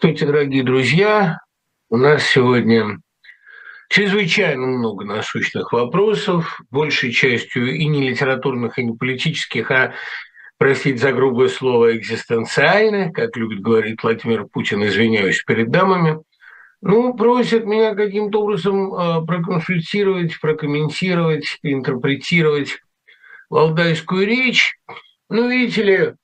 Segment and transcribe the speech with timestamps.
[0.00, 1.38] Здравствуйте, дорогие друзья.
[1.90, 3.00] У нас сегодня
[3.88, 9.94] чрезвычайно много насущных вопросов, большей частью и не литературных, и не политических, а,
[10.56, 16.22] простите за грубое слово, экзистенциальных, как любит говорить Владимир Путин, извиняюсь перед дамами.
[16.80, 22.78] Ну, просят меня каким-то образом э, проконсультировать, прокомментировать, интерпретировать
[23.50, 24.78] валдайскую речь.
[25.28, 26.14] Ну, видите ли,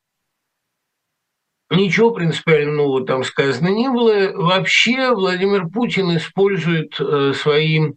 [1.77, 4.33] Ничего принципиально нового там сказано не было.
[4.35, 7.93] Вообще Владимир Путин использует э, свои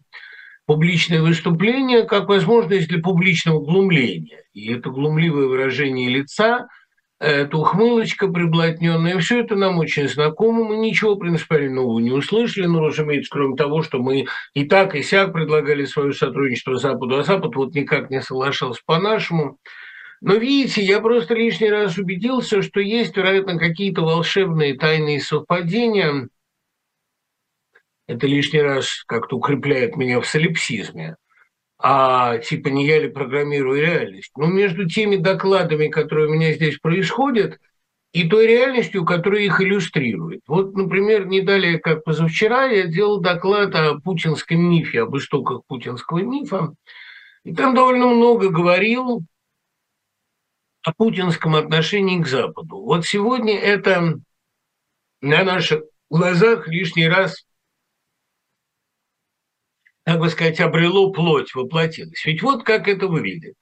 [0.66, 4.42] публичные выступления как возможность для публичного глумления.
[4.52, 6.68] И это глумливое выражение лица,
[7.20, 12.80] эта ухмылочка приблотненная, все это нам очень знакомо, мы ничего принципиально нового не услышали, ну,
[12.80, 17.56] разумеется, кроме того, что мы и так, и сяк предлагали свое сотрудничество Западу, а Запад
[17.56, 19.58] вот никак не соглашался по-нашему.
[20.20, 26.28] Но видите, я просто лишний раз убедился, что есть, вероятно, какие-то волшебные тайные совпадения.
[28.08, 31.16] Это лишний раз как-то укрепляет меня в солипсизме.
[31.80, 34.32] А типа не я ли программирую реальность?
[34.36, 37.58] Но между теми докладами, которые у меня здесь происходят,
[38.12, 40.40] и той реальностью, которая их иллюстрирует.
[40.48, 46.18] Вот, например, не далее, как позавчера, я делал доклад о путинском мифе, об истоках путинского
[46.18, 46.72] мифа.
[47.44, 49.22] И там довольно много говорил
[50.82, 52.78] о путинском отношении к Западу.
[52.78, 54.20] Вот сегодня это
[55.20, 57.44] на наших глазах лишний раз,
[60.04, 62.24] так бы сказать, обрело плоть, воплотилось.
[62.24, 63.54] Ведь вот как это выглядит.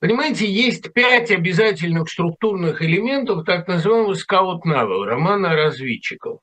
[0.00, 6.40] Понимаете, есть пять обязательных структурных элементов так называемого скаут-навел, романа разведчиков,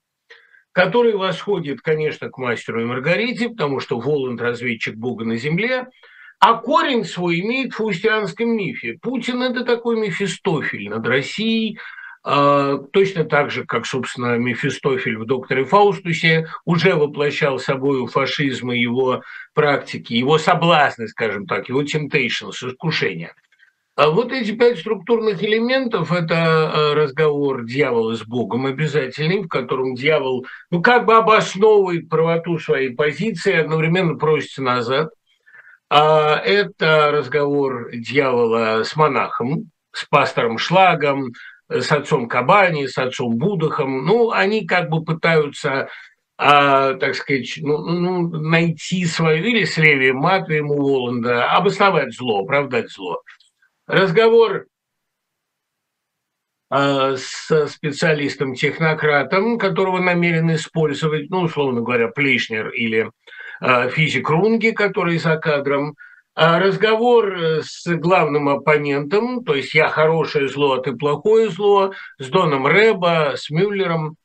[0.71, 5.87] который восходит, конечно, к мастеру и Маргарите, потому что Воланд– разведчик Бога на земле–
[6.41, 8.97] а корень свой имеет в фаустианском мифе.
[8.99, 11.77] Путин– это такой Мефистофель над Россией,
[12.23, 18.79] а, точно так же, как, собственно, Мефистофель в «Докторе Фаустусе» уже воплощал собой фашизм и
[18.79, 19.21] его
[19.53, 23.35] практики, его соблазны, скажем так, его temptations, искушения.
[23.95, 29.93] А вот эти пять структурных элементов– это а, разговор дьявола с Богом обязательный, в котором
[29.93, 35.11] дьявол ну, как бы обосновывает правоту своей позиции, одновременно просится назад–
[35.97, 41.33] это разговор дьявола с монахом, с пастором Шлагом,
[41.69, 44.05] с отцом Кабани, с отцом Будахом.
[44.05, 45.89] Ну, они как бы пытаются,
[46.37, 52.43] а, так сказать, ну, ну, найти свою, или с Леви Матвеем у Воланда, обосновать зло,
[52.43, 53.21] оправдать зло.
[53.87, 54.65] Разговор
[56.69, 63.11] а, с специалистом-технократом, которого намерен использовать, ну, условно говоря, Плейшнер или
[63.61, 65.95] физик Рунги, который за кадром,
[66.33, 71.93] а разговор э, с главным оппонентом, то есть я хорошее зло, а ты плохое зло,
[72.19, 74.15] с Доном Рэба, с Мюллером.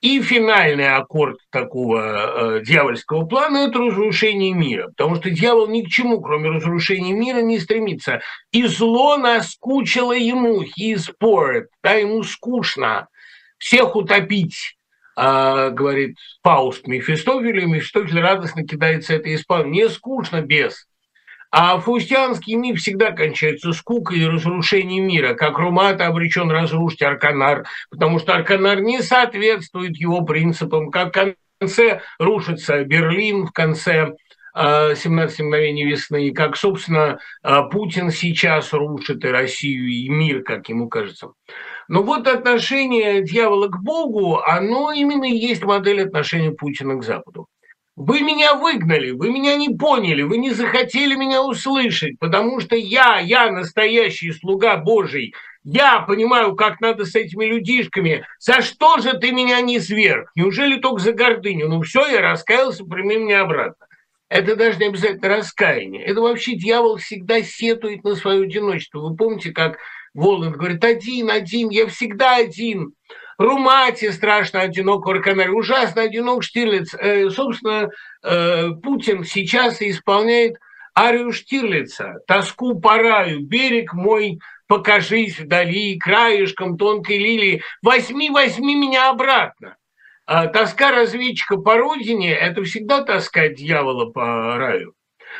[0.00, 4.86] И финальный аккорд такого э, дьявольского плана– это разрушение мира.
[4.96, 8.22] Потому что дьявол ни к чему, кроме разрушения мира, не стремится.
[8.52, 13.08] И зло наскучило ему, he is bored, да, ему скучно
[13.58, 14.78] всех утопить
[15.22, 19.84] а, говорит Фауст Мефистофелю, и Мефистофель радостно кидается это исполнение.
[19.84, 20.86] Не скучно без.
[21.50, 25.34] А фаустианский миф всегда кончается скукой и разрушением мира.
[25.34, 30.90] Как Румата обречен разрушить Арканар, потому что Арканар не соответствует его принципам.
[30.90, 34.14] Как в конце рушится Берлин, в конце
[34.54, 40.42] 17 а, мгновений весны, и как, собственно, а, Путин сейчас рушит и Россию, и мир,
[40.42, 41.32] как ему кажется.
[41.88, 47.46] Но вот отношение дьявола к Богу, оно именно и есть модель отношения Путина к Западу.
[47.96, 53.18] Вы меня выгнали, вы меня не поняли, вы не захотели меня услышать, потому что я,
[53.18, 55.34] я настоящий слуга Божий,
[55.64, 58.24] я понимаю, как надо с этими людишками.
[58.38, 60.30] За что же ты меня не сверг?
[60.34, 61.68] Неужели только за гордыню?
[61.68, 63.86] Ну все, я раскаялся, прими меня обратно.
[64.30, 66.04] Это даже не обязательно раскаяние.
[66.04, 69.00] Это вообще дьявол всегда сетует на свое одиночество.
[69.00, 69.78] Вы помните, как
[70.14, 72.94] Воланд говорит, один, один, я всегда один.
[73.38, 76.94] Румати страшно одинок, Орканарь ужасно одинок, Штирлиц.
[76.94, 77.88] Э, собственно,
[78.22, 80.56] э, Путин сейчас исполняет
[80.96, 84.38] арию Штирлица, тоску по раю, берег мой,
[84.68, 89.76] покажись вдали, краешком тонкой лилии, возьми, возьми меня обратно.
[90.32, 94.94] А тоска разведчика по родине– это всегда тоска дьявола по раю.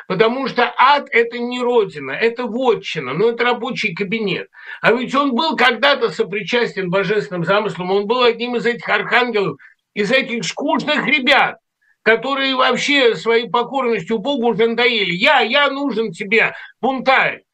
[0.09, 4.49] Потому что ад– это не родина, это вотчина, но это рабочий кабинет.
[4.81, 9.59] А ведь он был когда-то сопричастен божественным замыслам, он был одним из этих архангелов,
[9.95, 11.59] из этих скучных ребят,
[12.03, 15.13] которые вообще своей покорностью Богу уже надоели.
[15.13, 17.45] Я, я нужен тебе, бунтарь.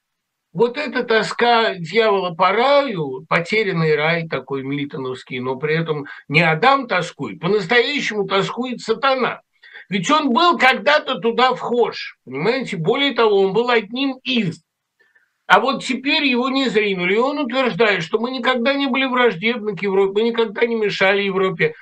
[0.57, 6.89] Вот эта тоска дьявола по раю, потерянный рай такой милитоновский, но при этом не Адам
[6.89, 9.43] тоскует, по-настоящему тоскует сатана.
[9.91, 12.79] Ведь он был когда-то туда вхож, понимаете?
[12.79, 14.63] Более того, он был одним из.
[15.47, 17.15] А вот теперь его не зринули.
[17.15, 21.23] И он утверждает, что мы никогда не были враждебны к Европе, мы никогда не мешали
[21.23, 21.75] Европе.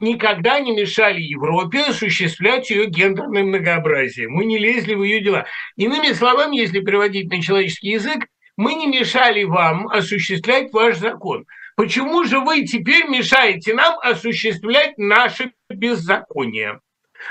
[0.00, 4.28] Никогда не мешали Европе осуществлять ее гендерное многообразие.
[4.28, 5.46] Мы не лезли в ее дела.
[5.76, 8.26] Иными словами, если переводить на человеческий язык,
[8.56, 11.46] мы не мешали вам осуществлять ваш закон.
[11.76, 16.80] Почему же вы теперь мешаете нам осуществлять наше беззаконие?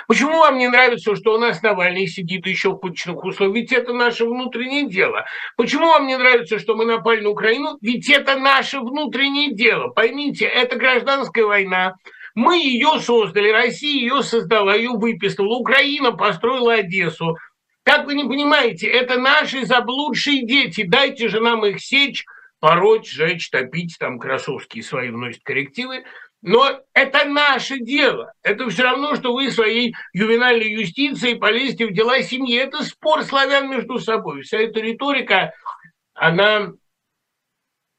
[0.07, 3.55] Почему вам не нравится, что у нас Навальный сидит еще в пыточных условиях?
[3.55, 5.25] Ведь это наше внутреннее дело.
[5.57, 7.77] Почему вам не нравится, что мы напали на Украину?
[7.81, 9.87] Ведь это наше внутреннее дело.
[9.87, 11.95] Поймите, это гражданская война.
[12.39, 17.35] Мы ее создали, Россия ее создала, ее выписала, Украина построила Одессу.
[17.83, 20.83] Как вы не понимаете, это наши заблудшие дети.
[20.87, 22.23] Дайте же нам их сечь,
[22.61, 26.05] пороть, сжечь, топить, там Красовские свои вносят коррективы.
[26.41, 28.31] Но это наше дело.
[28.41, 32.57] Это все равно, что вы своей ювенальной юстицией полезете в дела семьи.
[32.57, 34.43] Это спор славян между собой.
[34.43, 35.51] Вся эта риторика,
[36.13, 36.71] она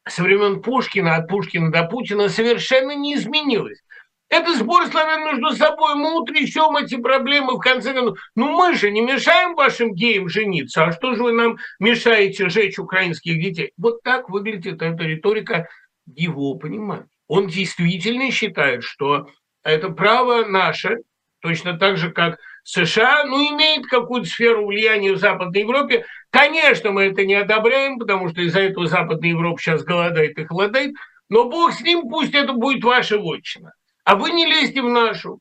[0.09, 3.83] со времен Пушкина, от Пушкина до Путина совершенно не изменилась.
[4.31, 5.97] Это спор славян между собой.
[5.97, 8.19] Мы утрясем эти проблемы в конце концов.
[8.35, 10.85] Ну мы же не мешаем вашим геям жениться.
[10.85, 13.73] А что же вы нам мешаете жечь украинских детей?
[13.77, 15.69] Вот так выглядит эта риторика
[16.07, 19.29] его понимания он действительно считает, что
[19.63, 20.97] это право наше,
[21.41, 26.05] точно так же, как США, ну, имеет какую-то сферу влияния в Западной Европе.
[26.31, 30.93] Конечно, мы это не одобряем, потому что из-за этого Западная Европа сейчас голодает и холодает,
[31.29, 33.75] но бог с ним, пусть это будет ваша вотчина.
[34.05, 35.41] А вы не лезьте в нашу.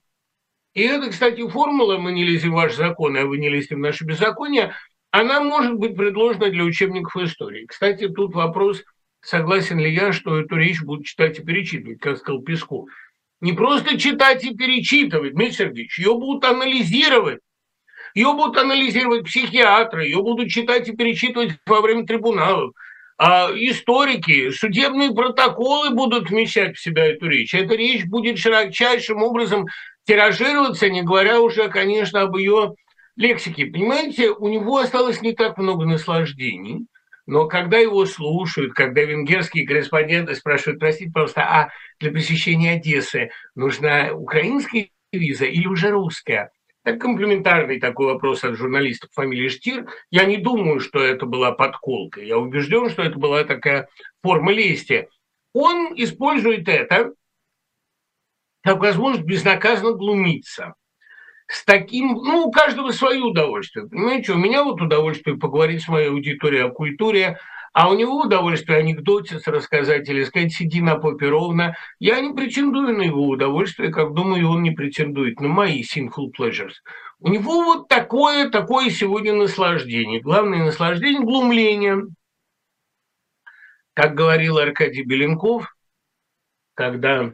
[0.73, 3.79] И это, кстати, формула «мы не лезем в ваши законы, а вы не лезьте в
[3.79, 4.75] наши беззакония»,
[5.11, 7.65] она может быть предложена для учебников истории.
[7.65, 8.83] Кстати, тут вопрос–
[9.21, 12.89] согласен ли я, что эту речь будут читать и перечитывать, как сказал Песков.
[13.41, 17.39] Не просто читать и перечитывать, Дмитрий Сергеевич, ее будут анализировать.
[18.13, 22.73] Ее будут анализировать психиатры, ее будут читать и перечитывать во время трибуналов.
[23.21, 27.53] А историки, судебные протоколы будут вмещать в себя эту речь.
[27.53, 29.67] Эта речь будет широчайшим образом
[30.05, 32.75] тиражироваться, не говоря уже, конечно, об ее
[33.17, 33.65] лексике.
[33.65, 36.87] Понимаете, у него осталось не так много наслаждений–
[37.29, 41.69] но когда его слушают, когда венгерские корреспонденты спрашивают, простите, пожалуйста, а
[41.99, 46.49] для посещения Одессы нужна украинская виза или уже русская?
[46.83, 49.87] Это комплементарный такой вопрос от журналистов фамилии Штир.
[50.11, 52.21] Я не думаю, что это была подколка.
[52.21, 53.89] Я убежден, что это была такая
[54.23, 55.09] форма лести.
[55.53, 57.13] Он использует это
[58.61, 60.73] как возможность безнаказанно глумиться
[61.47, 63.87] с таким, ну, у каждого свое удовольствие.
[63.87, 67.39] Понимаете, у меня вот удовольствие поговорить с моей аудиторией о культуре,
[67.73, 71.75] а у него удовольствие анекдотец рассказать или сказать «сиди на попе ровно».
[71.99, 76.73] Я не претендую на его удовольствие, как думаю, он не претендует на мои sinful pleasures.
[77.19, 80.21] У него вот такое, такое сегодня наслаждение.
[80.21, 82.03] Главное наслаждение– глумление.
[83.93, 85.75] Как говорил Аркадий Беленков,
[86.73, 87.33] когда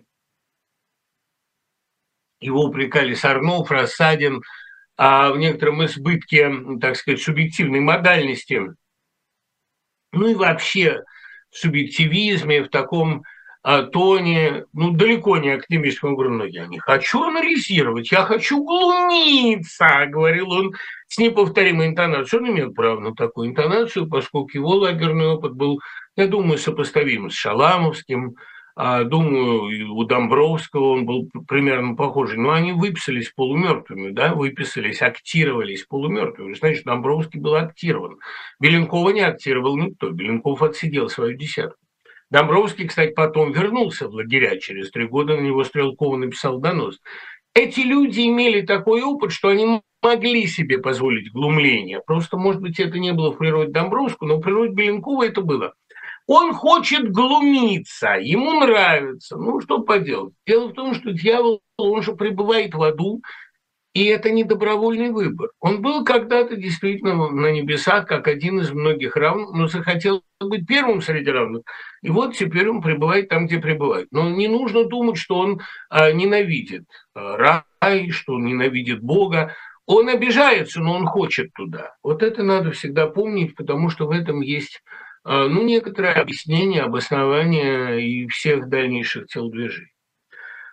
[2.40, 4.42] его упрекали Сарнов, Рассадин,
[4.98, 8.62] а в некотором избытке, так сказать, субъективной модальности,
[10.16, 11.04] ну и вообще
[11.52, 13.24] в субъективизме, в таком
[13.68, 20.06] а, тоне, ну, далеко не академическом, говорю, ну, я не хочу анализировать, я хочу глумиться,
[20.08, 20.74] говорил он
[21.08, 22.44] с неповторимой интонацией.
[22.44, 25.80] Он имел право на такую интонацию, поскольку его лагерный опыт был,
[26.16, 28.36] я думаю, сопоставим с Шаламовским,
[28.76, 36.54] думаю, у Домбровского он был примерно похожий, но они выписались полумертвыми, да, выписались, актировались полумертвыми.
[36.56, 38.20] Значит, Домбровский был актирован.
[38.60, 41.80] Беленкова не актировал никто, Беленков отсидел свою десятку.
[42.30, 47.00] Домбровский, кстати, потом вернулся в лагеря через три года, на него Стрелкова написал донос.
[47.54, 52.02] Эти люди имели такой опыт, что они могли себе позволить глумление.
[52.06, 55.76] Просто, может быть, это не было в природе Домбровского, но в природе Беленкова это было–
[56.28, 59.38] он хочет глумиться, ему нравится.
[59.38, 60.34] Ну, что поделать?
[60.48, 63.22] Дело в том, что дьявол, он же пребывает в аду,
[63.94, 65.52] и это не добровольный выбор.
[65.62, 71.02] Он был когда-то действительно на небесах, как один из многих равных, но захотел быть первым
[71.02, 71.62] среди равных.
[72.02, 74.08] И вот теперь он пребывает там, где пребывает.
[74.12, 79.56] Но не нужно думать, что он а, ненавидит а, рай, что он ненавидит Бога.
[79.86, 81.96] Он обижается, но он хочет туда.
[82.04, 84.82] Вот это надо всегда помнить, потому что в этом есть
[85.26, 89.92] ну, некоторое объяснение, обоснование и всех дальнейших телодвижений.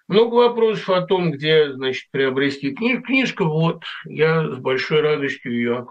[0.09, 3.05] Много вопросов о том, где, значит, приобрести книжку.
[3.07, 5.87] Книжка вот, я с большой радостью ее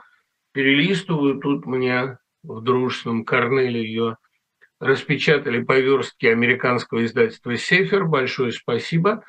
[0.53, 1.39] перелистываю.
[1.39, 4.17] Тут мне в дружественном Корнеле ее
[4.79, 8.05] распечатали по верстке американского издательства «Сефер».
[8.05, 9.23] Большое спасибо.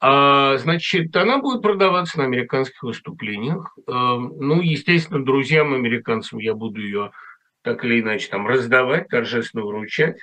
[0.00, 3.76] А, значит, она будет продаваться на американских выступлениях.
[3.86, 7.12] А, ну, естественно, друзьям американцам я буду ее
[7.66, 10.18] так или иначе там раздавать, торжественно вручать.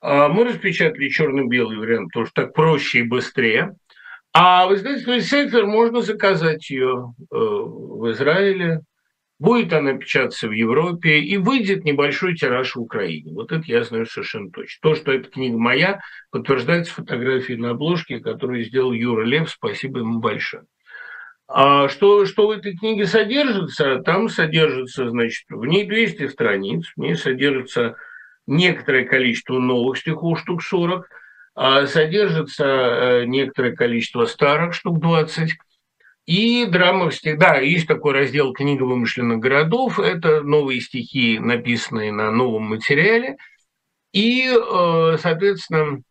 [0.00, 3.74] А мы распечатали черно-белый вариант, потому что так проще и быстрее.
[4.32, 8.82] А в издательстве «Сефер» можно заказать ее э, в Израиле,
[9.40, 13.32] Будет она печататься в Европе и выйдет небольшой тираж в Украине.
[13.32, 14.78] Вот это я знаю совершенно точно.
[14.82, 16.00] То, что эта книга моя,
[16.32, 19.48] подтверждается фотографией на обложке, которую сделал Юра Лев.
[19.48, 20.64] Спасибо ему большое.
[21.48, 24.00] А что, что в этой книге содержится?
[24.00, 27.96] Там содержится, значит, в ней 200 страниц, в ней содержится
[28.46, 31.08] некоторое количество новых стихов, штук 40,
[31.54, 35.54] а содержится э, некоторое количество старых, штук 20,
[36.26, 39.98] и драма всегда, есть такой раздел «Книга вымышленных городов».
[39.98, 43.38] Это новые стихи, написанные на новом материале.
[44.12, 46.02] И, э, соответственно,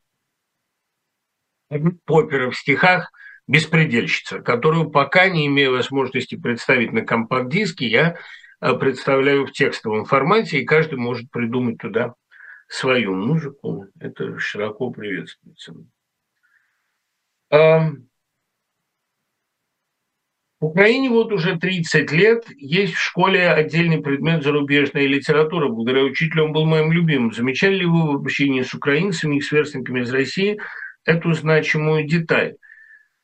[2.06, 3.12] Поппера в стихах
[3.48, 8.18] «Беспредельщица», которую пока не имею возможности представить на компакт-диске, я
[8.60, 12.14] э, представляю в текстовом формате, и каждый может придумать туда
[12.68, 13.88] свою музыку.
[14.00, 15.74] Это широко приветствуется.
[20.60, 25.70] В Украине вот уже 30 лет есть в школе отдельный предмет зарубежная литература.
[25.70, 27.32] Благодаря учителю он был моим любимым.
[27.32, 30.60] Замечали ли вы в общении с украинцами и сверстниками из России
[31.06, 32.56] эту значимую деталь?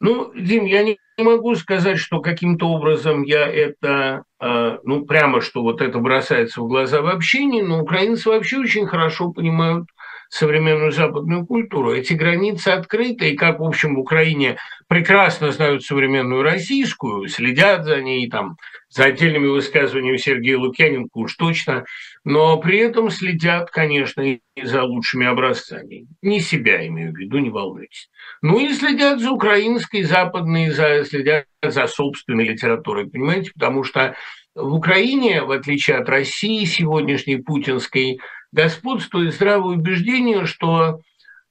[0.03, 5.62] Ну, Дим, я не могу сказать, что каким-то образом я это, а, ну, прямо, что
[5.62, 9.88] вот это бросается в глаза в общении, но украинцы вообще очень хорошо понимают
[10.34, 11.94] современную западную культуру.
[11.94, 18.02] Эти границы открыты, и как, в общем, в Украине прекрасно знают современную российскую, следят за
[18.02, 18.58] ней, там,
[18.90, 21.86] за отдельными высказываниями Сергея Лукьяненко уж точно,
[22.24, 26.08] но при этом следят, конечно, и за лучшими образцами.
[26.24, 28.10] Не себя имею в виду, не волнуйтесь.
[28.42, 34.16] Ну и следят за украинской, западной, за, следят за собственной литературой, понимаете, потому что
[34.56, 38.20] в Украине, в отличие от России сегодняшней путинской,
[38.53, 41.01] господствует здравое убеждение, что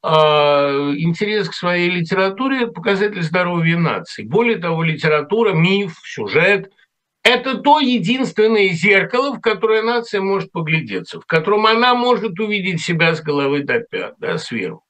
[0.02, 4.23] э, интерес к своей литературе– это показатель здоровья нации.
[4.23, 6.71] Более того, литература, миф, сюжет–
[7.25, 13.14] это то единственное зеркало, в которое нация может поглядеться, в котором она может увидеть себя
[13.14, 14.85] с головы до пят, да, сверху.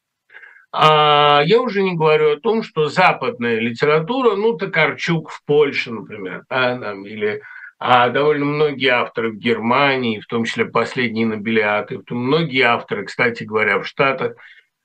[0.74, 6.44] А я уже не говорю о том, что западная литература, ну, Токарчук в Польше, например,
[6.48, 7.42] да, там, или
[7.84, 13.80] а довольно многие авторы в Германии, в том числе последние нобелиаты, многие авторы, кстати говоря,
[13.80, 14.34] в Штатах,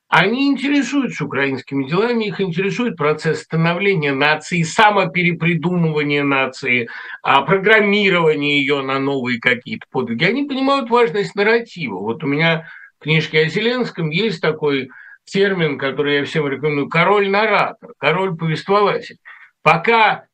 [0.08, 6.88] они интересуются украинскими делами, их интересует процесс становления нации, самоперепридумывания нации,
[7.22, 10.24] а программирование ее на новые какие-то подвиги.
[10.24, 11.98] Они понимают важность нарратива.
[11.98, 14.88] Вот у меня в книжке о Зеленском есть такой
[15.24, 19.18] термин, который я всем рекомендую, король-наратор, король-повествователь.
[19.62, 20.24] Пока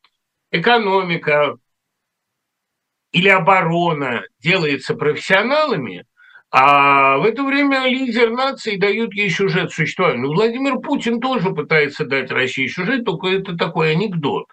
[0.50, 1.56] экономика,
[3.14, 6.04] или оборона делается профессионалами,
[6.50, 10.20] а в это время лидер нации дает ей сюжет существования.
[10.20, 14.46] Ну, Владимир Путин тоже пытается дать России сюжет, только это такой анекдот.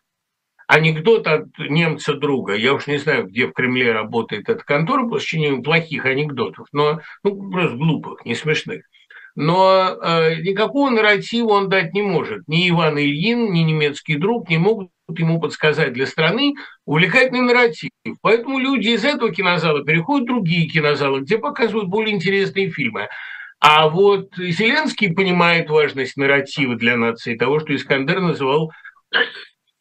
[0.67, 2.53] Анекдот от немца друга.
[2.53, 7.01] Я уж не знаю, где в Кремле работает эта контора по сочинению плохих анекдотов, но
[7.23, 8.83] ну, просто глупых, не смешных.
[9.35, 12.47] Но э, никакого нарратива он дать не может.
[12.47, 16.53] Ни Иван Ильин, ни немецкий друг не могут ему подсказать для страны
[16.85, 17.91] увлекательный нарратив.
[18.21, 23.09] Поэтому люди из этого кинозала переходят в другие кинозалы, где показывают более интересные фильмы.
[23.59, 28.71] А вот Зеленский понимает важность нарратива для нации, того, что Искандер называл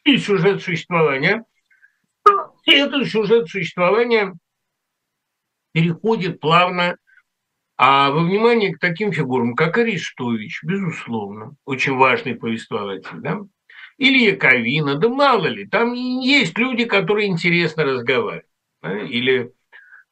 [0.04, 1.44] и сюжет существования.
[2.66, 4.34] И этот сюжет существования
[5.72, 6.96] переходит плавно
[7.82, 13.40] а во внимание к таким фигурам, как Арестович, безусловно, очень важный повествователь, да,
[14.00, 18.46] или Яковина, да мало ли, там есть люди, которые интересно разговаривают,
[18.82, 18.98] да?
[18.98, 19.52] или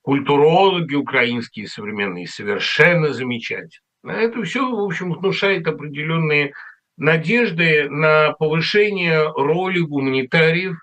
[0.02, 3.80] культурологи украинские современные, совершенно замечательно.
[4.04, 6.52] Это все, в общем, внушает определенные
[6.98, 10.76] надежды на повышение роли гуманитариев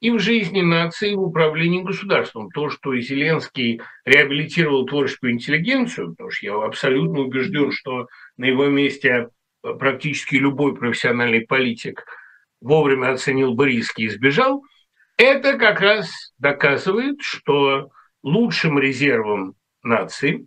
[0.00, 2.50] и в жизни нации, и в управлении государством.
[2.50, 9.30] То, что Зеленский реабилитировал творческую интеллигенцию, потому что я абсолютно убежден, что на его месте
[9.62, 12.04] практически любой профессиональный политик–
[12.66, 14.64] вовремя оценил бы риски и сбежал,
[15.16, 17.90] это как раз доказывает, что
[18.22, 20.46] лучшим резервом нации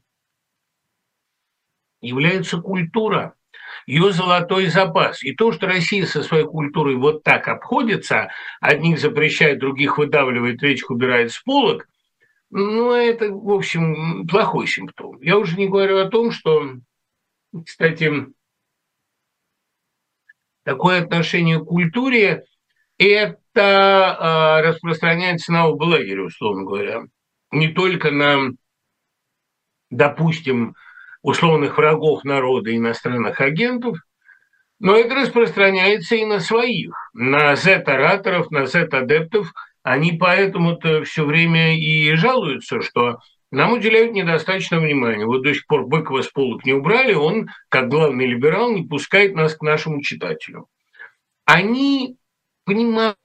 [2.01, 3.35] является культура,
[3.85, 5.23] ее золотой запас.
[5.23, 10.89] И то, что Россия со своей культурой вот так обходится, одних запрещает, других выдавливает, третьих
[10.91, 11.87] убирает с полок,
[12.51, 15.21] Ну, это, в общем, плохой симптом.
[15.21, 16.75] Я уже не говорю о том, что,
[17.65, 18.11] кстати,
[20.69, 22.43] такое отношение к культуре–
[22.99, 27.01] это э, распространяется на оба лагеря, условно говоря.
[27.51, 28.51] Не только на,
[29.89, 30.75] допустим,
[31.23, 33.97] условных врагов народа, иностранных агентов,
[34.79, 39.51] но это распространяется и на своих, на Z-ораторов, на Z-адептов.
[39.81, 43.17] Они поэтому-то все время и жалуются, что
[43.51, 45.25] нам уделяют недостаточно внимания.
[45.25, 49.35] Вот до сих пор Быкова с полок не убрали, он, как главный либерал, не пускает
[49.35, 50.67] нас к нашему читателю.
[51.45, 52.17] Они
[52.65, 53.15] понимают,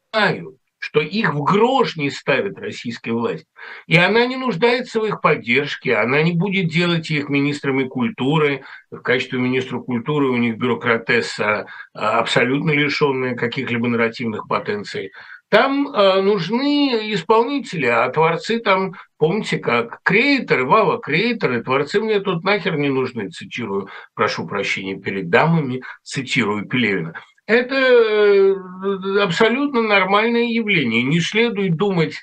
[0.79, 3.47] что их в грош не ставит российская власть.
[3.87, 8.65] И она не нуждается в их поддержке, она не будет делать их министрами культуры.
[8.91, 15.13] В качестве министра культуры у них бюрократесса а, абсолютно лишенная каких-либо нарративных потенций.
[15.55, 22.43] Там э, нужны исполнители, а творцы там, помните, как креаторы, вава, креаторы, творцы мне тут
[22.43, 27.15] нахер не нужны, цитирую, прошу прощения перед дамами, цитирую Пелевина.
[27.47, 28.57] Это э,
[29.23, 31.05] абсолютно нормальное явление.
[31.05, 32.17] Не следует думать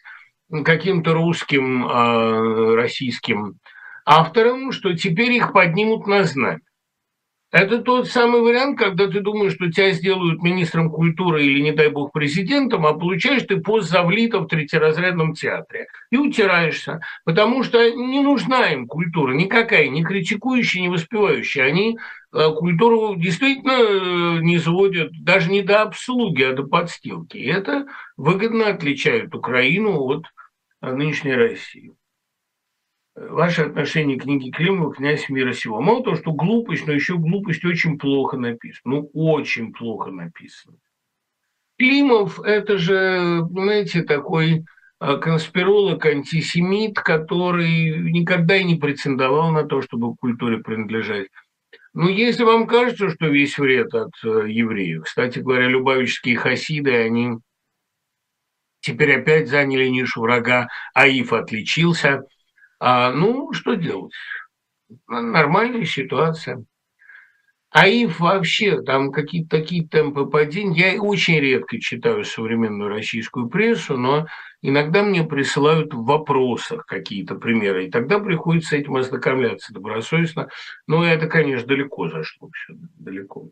[0.65, 3.59] каким-то русским, э, российским
[4.05, 6.59] авторам, что теперь их поднимут на знамя.
[7.51, 11.89] Это тот самый вариант, когда ты думаешь, что тебя сделают министром культуры или, не дай
[11.89, 15.87] бог, президентом, а получаешь ты пост завлита в третьеразрядном театре.
[16.11, 21.65] И утираешься, потому что не нужна им культура никакая, ни критикующая, ни воспевающая.
[21.65, 21.97] Они
[22.33, 27.35] э, культуру действительно э, не сводят даже не до обслуги, а до подстилки.
[27.35, 30.23] И это выгодно отличает Украину от
[30.81, 31.95] э, нынешней России
[33.15, 35.81] ваше отношение к книге Климова «Князь мира сего».
[35.81, 38.95] Мало того, что глупость, но еще глупость очень плохо написана.
[38.95, 40.77] Ну, очень плохо написана.
[41.77, 44.65] Климов– это же, понимаете, такой
[44.99, 51.27] а, конспиролог, антисемит, который никогда и не претендовал на то, чтобы к культуре принадлежать.
[51.93, 57.39] Ну, если вам кажется, что весь вред от э, евреев, кстати говоря, любавические хасиды, они
[58.79, 62.21] теперь опять заняли нишу врага, Аиф отличился–
[62.83, 64.11] а, ну, что делать?
[65.07, 66.65] Нормальная ситуация.
[67.69, 70.95] А ИФ вообще, там какие-то такие темпы падения.
[70.95, 74.25] Я очень редко читаю современную российскую прессу, но
[74.63, 80.49] иногда мне присылают в вопросах какие-то примеры, и тогда приходится этим ознакомляться добросовестно.
[80.87, 83.51] Но это, конечно, далеко зашло все, далеко.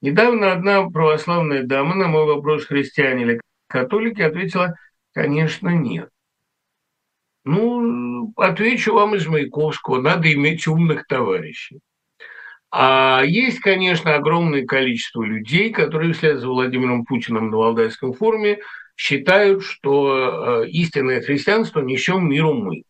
[0.00, 4.76] Недавно одна православная дама на мой вопрос, христиане или католики, ответила,
[5.12, 6.08] конечно, нет.
[7.46, 11.78] Ну, отвечу вам из Маяковского, надо иметь умных товарищей.
[12.72, 18.58] А есть, конечно, огромное количество людей, которые вслед за Владимиром Путиным на Валдайском форуме
[18.96, 22.82] считают, что э, истинное христианство несем миру мы.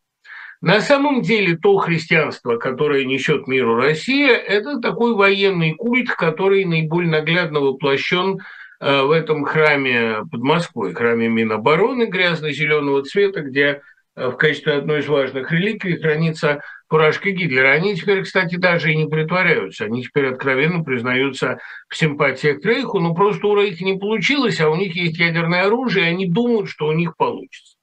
[0.63, 7.11] На самом деле то христианство, которое несет миру Россия, это такой военный культ, который наиболее
[7.11, 8.39] наглядно воплощен
[8.81, 13.83] э, в этом храме под Москвой, храме Минобороны грязно-зеленого цвета, где
[14.17, 17.73] в качестве одной из важных реликвий хранится фуражка Гитлера.
[17.73, 19.85] Они теперь, кстати, даже и не притворяются.
[19.85, 24.71] Они теперь откровенно признаются в симпатиях к Рейху, но просто у Рейха не получилось, а
[24.71, 27.77] у них есть ядерное оружие, и они думают, что у них получится.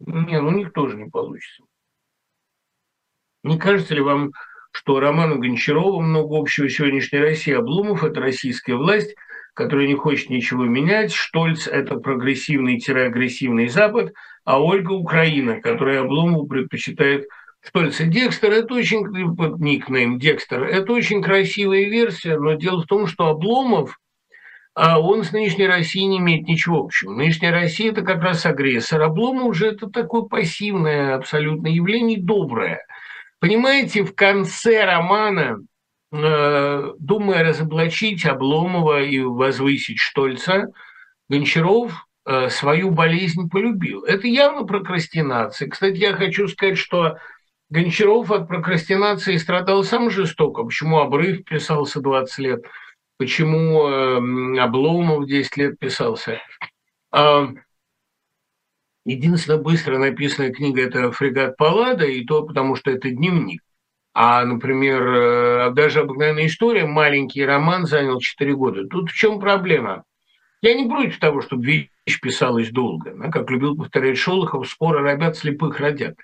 [0.00, 1.62] Нет, у них тоже не получится.
[3.44, 4.32] Не кажется ли вам,
[4.72, 7.52] что Роману Гончарову много общего сегодняшней России?
[7.52, 9.14] Обломов– это российская власть,
[9.54, 11.12] которая не хочет ничего менять.
[11.12, 14.14] Штольц– это прогрессивный-агрессивный Запад–
[14.46, 17.26] а Ольга Украина, которая Обломову предпочитает
[17.60, 18.04] Штольца.
[18.04, 19.04] Декстер– это очень,
[19.58, 23.98] никнейм Декстер, это очень красивая версия, но дело в том, что Обломов,
[24.72, 27.12] а он с нынешней Россией не имеет ничего общего.
[27.12, 29.02] Нынешняя Россия– это как раз агрессор.
[29.02, 32.86] Обломов уже это такое пассивное абсолютно явление, доброе.
[33.40, 35.58] Понимаете, в конце романа,
[36.12, 40.68] э, думая разоблачить Обломова и возвысить Штольца,
[41.28, 42.05] Гончаров
[42.50, 44.02] свою болезнь полюбил.
[44.02, 45.68] Это явно прокрастинация.
[45.68, 47.18] Кстати, я хочу сказать, что
[47.68, 50.62] Гончаров от прокрастинации страдал сам жестоко.
[50.62, 52.64] Почему Обрыв писался 20 лет,
[53.18, 56.40] почему э, Обломов 10 лет писался.
[57.10, 57.48] А,
[59.04, 63.62] единственная быстро написанная книга– это «Фрегат Паллада», и то потому, что это дневник.
[64.14, 68.86] А, например, э, даже «Обыкновенная история», маленький роман, занял 4 года.
[68.86, 70.04] Тут в чем проблема?
[70.66, 73.12] Я не против того, чтобы вещь писалась долго.
[73.14, 76.16] Да, как любил повторять Шолохов, скоро робят, слепых родят.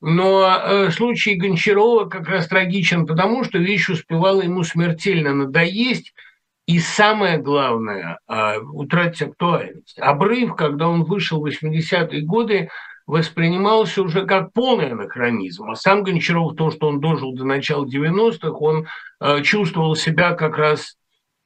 [0.00, 6.14] Но э, случай Гончарова как раз трагичен, потому что вещь успевала ему смертельно надоесть,
[6.66, 9.98] и самое главное, э, утратить актуальность.
[9.98, 12.70] Обрыв, когда он вышел в 80-е годы,
[13.08, 15.68] воспринимался уже как полный анахронизм.
[15.68, 18.86] А сам Гончаров, то, что он дожил до начала 90-х, он
[19.20, 20.94] э, чувствовал себя как раз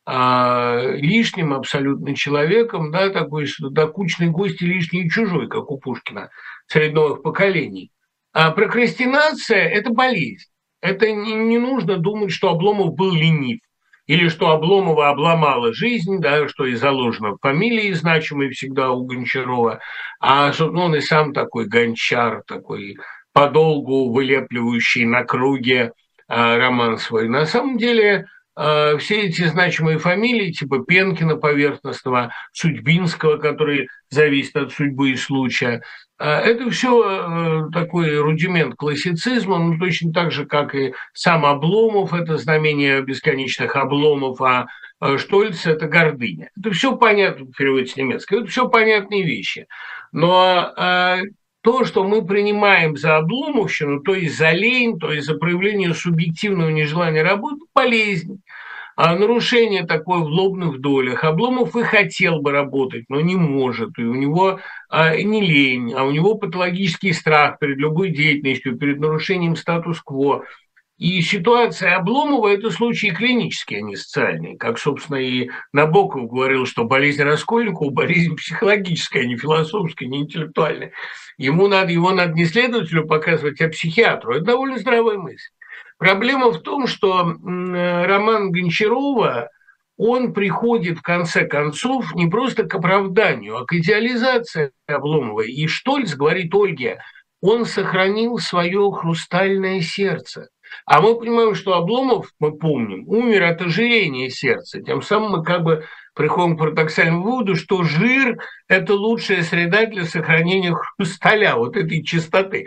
[0.06, 6.30] лишним абсолютно человеком, да, такой докучный гость и лишний чужой, как у Пушкина,
[6.66, 7.90] средних поколений.
[8.34, 10.50] А прокрастинация– это болезнь.
[10.82, 13.60] Это не, нужно думать, что Обломов был ленив
[14.06, 19.80] или что Обломова обломала жизнь, да, что и заложено в фамилии значимой всегда у Гончарова,
[20.20, 22.98] а ну, он и сам такой гончар, такой
[23.32, 25.92] подолгу вылепливающий на круге
[26.28, 27.28] а, роман свой.
[27.28, 34.72] На самом деле а, все эти значимые фамилии, типа Пенкина поверхностного, Судьбинского, который зависит от
[34.72, 35.82] судьбы и случая,
[36.16, 42.14] а, это все э, такой рудимент классицизма, ну, точно так же, как и сам Обломов,
[42.14, 44.66] это знамение бесконечных обломов, а
[45.18, 46.50] Штольц– это гордыня.
[46.56, 49.66] Это все понятно, в переводе с немецкого, это все понятные вещи.
[50.12, 50.72] Но
[51.62, 56.68] то, что мы принимаем за обломовщину, то есть за лень, то есть за проявление субъективного
[56.68, 58.40] нежелания работать, болезнь
[58.96, 61.24] нарушение такое в лобных долях.
[61.24, 63.98] Обломов и хотел бы работать, но не может.
[63.98, 69.00] И у него а, не лень, а у него патологический страх перед любой деятельностью, перед
[69.00, 70.44] нарушением статус-кво.
[70.96, 74.56] И ситуация Обломова– это случаи клинические, а не социальные.
[74.56, 80.92] Как, собственно, и Набоков говорил, что болезнь Раскольникова– болезнь психологическая, а не философская, не интеллектуальная.
[81.36, 84.34] Ему надо, его надо не следователю показывать, а психиатру.
[84.34, 85.50] Это довольно здравая мысль.
[86.04, 89.48] Проблема в том, что роман Гончарова,
[89.96, 95.50] он приходит в конце концов не просто к оправданию, а к идеализации Обломовой.
[95.50, 97.00] И Штольц говорит Ольге,
[97.40, 100.48] он сохранил свое хрустальное сердце.
[100.84, 104.82] А мы понимаем, что Обломов, мы помним, умер от ожирения сердца.
[104.82, 108.36] Тем самым мы как бы приходим к парадоксальному выводу, что жир–
[108.68, 112.66] это лучшая среда для сохранения хрусталя, вот этой чистоты.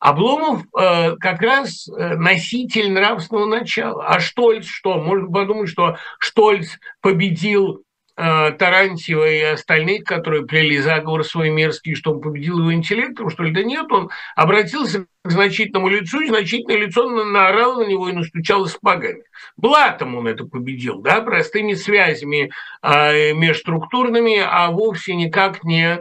[0.00, 4.06] Обломов э, как раз э, носитель нравственного начала.
[4.06, 4.94] А Штольц что?
[4.94, 7.82] Можно подумать, что Штольц победил
[8.16, 13.42] э, Тарантьева и остальных, которые плели заговор свой мерзкий, что он победил его интеллектом, что
[13.42, 13.52] ли?
[13.52, 18.66] Да нет, он обратился к значительному лицу, и значительное лицо наорало на него и настучало
[18.66, 19.24] сапогами.
[19.56, 26.00] Блатом он это победил, да, простыми связями э, межструктурными, а вовсе никак не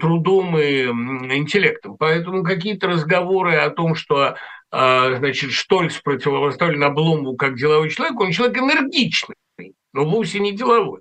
[0.00, 1.96] трудом и интеллектом.
[1.96, 4.36] Поэтому какие-то разговоры о том, что
[4.72, 9.36] э, значит, Штольц противопоставлен Обломову как деловой человек, он человек энергичный,
[9.92, 11.00] но вовсе не деловой.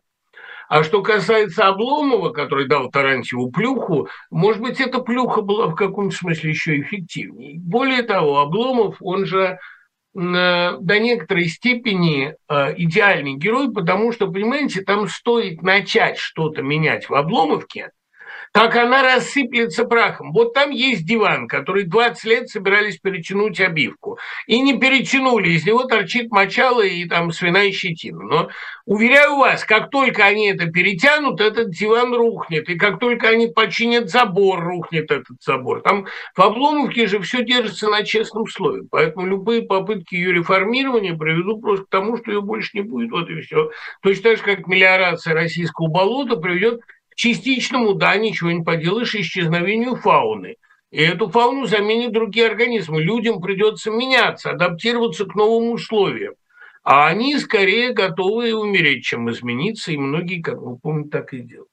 [0.69, 6.15] А что касается Обломова, который дал Тарантьеву плюху, может быть, эта плюха была в каком-то
[6.15, 7.57] смысле еще эффективнее.
[7.57, 9.57] Более того, Обломов, он же э,
[10.13, 17.91] до некоторой степени идеальный герой, потому что, понимаете, там стоит начать что-то менять в Обломовке,
[18.51, 20.31] как она рассыплется прахом.
[20.31, 24.17] Вот там есть диван, который 20 лет собирались перетянуть обивку.
[24.47, 28.23] И не перетянули, из него торчит мочало и там свиная щетина.
[28.23, 28.49] Но,
[28.85, 32.69] уверяю вас, как только они это перетянут, этот диван рухнет.
[32.69, 35.81] И как только они починят забор, рухнет этот забор.
[35.81, 38.83] Там в Обломовке же все держится на честном слове.
[38.89, 43.11] Поэтому любые попытки ее реформирования приведут просто к тому, что ее больше не будет.
[43.11, 43.69] Вот и все.
[44.01, 46.81] Точно так же, как мелиорация российского болота приведет
[47.17, 50.55] частичному, да, ничего не поделаешь, исчезновению фауны.
[50.91, 53.01] И эту фауну заменят другие организмы.
[53.01, 56.35] Людям придется меняться, адаптироваться к новым условиям.
[56.83, 61.67] А они скорее готовы умереть, чем измениться, и многие, как вы помните, так и делают.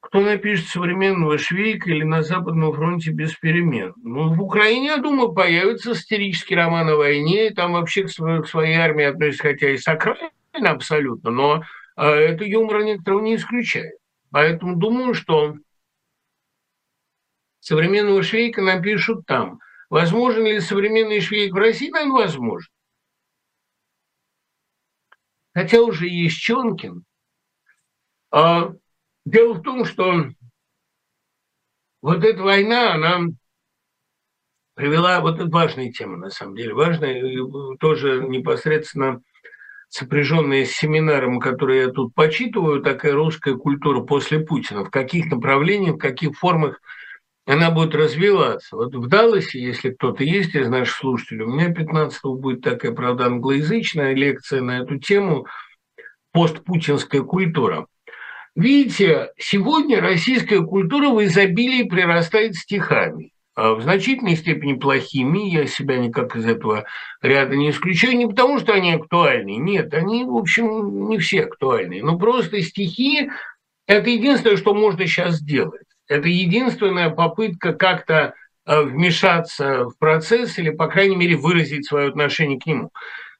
[0.00, 3.94] Кто напишет современного Швейка или на Западном фронте без перемен?
[4.02, 8.74] Ну, в Украине, я думаю, появится сатирический роман о войне, и там вообще к своей
[8.74, 11.62] армии относятся, хотя и сакрально абсолютно, но
[11.96, 13.98] это юмора некоторого не исключает.
[14.30, 15.56] Поэтому думаю, что
[17.60, 19.58] современного швейка напишут там.
[19.90, 21.90] Возможен ли современный швейк в России?
[21.90, 22.72] Наверное, возможно.
[25.54, 27.04] Хотя уже есть Чонкин.
[28.30, 28.70] А
[29.26, 30.30] дело в том, что
[32.00, 33.20] вот эта война, она
[34.74, 37.22] привела, вот это важная тема, на самом деле, важная,
[37.78, 39.22] тоже непосредственно
[39.92, 45.96] сопряженная с семинаром, который я тут почитываю, такая русская культура после Путина, в каких направлениях,
[45.96, 46.80] в каких формах
[47.44, 48.76] она будет развиваться.
[48.76, 53.26] Вот в Далласе, если кто-то есть из наших слушателей, у меня 15 будет такая, правда,
[53.26, 55.46] англоязычная лекция на эту тему
[56.32, 57.86] «Постпутинская культура».
[58.56, 63.32] Видите, сегодня российская культура в изобилии прирастает стихами.
[63.54, 66.86] А в значительной степени плохими, я себя никак из этого
[67.20, 72.02] ряда не исключаю, не потому что они актуальны, нет, они, в общем, не все актуальны,
[72.02, 73.30] но просто стихи–
[73.86, 75.82] это единственное, что можно сейчас сделать.
[76.08, 78.34] Это единственная попытка как-то
[78.64, 82.90] э, вмешаться в процесс или, по крайней мере, выразить свое отношение к нему.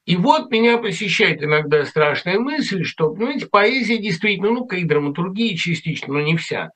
[0.05, 6.13] И вот меня посещает иногда страшная мысль, что, понимаете, поэзия действительно, ну, и драматургия частично,
[6.13, 6.69] но не вся.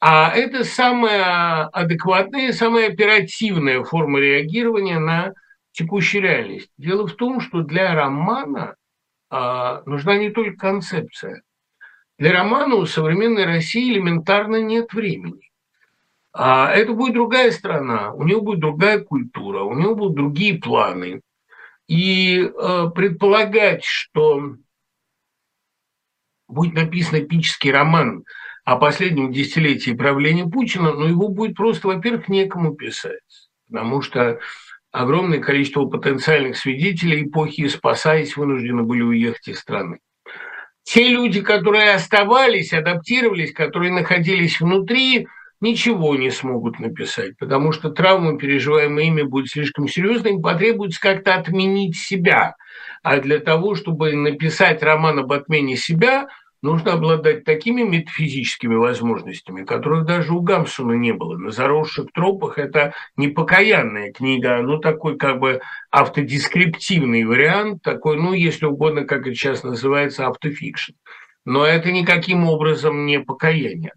[0.00, 5.32] А это самая адекватная, самая оперативная форма реагирования на
[5.72, 6.70] текущую реальность.
[6.78, 8.76] Дело в том, что для романа
[9.30, 11.42] а, нужна не только концепция.
[12.18, 15.50] Для романа у современной России элементарно нет времени.
[16.32, 21.22] А это будет другая страна, у нее будет другая культура, у нее будут другие планы.
[21.88, 24.54] И э, предполагать, что
[26.46, 28.24] будет написан эпический роман
[28.68, 34.40] о последнем десятилетии правления Путина, но его будет просто, во-первых, некому писать, потому что
[34.92, 40.00] огромное количество потенциальных свидетелей эпохи, спасаясь, вынуждены были уехать из страны.
[40.82, 45.28] Те люди, которые оставались, адаптировались, которые находились внутри,
[45.62, 51.36] ничего не смогут написать, потому что травма, переживаемая ими, будет слишком серьезной, им потребуется как-то
[51.36, 52.54] отменить себя.
[53.02, 56.28] А для того, чтобы написать роман об отмене себя,
[56.62, 61.36] нужно обладать такими метафизическими возможностями, которых даже у Гамсуна не было.
[61.36, 68.66] На заросших тропах это непокаянная книга, ну такой как бы автодескриптивный вариант, такой, ну если
[68.66, 70.92] угодно, как это сейчас называется, автофикшн.
[71.44, 73.92] Но это никаким образом не покаяние.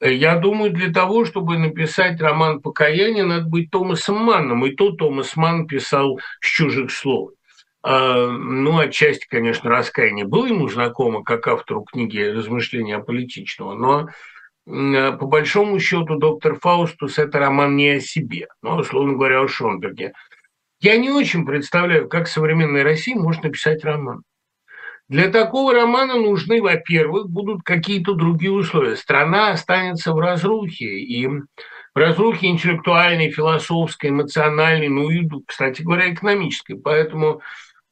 [0.00, 4.66] Я думаю, для того, чтобы написать роман покаяния, надо быть Томасом Манном.
[4.66, 7.30] И то Томас Манн писал с чужих слов.
[7.86, 14.08] А, ну, отчасти, конечно, раскаяние было ему знакомо, как автору книги «Размышления политичного», но
[14.64, 20.14] по большому счету доктор Фаустус– это роман не о себе, но, условно говоря, о Шонберге.
[20.80, 24.22] Я не очень представляю, как современная Россия может написать роман.
[25.10, 28.96] Для такого романа нужны, во-первых, будут какие-то другие условия.
[28.96, 31.42] Страна останется в разрухе, и в
[31.94, 36.74] разрухе интеллектуальной, философской, эмоциональной, ну и, кстати говоря, экономической.
[36.74, 37.42] Поэтому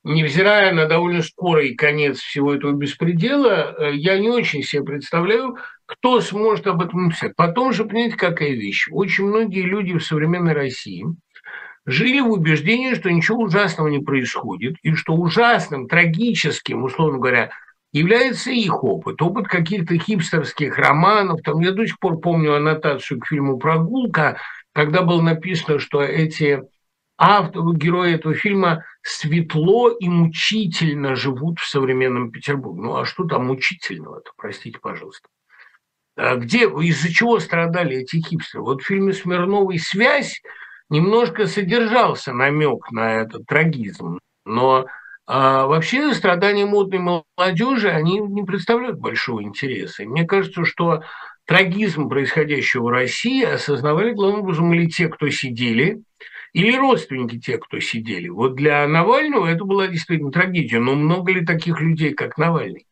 [0.04, 6.20] невзирая на довольно скорый конец всего этого беспредела, э, я не очень себе представляю, кто
[6.20, 7.36] сможет об этом написать.
[7.36, 8.88] Потом же, понимаете, какая вещь.
[8.90, 11.04] Очень многие люди в современной России
[11.84, 17.50] жили в убеждении, что ничего ужасного не происходит, и что ужасным, трагическим, условно говоря,
[17.92, 21.42] является их опыт, опыт каких-то хипстерских романов.
[21.42, 24.38] Там я до сих пор помню аннотацию к фильму «Прогулка»,
[24.72, 26.62] когда было написано, что эти
[27.18, 32.82] автор, герои этого фильма светло и мучительно живут в современном Петербурге.
[32.82, 35.28] Ну а что там мучительного-то, простите, пожалуйста.
[36.16, 38.62] А где, из-за чего страдали эти хипстеры?
[38.62, 40.42] Вот в фильме Смирновой «Связь»
[40.90, 44.86] немножко содержался намек на этот трагизм, но
[45.24, 50.02] а вообще страдания модной молодежи, они не представляют большого интереса.
[50.02, 51.02] И мне кажется, что
[51.46, 56.02] трагизм происходящего в России осознавали главным образом или те, кто сидели,
[56.52, 58.28] или родственники тех, кто сидели.
[58.28, 62.86] Вот для Навального это была действительно трагедия, но много ли таких людей, как Навальный?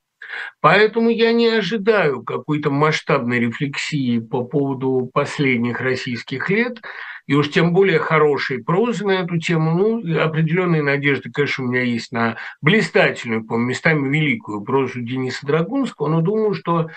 [0.60, 6.80] Поэтому я не ожидаю какой-то масштабной рефлексии по поводу последних российских лет,
[7.26, 9.72] и уж тем более хорошей прозы на эту тему.
[9.72, 16.08] Ну, определенные надежды, конечно, у меня есть на блистательную, по местами великую прозу Дениса Драгунского,
[16.08, 16.90] но думаю, что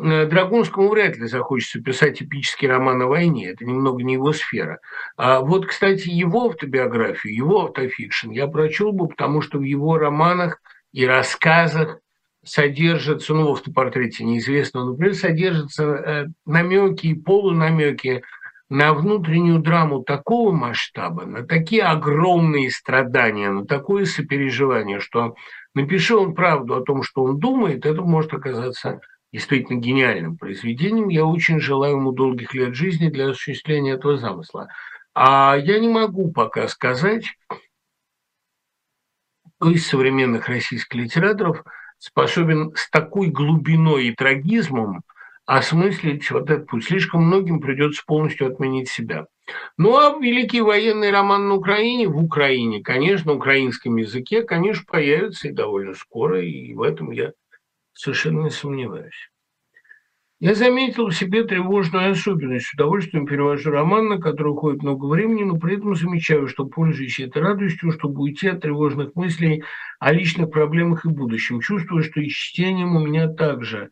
[0.00, 4.78] Драгунскому вряд ли захочется писать эпический роман о войне, это немного не его сфера.
[5.16, 10.60] А вот, кстати, его автобиографию, его автофикшн я прочел бы, потому что в его романах
[10.92, 11.98] и рассказах
[12.42, 18.22] содержатся, ну, в автопортрете неизвестного, например, содержатся э, намеки и полунамеки
[18.70, 25.34] на внутреннюю драму такого масштаба, на такие огромные страдания, на такое сопереживание, что
[25.74, 29.00] напиши он правду о том, что он думает, это может оказаться
[29.32, 31.08] действительно гениальным произведением.
[31.08, 34.68] Я очень желаю ему долгих лет жизни для осуществления этого замысла.
[35.14, 37.24] А я не могу пока сказать,
[39.58, 41.64] кто из современных российских литераторов
[41.98, 45.02] способен с такой глубиной и трагизмом
[45.46, 46.84] осмыслить вот этот путь.
[46.84, 49.26] Слишком многим придется полностью отменить себя.
[49.76, 55.48] Ну а великий военный роман на Украине, в Украине, конечно, на украинском языке, конечно, появится
[55.48, 57.32] и довольно скоро, и в этом я
[58.00, 59.30] совершенно не сомневаюсь.
[60.40, 62.68] Я заметил в себе тревожную особенность.
[62.68, 67.20] С удовольствием перевожу роман, на который уходит много времени, но при этом замечаю, что пользуюсь
[67.20, 69.64] этой радостью, чтобы уйти от тревожных мыслей
[69.98, 71.60] о личных проблемах и будущем.
[71.60, 73.90] Чувствую, что и чтением у меня также.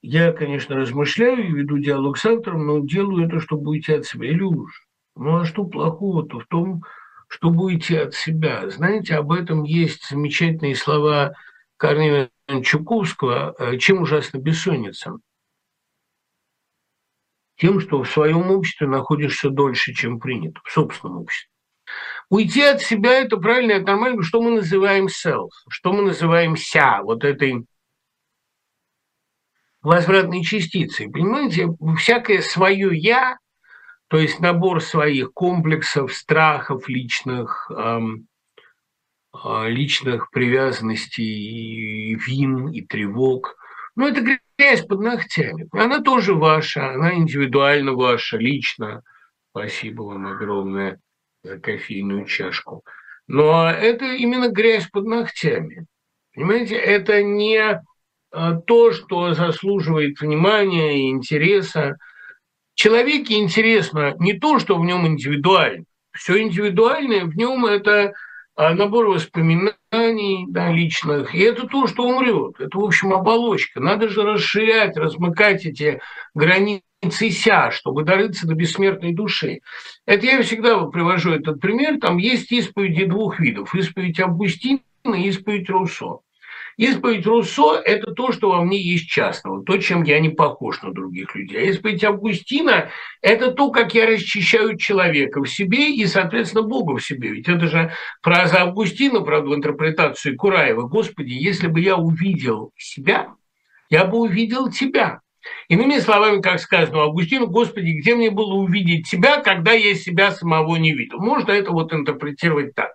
[0.00, 4.30] Я, конечно, размышляю и веду диалог с автором, но делаю это, чтобы уйти от себя.
[4.30, 4.42] Или.
[4.42, 6.82] Ну а что плохого-то в том,
[7.28, 8.70] чтобы уйти от себя?
[8.70, 11.34] Знаете, об этом есть замечательные слова
[11.80, 12.30] Корнеля
[12.62, 15.12] Чуковского «Чем ужасно бессонница?»
[17.56, 21.50] тем, что в своем обществе находишься дольше, чем принято, в собственном обществе.
[22.28, 24.22] Уйти от себя– это правильно, это нормально.
[24.22, 25.48] Что мы называем self?
[25.68, 27.02] Что мы называем ся?
[27.02, 27.64] Вот этой
[29.80, 31.10] возвратной частицей.
[31.10, 33.38] Понимаете, всякое свое «я»,
[34.08, 38.26] то есть набор своих комплексов, страхов личных, эм,
[39.68, 43.56] личных привязанностей, и вин и тревог,
[43.96, 45.68] ну, это грязь под ногтями.
[45.72, 49.02] Она тоже ваша, она индивидуально ваша, лично.
[49.50, 51.00] Спасибо вам огромное
[51.42, 52.82] за кофейную чашку.
[53.26, 55.86] Но это именно грязь под ногтями.
[56.34, 57.82] Понимаете, это не
[58.32, 61.96] а, то, что заслуживает внимания и интереса.
[62.74, 65.84] Человеке интересно не то, что в нем индивидуально.
[66.12, 68.12] Все индивидуальное в нем это а,
[68.74, 71.34] набор воспоминаний да, личных.
[71.34, 72.60] И это то, что умрет.
[72.60, 73.80] Это, в общем, оболочка.
[73.80, 76.00] Надо же расширять, размыкать эти
[76.34, 76.82] границы
[77.30, 79.60] ся, чтобы дорыться до бессмертной души.
[80.04, 81.98] Это я всегда привожу этот пример.
[81.98, 83.74] Там есть исповеди двух видов.
[83.74, 86.20] Исповедь Августина и исповедь Руссо.
[86.80, 90.94] Исповедь Руссо– это то, что во мне есть частного, то, чем я не похож на
[90.94, 91.58] других людей.
[91.58, 92.88] А исповедь Августина–
[93.20, 97.32] это то, как я расчищаю человека в себе и, соответственно, Бога в себе.
[97.32, 100.88] Ведь это же фраза Августина, правда, в интерпретации Кураева.
[100.88, 103.34] «Господи, если бы я увидел себя,
[103.90, 105.20] я бы увидел тебя».
[105.68, 110.76] Иными словами, как сказано Августину, Господи, где мне было увидеть Тебя, когда я себя самого
[110.76, 111.18] не видел?
[111.18, 112.92] Можно это вот интерпретировать так.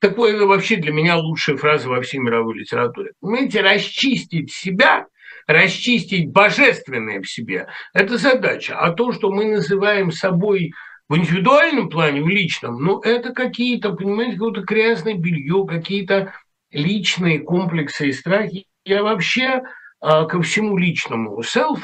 [0.00, 3.12] Такое это вообще для меня лучшая фраза во всей мировой литературе.
[3.20, 5.06] Понимаете, расчистить себя,
[5.46, 8.78] расчистить божественное в себе– это задача.
[8.78, 10.72] А то, что мы называем собой
[11.08, 16.32] в индивидуальном плане, в личном, ну, это какие-то, понимаете, какое-то грязное белье, какие-то
[16.70, 18.64] личные комплексы и страхи.
[18.84, 19.62] Я вообще
[20.00, 21.80] а, ко всему личному self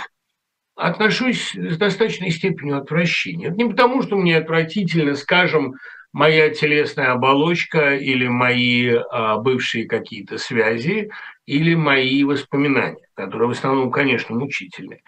[0.74, 3.48] отношусь с достаточной степенью отвращения.
[3.48, 5.74] Это не потому, что мне отвратительно, скажем,
[6.16, 11.10] моя телесная оболочка или мои а, бывшие какие-то связи
[11.44, 15.02] или мои воспоминания, которые в основном, конечно, мучительные.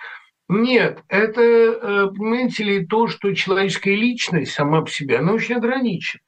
[0.51, 6.21] Нет, это, э, понимаете ли, то, что человеческая личность сама по себе, она очень ограничена.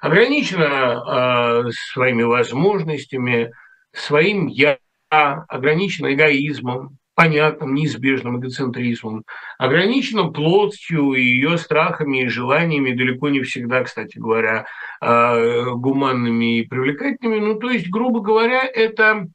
[0.00, 3.52] Ограничена э, своими возможностями,
[3.92, 9.24] своим я, ограничена эгоизмом, понятным, неизбежным эгоцентризмом,
[9.58, 14.66] ограниченным плотью и ее страхами и желаниями, далеко не всегда, кстати говоря,
[15.00, 17.40] а, гуманными и привлекательными.
[17.40, 19.26] Ну, то есть, грубо говоря, это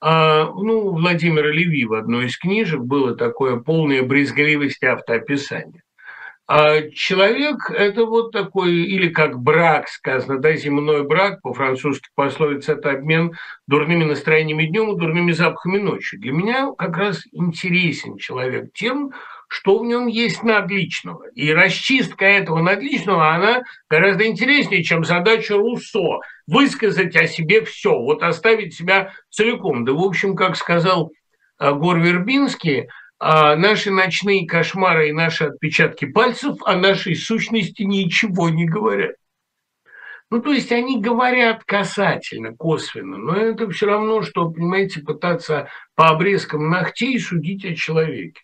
[0.00, 5.82] а, ну, Владимира Леви в одной из книжек было такое полное брезгливости автоописание.
[6.52, 12.90] А человек– это вот такой, или как брак сказано, да, земной брак, по-французски пословица– это
[12.90, 13.34] обмен
[13.68, 16.18] дурными настроениями днем и дурными запахами ночью.
[16.18, 19.12] Для меня как раз интересен человек тем,
[19.46, 21.28] что в нем есть надличного.
[21.36, 28.24] И расчистка этого надличного, она гораздо интереснее, чем задача Руссо– высказать о себе все, вот
[28.24, 29.84] оставить себя целиком.
[29.84, 31.12] Да, в общем, как сказал
[31.58, 32.88] а, Гор Вербинский–
[33.20, 39.14] а наши ночные кошмары и наши отпечатки пальцев о нашей сущности ничего не говорят.
[40.30, 46.08] Ну, то есть они говорят касательно, косвенно, но это все равно, что, понимаете, пытаться по
[46.08, 48.40] обрезкам ногтей судить о человеке.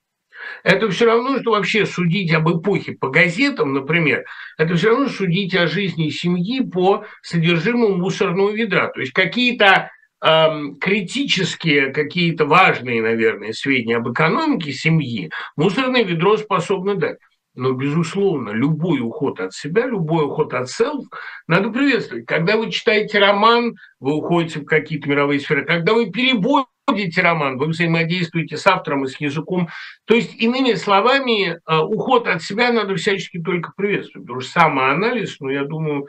[0.63, 4.25] Это все равно, что вообще судить об эпохе по газетам, например,
[4.59, 8.89] это все равно судить о жизни семьи по содержимому мусорного ведра.
[8.89, 17.19] То есть какие-то критические какие-то важные, наверное, сведения об экономике семьи мусорное ведро способно дать.
[17.57, 21.07] Но, безусловно, любой уход от себя, любой уход от селф
[21.49, 22.27] надо приветствовать.
[22.27, 25.65] Когда вы читаете роман, вы уходите в какие-то мировые сферы.
[25.65, 29.69] Когда вы переводите роман, вы взаимодействуете с автором и с языком.
[30.05, 34.27] То есть, иными словами, а, уход от себя надо всячески только приветствовать.
[34.27, 36.09] Потому что самоанализ, ну, я думаю,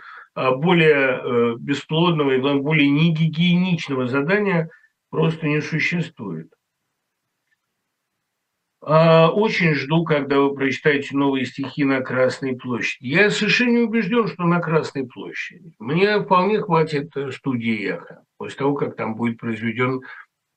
[0.51, 4.69] более э, бесплодного и, главное, более негигиеничного задания
[5.09, 6.49] просто не существует.
[8.81, 13.07] А, очень жду, когда вы прочитаете новые стихи на Красной площади.
[13.07, 15.73] Я совершенно не убежден, что на Красной площади.
[15.79, 20.01] Мне вполне хватит э, студии «Эхо», после того, как там будет произведен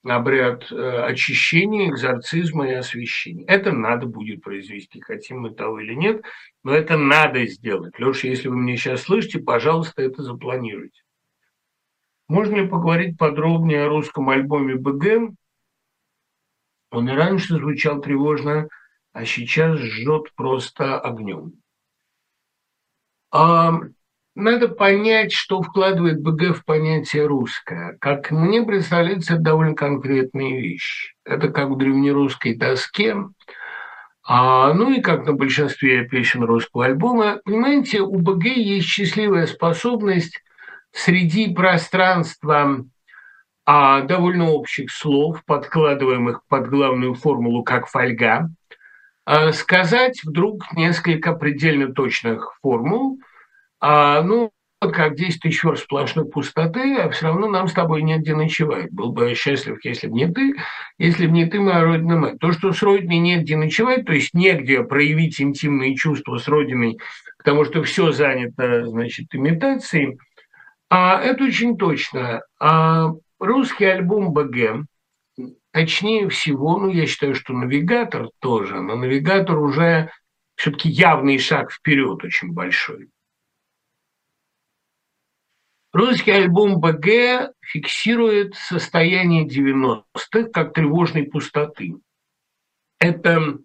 [0.05, 3.45] обряд э, очищения, экзорцизма и освящения.
[3.47, 6.23] Это надо будет произвести, хотим мы того или нет,
[6.63, 7.99] но это надо сделать.
[7.99, 11.01] Леша, если вы меня сейчас слышите, пожалуйста, это запланируйте.
[12.29, 15.35] Можно ли поговорить подробнее о русском альбоме БГ?
[16.91, 18.69] Он и раньше звучал тревожно,
[19.13, 21.55] а сейчас жжет просто огнем.
[23.33, 27.99] Надо понять, что вкладывает БГ в понятие «русское».
[28.01, 31.15] Как мне представляется, это довольно конкретные вещи.
[31.25, 33.17] Это как в древнерусской доске.
[34.33, 40.41] А, ну и как на большинстве песен русского альбома, понимаете, у БГ есть счастливая способность
[40.93, 42.85] среди пространства
[43.67, 48.49] а, довольно общих слов, подкладываемых под главную формулу как фольга,
[49.25, 53.19] а, сказать вдруг несколько предельно точных формул,
[53.81, 54.53] а, ну,
[54.89, 58.91] как 10 тысяч верст сплошной пустоты, а все равно нам с тобой негде ночевать.
[58.91, 60.55] Был бы я счастлив, если бы не ты,
[60.97, 62.39] если бы не ты, моя родина мать.
[62.39, 66.99] То, что с родиной негде ночевать, то есть негде проявить интимные чувства с родиной,
[67.37, 70.19] потому что все занято, значит, имитацией,
[70.89, 72.41] а это очень точно.
[72.59, 74.87] А русский альбом БГ,
[75.73, 80.11] точнее всего, ну, я считаю, что навигатор тоже, но навигатор уже
[80.57, 83.09] все-таки явный шаг вперед очень большой.
[85.93, 91.97] Русский альбом БГ фиксирует состояние 90-х как тревожной пустоты.
[93.01, 93.59] Это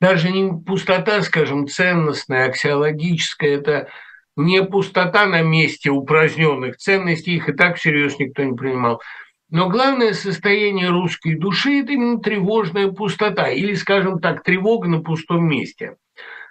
[0.00, 3.90] даже не пустота, скажем, ценностная, аксиологическая, это
[4.34, 9.02] не пустота на месте упраздненных ценностей, их и так всерьез никто не принимал.
[9.50, 15.46] Но главное состояние русской души– это именно тревожная пустота, или, скажем так, тревога на пустом
[15.46, 15.96] месте–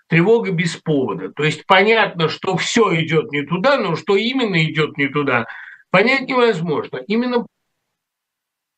[0.09, 1.31] тревога без повода.
[1.31, 5.45] То есть понятно, что все идет не туда, но что именно идет не туда,
[5.91, 6.97] понять невозможно.
[7.07, 7.45] Именно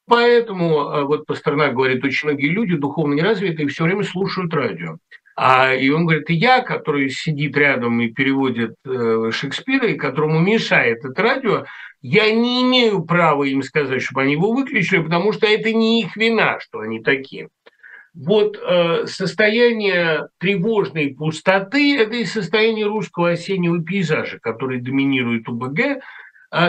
[0.08, 4.98] поэтому, а, вот Пастернак говорит, очень многие люди духовно неразвитые все время слушают радио.
[5.38, 10.40] А, и он говорит, и я, который сидит рядом и переводит э, Шекспира, и которому
[10.40, 11.66] мешает это радио,
[12.02, 16.18] я не имею права им сказать, чтобы они его выключили, потому что это не их
[16.18, 17.48] вина, что они такие.
[18.14, 25.80] Вот э, состояние тревожной пустоты– это и состояние русского осеннего пейзажа, который доминирует у БГ,
[25.80, 25.99] э,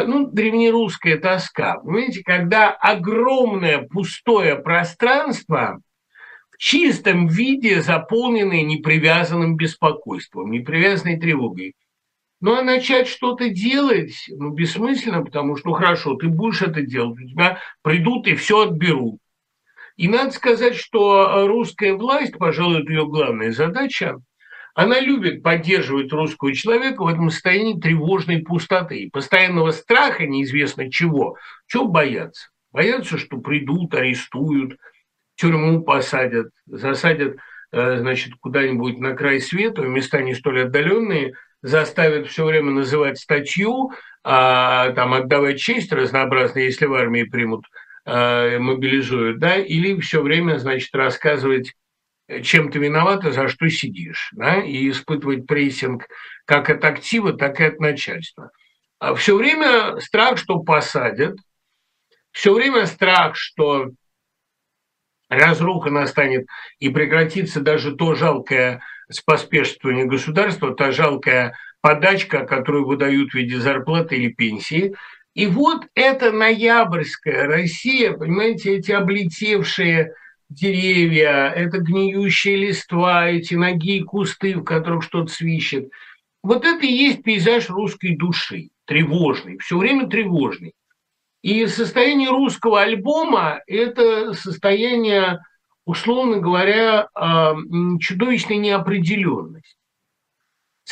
[0.05, 1.78] ну, древнерусская тоска.
[1.80, 5.80] Понимаете, когда огромное пустое пространство
[6.53, 11.74] в чистом виде заполненное непривязанным беспокойством, непривязанной тревогой.
[12.40, 17.18] Ну, а начать что-то делать, ну, бессмысленно, потому что, ну, хорошо, ты будешь это делать,
[17.20, 19.22] у тебя придут и все отберут.
[19.97, 24.18] И надо сказать, что э, русская власть, пожалуй, это ее главная задача,
[24.74, 31.36] она любит поддерживать русского человека в этом состоянии тревожной пустоты, постоянного страха неизвестно чего.
[31.66, 32.49] Чего боятся?
[32.72, 34.78] Боятся, что придут, арестуют,
[35.34, 37.36] тюрьму посадят, засадят,
[37.72, 43.18] э, значит, куда-нибудь на край света, в места не столь отдаленные, заставят все время называть
[43.18, 43.93] статью,
[44.24, 47.66] а, там отдавать честь разнообразно, если в армии примут
[48.05, 51.74] э, мобилизуют, да, или все время, значит, рассказывать,
[52.28, 56.07] э, чем ты виновата, за что сидишь, да, и испытывать прессинг
[56.44, 58.50] как от актива, так и от начальства.
[58.98, 61.36] А все время страх, что посадят,
[62.30, 63.90] все время страх, что
[65.28, 66.46] разруха настанет
[66.78, 74.16] и прекратится даже то жалкое споспешствование государства, та жалкая подачка, которую выдают в виде зарплаты
[74.16, 74.94] или пенсии,
[75.35, 80.14] и вот эта ноябрьская Россия, понимаете, эти облетевшие
[80.51, 85.91] деревья, это гниющие листва, эти ноги и кусты, в которых что-то свищет.
[86.43, 90.74] Вот это и есть пейзаж русской души, тревожный, все время тревожный.
[91.43, 95.41] И состояние русского альбома– это состояние,
[95.87, 97.55] условно говоря, а,
[98.01, 99.76] чудовищной неопределенности.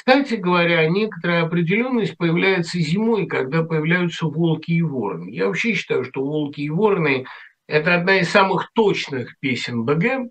[0.00, 5.28] Кстати говоря, некоторая определенность появляется зимой, когда появляются волки и вороны.
[5.28, 7.26] Я вообще считаю, что волки и вороны–
[7.68, 10.30] это одна из самых точных песен БГ,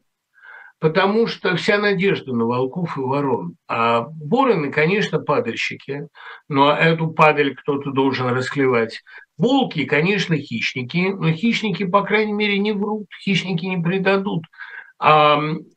[0.80, 3.58] потому что вся надежда на волков и ворон.
[3.68, 6.08] А вороны, конечно, падальщики,
[6.48, 9.04] но эту падаль кто-то должен расклевать.
[9.38, 14.46] Волки, конечно, хищники, но хищники, по крайней мере, не врут, хищники не предадут.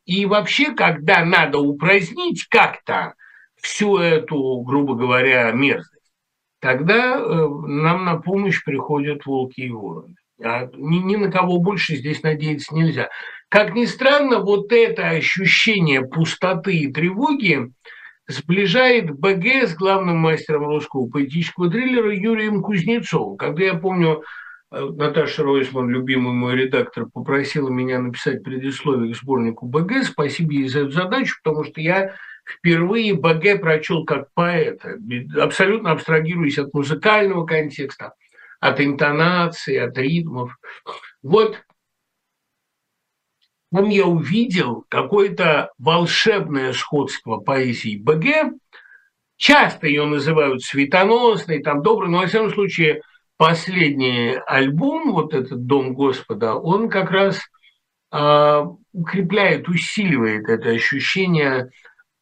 [0.07, 3.13] И вообще, когда надо упразднить как-то
[3.63, 5.89] всю эту, грубо говоря, мерзость,
[6.59, 10.15] тогда э, нам на помощь приходят волки и вороны.
[10.43, 13.09] А ни, ни на кого больше здесь надеяться нельзя.
[13.49, 17.71] Как ни странно, вот это ощущение пустоты и тревоги
[18.27, 23.37] сближает БГ с главным мастером русского поэтического триллера Юрием Кузнецовым.
[23.37, 24.23] Когда я помню,
[24.71, 30.03] э, Наташа Ройсман, любимый мой редактор, попросила меня написать предисловие к сборнику БГ.
[30.03, 34.97] Спасибо ей за эту задачу, потому что я впервые БГ прочел как поэта,
[35.39, 38.13] абсолютно абстрагируясь от музыкального контекста,
[38.59, 40.57] от интонации, от ритмов.
[41.21, 41.61] Вот
[43.73, 48.53] там я увидел какое-то волшебное сходство поэзии БГ.
[49.35, 53.01] Часто ее называют светоносной, там доброй, но во всяком случае
[53.35, 57.41] последний альбом, вот этот «Дом Господа», он как раз
[58.11, 61.71] а, укрепляет, усиливает это ощущение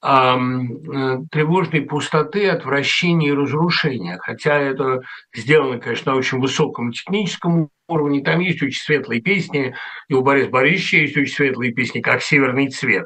[0.02, 4.18] тревожной пустоты, отвращения и разрушения.
[4.20, 5.02] Хотя это
[5.36, 8.24] сделано, конечно, на очень высоком техническом уровне.
[8.24, 9.76] Там есть очень светлые песни,
[10.08, 13.06] и у Бориса Борисовича есть очень светлые песни, как «Северный цвет».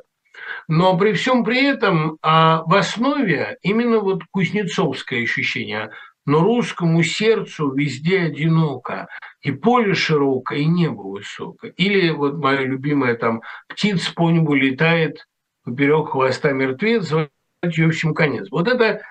[0.68, 5.92] Но при всем при этом а в основе именно вот кузнецовское ощущение
[6.26, 9.08] но русскому сердцу везде одиноко,
[9.42, 11.72] и поле широкое, и небо высокое.
[11.78, 15.26] Или вот моя любимая там птица по небу летает,
[15.66, 17.30] поперек хвоста мертвец, звать
[17.62, 18.48] в общем конец.
[18.52, 19.02] Вот это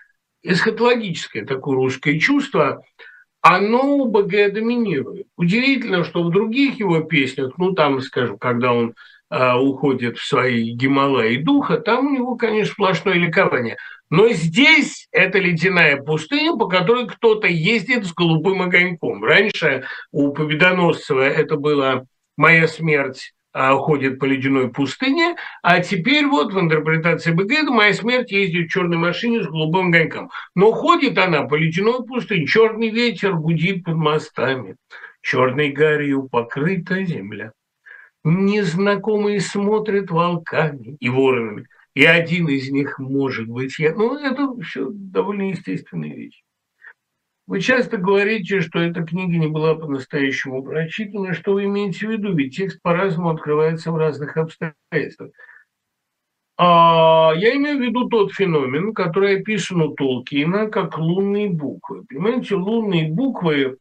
[0.42, 2.82] эсхатологическое такое русское чувство,
[3.40, 5.26] оно у БГ доминирует.
[5.36, 8.94] Удивительно, что в других его песнях, ну там, скажем, когда он
[9.28, 13.76] а, уходит в свои Гималаи духа, там у него, конечно, сплошное ликование.
[14.08, 19.24] Но здесь это ледяная пустыня, по которой кто-то ездит с голубым огоньком.
[19.24, 22.04] Раньше у Победоносцева это была
[22.36, 28.66] «Моя смерть ходит по ледяной пустыне, а теперь вот в интерпретации БГ «Моя смерть ездит
[28.66, 30.30] в черной машине с голубым огоньком».
[30.54, 34.76] Но ходит она по ледяной пустыне, черный ветер гудит под мостами,
[35.22, 37.52] черной гарью покрыта земля.
[38.24, 43.94] Незнакомые смотрят волками и воронами– и один из них может быть я.
[43.94, 46.43] Ну, это все довольно естественная вещь.
[47.46, 51.34] Вы часто говорите, что эта книга не была по-настоящему прочитана.
[51.34, 52.34] Что вы имеете в виду?
[52.34, 55.30] Ведь текст по-разному открывается в разных обстоятельствах.
[56.56, 62.04] А я имею в виду тот феномен, который описан у Толкина как лунные буквы.
[62.04, 63.76] Понимаете, лунные буквы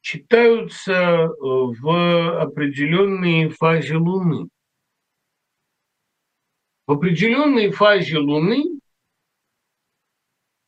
[0.00, 4.48] читаются э, в определенной фазе Луны.
[6.86, 8.80] В определенной фазе Луны,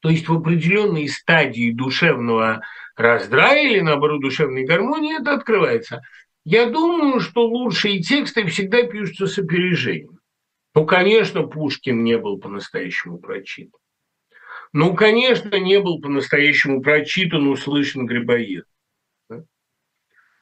[0.06, 2.60] то есть в определенной стадии душевного
[2.94, 6.00] раздрая или, наоборот, душевной гармонии, это открывается.
[6.44, 10.20] Я думаю, что лучшие тексты всегда пишутся с опережением.
[10.76, 13.80] Ну, конечно, Пушкин не был по-настоящему прочитан.
[14.72, 18.66] Ну, конечно, не был по-настоящему прочитан, услышан Грибоед.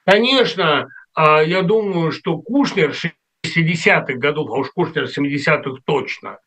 [0.05, 2.91] Конечно, а, я думаю, что Кушнер
[3.47, 6.39] 60-х годов, а уж Кушнер 70-х точно,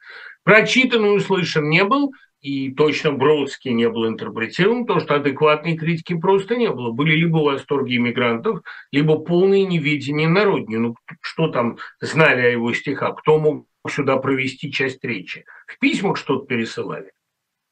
[0.44, 2.12] прочитан и услышан не был,
[2.42, 6.92] и точно Бродский не был интерпретирован, потому что адекватной критики просто не было.
[6.92, 8.62] Были либо восторги иммигрантов,
[8.92, 10.78] либо полное неведение народни.
[10.78, 13.20] Ну, что там знали о его стихах?
[13.22, 15.46] Кто мог сюда провести часть речи?
[15.66, 17.12] В письмах что-то пересылали.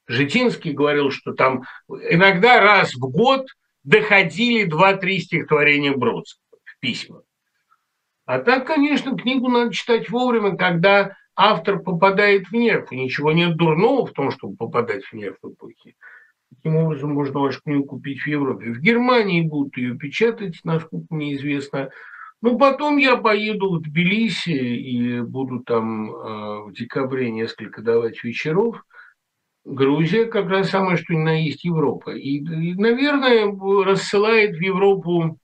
[0.08, 3.48] Житинский говорил, что там иногда раз в год
[3.84, 7.22] доходили два-три стихотворения Бродского в письмах.
[8.26, 12.92] А так, конечно, книгу надо читать вовремя, когда автор попадает в нерв.
[12.92, 15.96] И ничего нет дурного в том, чтобы попадать в нерв эпохи.
[16.56, 18.72] Таким образом, можно вашу книгу купить в Европе.
[18.72, 21.90] В Германии будут ее печатать, насколько мне известно.
[22.42, 28.84] Ну, потом я поеду в Тбилиси и буду там э, в декабре несколько давать вечеров.
[29.66, 32.12] Грузия как раз самое, что ни на есть Европа.
[32.12, 33.52] И, и, наверное,
[33.84, 35.40] рассылает в Европу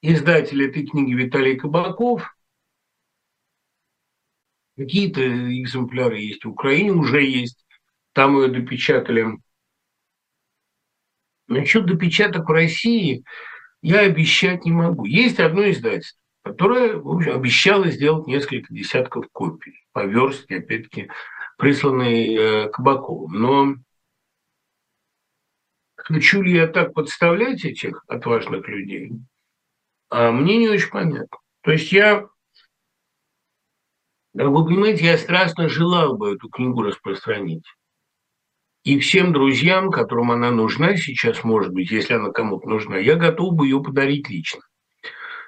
[0.00, 2.34] издатель этой книги Виталий Кабаков.
[4.76, 7.64] Какие-то экземпляры есть в Украине, уже есть.
[8.12, 9.38] Там ее допечатали.
[11.48, 13.24] Насчет допечаток в России
[13.82, 15.04] я обещать не могу.
[15.04, 21.10] Есть одно издательство, которое в общем, обещало сделать несколько десятков копий по верстке, опять-таки,
[21.58, 23.32] присланной э, Кабаковым.
[23.32, 23.74] Но
[25.96, 29.12] хочу ли я так подставлять этих отважных людей?
[30.10, 31.38] А мне не очень понятно.
[31.62, 32.26] То есть я,
[34.34, 37.64] вы понимаете, я страстно желал бы эту книгу распространить.
[38.84, 43.54] И всем друзьям, которым она нужна сейчас, может быть, если она кому-то нужна, я готов
[43.54, 44.60] бы ее подарить лично.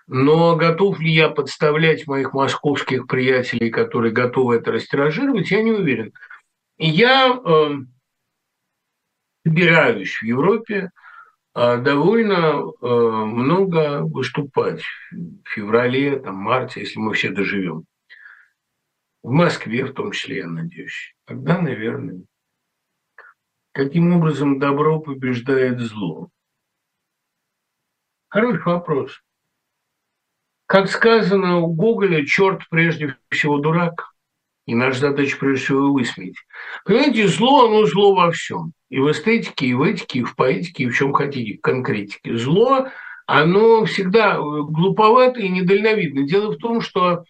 [0.06, 6.12] Но готов ли я подставлять моих московских приятелей, которые готовы это растиражировать, я не уверен.
[6.76, 7.70] Я э,
[9.46, 10.90] собираюсь в Европе,
[11.54, 14.82] а, довольно э, много выступать
[15.12, 17.84] в феврале, там, марте, если мы все доживем.
[19.24, 21.14] В Москве в том числе, я надеюсь.
[21.24, 22.24] Тогда, наверное.
[23.72, 26.28] Каким образом добро побеждает зло?
[28.28, 29.22] Хороший вопрос.
[30.66, 34.12] Как сказано у Гоголя, черт прежде всего дурак.
[34.66, 36.36] И наша задача прежде всего его высмеять.
[36.84, 38.74] Понимаете, зло, оно зло во всем.
[38.90, 42.36] И в эстетике, и в этике, и в поэтике, и в чем хотите, в конкретике.
[42.36, 42.88] Зло,
[43.26, 46.24] оно всегда глуповато и недальновидно.
[46.24, 47.24] Дело в том, что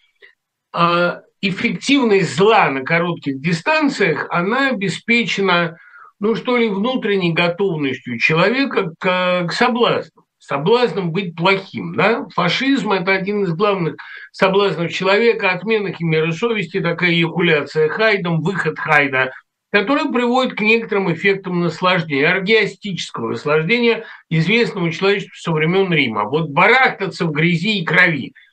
[0.73, 5.77] а, эффективность зла на коротких дистанциях, она обеспечена,
[6.19, 10.23] ну что ли, внутренней готовностью человека к, к соблазну.
[10.39, 11.95] соблазном быть плохим.
[11.95, 12.25] Да?
[12.33, 13.95] Фашизм– это один из главных
[14.31, 19.31] соблазнов человека, отмена химеры совести, такая эякуляция Хайдом, выход Хайда,
[19.71, 26.23] который приводит к некоторым эффектам наслаждения, оргиастического наслаждения, известного человечеству со времен Рима.
[26.23, 28.33] Вот барахтаться в грязи и крови–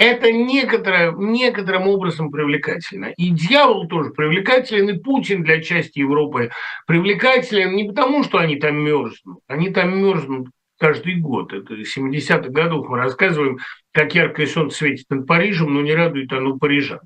[0.00, 3.12] это некоторое, некоторым образом привлекательно.
[3.18, 6.50] И дьявол тоже привлекателен, и Путин для части Европы
[6.86, 9.40] привлекателен не потому, что они там мерзнут.
[9.46, 10.48] Они там мерзнут
[10.78, 11.52] каждый год.
[11.52, 13.58] Это 70-х годов мы рассказываем,
[13.92, 17.00] как яркое солнце светит над Парижем, но не радует оно парижан.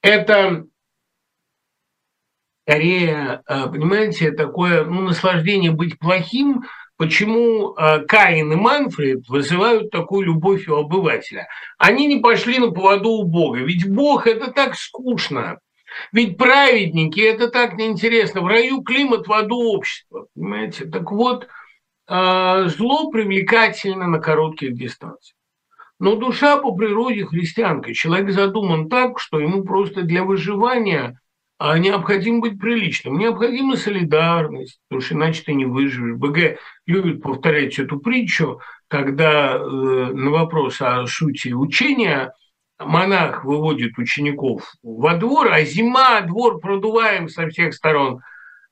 [0.00, 0.64] Это
[2.64, 6.62] скорее, э, понимаете, такое ну, наслаждение быть плохим–
[7.02, 11.48] почему э, Каин и Манфред вызывают такую любовь у обывателя.
[11.76, 15.58] Они не пошли на поводу у Бога, ведь Бог– это так скучно.
[16.12, 18.42] Ведь праведники– это так неинтересно.
[18.42, 20.28] В раю климат, в аду общество.
[20.36, 20.84] Понимаете?
[20.84, 21.48] Так вот,
[22.08, 25.36] э, зло привлекательно на коротких дистанциях.
[25.98, 27.94] Но душа по природе христианка.
[27.94, 31.18] Человек задуман так, что ему просто для выживания
[31.64, 33.18] а необходимо быть приличным.
[33.18, 36.16] Необходима солидарность, потому что иначе ты не выживешь.
[36.16, 42.32] БГ любит повторять эту притчу, когда э, на вопрос о сути учения
[42.80, 48.18] монах выводит учеников во двор, а зима, двор продуваем со всех сторон.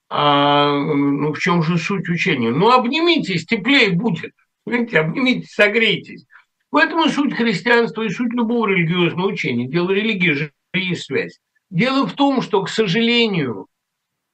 [0.08, 2.50] А, ну, в чем же суть учения?
[2.50, 4.32] Ну, обнимитесь, теплее будет.
[4.64, 6.26] Понимаете, обнимитесь, согрейтесь.
[6.72, 9.68] В этом и суть христианства, и суть любого религиозного учения.
[9.68, 11.38] Дело религии же есть связь.
[11.70, 13.68] Дело в том, что, к сожалению,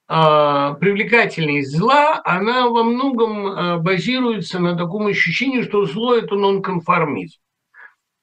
[0.08, 7.38] а, привлекательность зла, она во многом а, базируется на таком ощущении, что зло– это нонконформизм.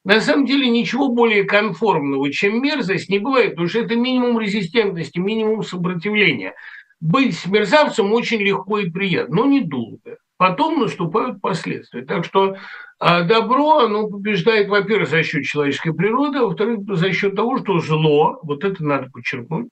[0.03, 5.19] На самом деле ничего более конформного, чем мерзость, не бывает, потому что это минимум резистентности,
[5.19, 6.55] минимум сопротивления.
[6.99, 10.17] Быть мерзавцем очень легко и приятно, но недолго.
[10.43, 12.01] Потом наступают последствия.
[12.01, 12.57] Так что
[12.99, 17.79] а добро, оно побеждает, во-первых, за счет человеческой природы, а во-вторых, за счет того, что
[17.79, 19.69] зло, вот это надо подчеркнуть,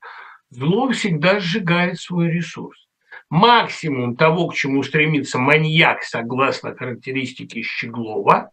[0.50, 2.88] зло всегда сжигает свой ресурс.
[3.30, 8.52] Максимум того, к чему стремится маньяк, согласно характеристике Щеглова,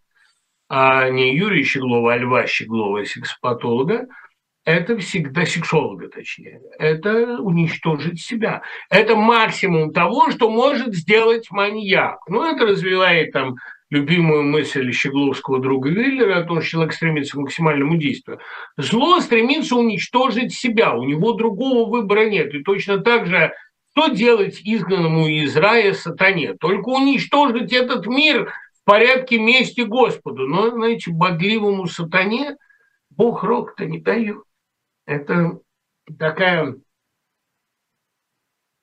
[0.69, 4.09] а не Юрия Щеглова, а Льва Щеглова, сексопатолога,
[4.69, 8.61] это всегда сексолога, точнее, это уничтожить себя.
[8.91, 12.19] Это максимум того, что может сделать маньяк.
[12.29, 13.57] Ну, это развивает там
[13.89, 18.41] любимую мысль Щегловского друга Виллера о том, что человек стремится к максимальному действию.
[18.77, 22.53] Зло стремится уничтожить себя, у него другого выбора нет.
[22.53, 23.55] И точно так же,
[23.93, 26.53] что делать изгнанному из рая сатане?
[26.53, 28.53] Только уничтожить этот мир
[28.83, 30.47] в порядке мести Господу.
[30.47, 32.57] Но, знаете, бодливому сатане
[33.09, 34.43] Бог рок-то не дает.
[35.09, 35.59] Это
[36.19, 36.77] такая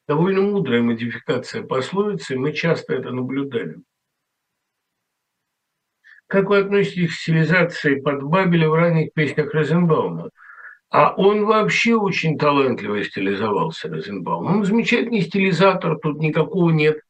[0.07, 3.75] довольно мудрая модификация пословицы, и мы часто это наблюдали.
[6.25, 10.31] Как вы относитесь к стилизации под Бабеля в ранних песнях Розенбаума?
[10.89, 14.47] А он вообще очень талантливо стилизовался, Розенбаум.
[14.47, 17.01] Он замечательный стилизатор, тут никакого нет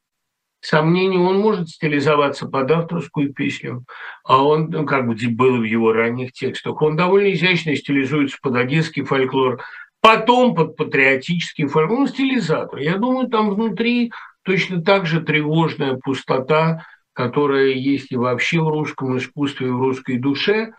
[0.66, 1.18] сомнений.
[1.18, 3.86] Он может стилизоваться под авторскую песню,
[4.24, 8.55] а он, ну, как бы было в его ранних текстах, он довольно изящно стилизуется под
[8.55, 9.61] одесский фольклор,
[10.01, 11.99] потом под патриотический фольклор.
[12.01, 12.80] Он стилизатор.
[12.80, 14.11] Я думаю, там внутри
[14.43, 20.18] точно так же тревожная пустота, которая есть и вообще в русском искусстве, и в русской
[20.18, 20.74] душе,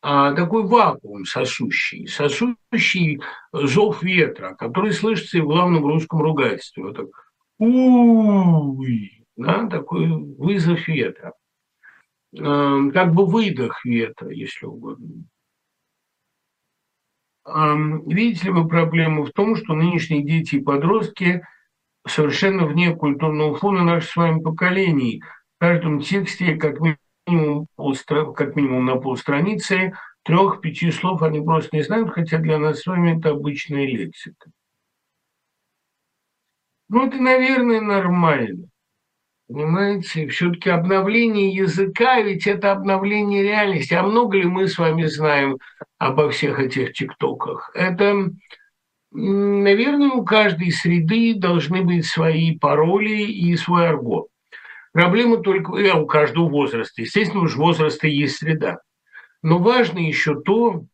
[0.00, 3.20] а такой вакуум сосущий, сосущий
[3.52, 6.84] зов ветра, который слышится и в главном русском ругательстве.
[6.84, 7.06] Вот так
[7.58, 11.32] уй, да, такой вызов ветра.
[12.36, 15.24] Эм, как бы выдох ветра, если угодно.
[17.46, 21.42] Эм, видите ли вы проблему в том, что нынешние дети и подростки
[22.06, 25.22] совершенно вне культурного фона наших с вами поколений–
[25.58, 27.66] в каждом тексте как минимум,
[28.34, 33.18] как минимум на полстраницы трех-пяти слов они просто не знают, хотя для нас с вами
[33.18, 34.50] это обычная лексика.
[36.88, 38.68] Ну, это, наверное, нормально.
[39.48, 43.94] Понимаете, все-таки обновление языка, ведь это обновление реальности.
[43.94, 45.56] А много ли мы с вами знаем
[45.96, 47.70] обо всех этих тиктоках?
[47.74, 48.30] Это,
[49.10, 54.28] наверное, у каждой среды должны быть свои пароли и свой аргот.
[54.92, 57.00] Проблема только э, у каждого возраста.
[57.00, 58.80] Естественно, уж возраста есть среда.
[59.40, 60.84] Но важно еще то,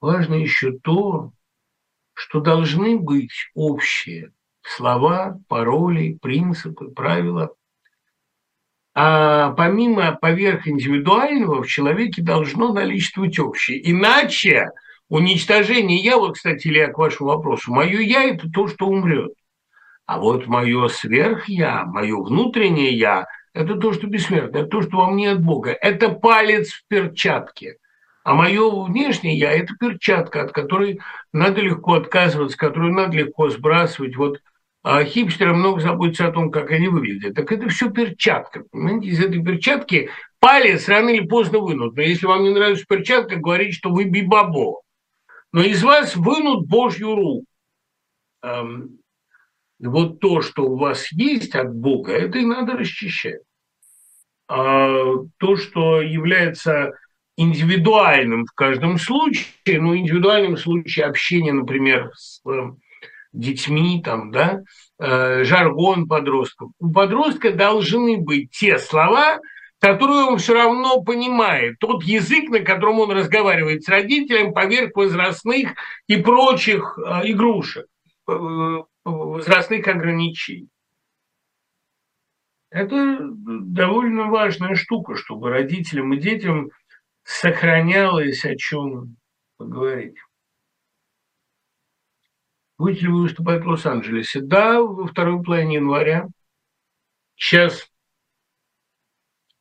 [0.00, 1.32] важно еще то,
[2.14, 4.32] что должны быть общие
[4.62, 7.50] слова, пароли, принципы, правила.
[8.94, 13.90] А помимо поверх индивидуального в человеке должно наличествовать общее.
[13.90, 14.70] Иначе
[15.08, 19.32] уничтожение я, вот, кстати, Илья, к вашему вопросу, мое я– это то, что умрет.
[20.06, 25.10] А вот мое сверх-я, мое внутреннее я– это то, что бессмертно, это то, что во
[25.10, 25.70] мне от Бога.
[25.70, 27.76] Это палец в перчатке.
[28.30, 31.00] А мое внешнее я– это перчатка, от которой
[31.32, 34.14] надо легко отказываться, которую надо легко сбрасывать.
[34.14, 34.40] Вот
[34.84, 37.34] а хипстеры много заботятся о том, как они выглядят.
[37.34, 38.62] Так это все перчатка.
[38.70, 41.96] Понимаете, из этой перчатки палец рано или поздно вынут.
[41.96, 44.82] Но если вам не нравится перчатка, говорите, что вы бибабо.
[45.52, 47.44] Но из вас вынут Божью руку
[49.80, 53.40] вот то, что у вас есть от Бога, это и надо расчищать.
[54.46, 55.02] А
[55.38, 56.92] то, что является
[57.40, 62.72] индивидуальным в каждом случае, ну, индивидуальном случае общения, например, с э,
[63.32, 64.60] детьми, там, да,
[64.98, 66.70] э, жаргон подростков.
[66.78, 69.40] У подростка должны быть те слова,
[69.78, 71.76] которые он все равно понимает.
[71.80, 75.70] Тот язык, на котором он разговаривает с родителем поверх возрастных
[76.08, 77.86] и прочих э, игрушек
[79.04, 80.68] возрастных ограничений.
[82.70, 86.70] Это довольно важная штука, чтобы родителям и детям
[87.30, 89.16] сохранялось о чем
[89.56, 90.16] поговорить.
[92.76, 94.40] Будете ли вы выступать в Лос-Анджелесе?
[94.40, 96.26] Да, во второй половине января.
[97.36, 97.88] Сейчас,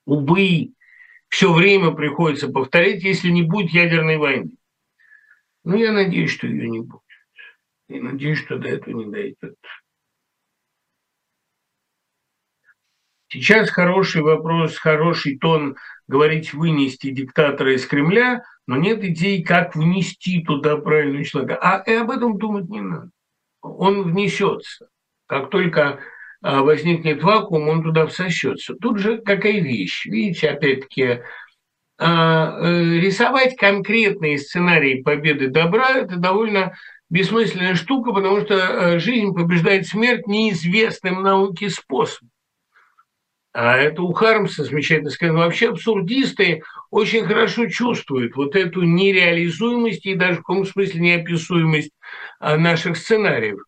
[0.06, 0.74] увы,
[1.28, 4.52] все время приходится повторять, если не будет ядерной войны.
[5.64, 7.04] Ну, я надеюсь, что ее не будет.
[7.88, 9.58] И надеюсь, что до этого не дойдет.
[13.32, 15.78] Сейчас хороший вопрос, хороший тон
[16.08, 21.60] говорить вынести диктатора из Кремля, но нет идей, как внести туда правильного человека.
[21.62, 23.12] А и об этом думать не надо.
[23.62, 24.88] Он внесется.
[25.28, 26.00] Как только
[26.42, 28.74] а, возникнет вакуум, он туда всосется.
[28.74, 30.08] Тут же какая вещь.
[30.08, 31.22] Видите, опять-таки,
[32.00, 36.76] а, э, рисовать конкретные сценарии победы добра– это довольно
[37.12, 42.32] бессмысленная штука, потому что э, жизнь побеждает смерть неизвестным науке способом.
[43.52, 45.40] А это у Хармса замечательно сказано.
[45.40, 51.92] Вообще абсурдисты очень хорошо чувствуют вот эту нереализуемость и даже в каком смысле неописуемость
[52.40, 53.60] а, наших сценариев.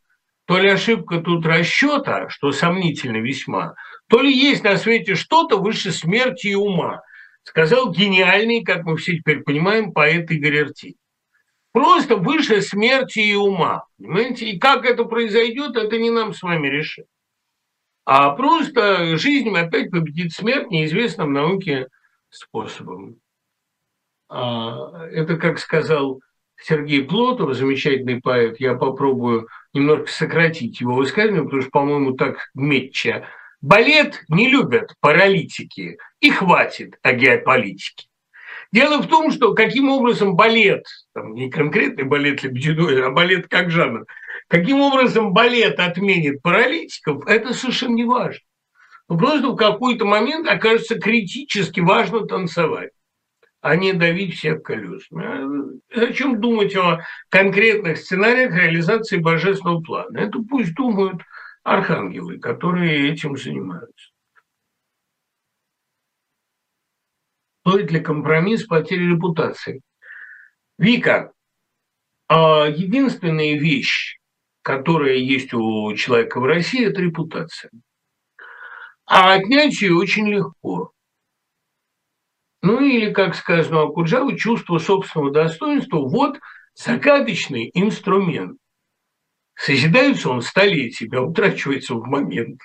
[0.46, 3.74] То ли ошибка тут расчета, что сомнительно весьма,
[4.08, 7.02] то ли есть на свете что-то выше смерти и ума,
[7.44, 10.94] сказал гениальный, как мы все теперь понимаем, поэт Игорь Артин.
[11.72, 13.86] Просто выше смерти и ума.
[13.98, 14.46] Понимаете?
[14.50, 17.06] И как это произойдет, это не нам с вами решить.
[18.14, 21.88] А просто жизнь опять победит смерть неизвестным науке
[22.30, 23.22] способом.
[24.28, 26.20] А, это, как сказал
[26.62, 33.30] Сергей Плотов, замечательный поэт, я попробую немножко сократить его высказывание, потому что, по-моему, так метча.
[33.62, 38.10] Балет не любят паралитики, и хватит о геополитике.
[38.74, 43.72] Дело в том, что каким образом балет, там, не конкретный балет Лебединой, а балет как
[43.72, 44.06] жанр,
[44.52, 48.42] каким образом балет отменит паралитиков, это совершенно не важно.
[49.08, 52.92] Но просто в какой-то момент окажется критически важно танцевать
[53.62, 55.80] а не давить всех колесами.
[55.94, 60.18] Зачем думать о конкретных сценариях реализации божественного плана?
[60.18, 61.22] Это пусть думают
[61.64, 64.10] архангелы, которые этим занимаются.
[67.62, 69.82] Стоит ли компромисс потери репутации?
[70.80, 71.32] Вика,
[72.28, 74.18] а единственная вещь,
[74.62, 77.72] которая есть у человека в России, это репутация.
[79.06, 80.92] А отнять ее очень легко.
[82.62, 86.40] Ну или, как сказано у Куджавы, чувство собственного достоинства– вот
[86.76, 88.58] загадочный инструмент.
[89.56, 92.60] Созидается он столетиями, а утрачивается в момент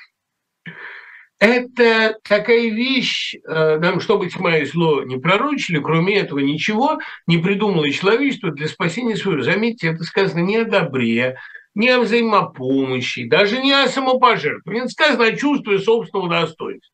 [1.38, 7.38] это такая вещь, э, нам, чтобы тьма и зло не пророчили, кроме этого ничего не
[7.38, 9.42] придумало человечество для спасения своего.
[9.42, 11.36] Заметьте, это сказано не о добре,
[11.76, 14.88] не о взаимопомощи, даже не о самопожертвовании.
[14.88, 16.92] Сказано о чувстве собственного достоинства.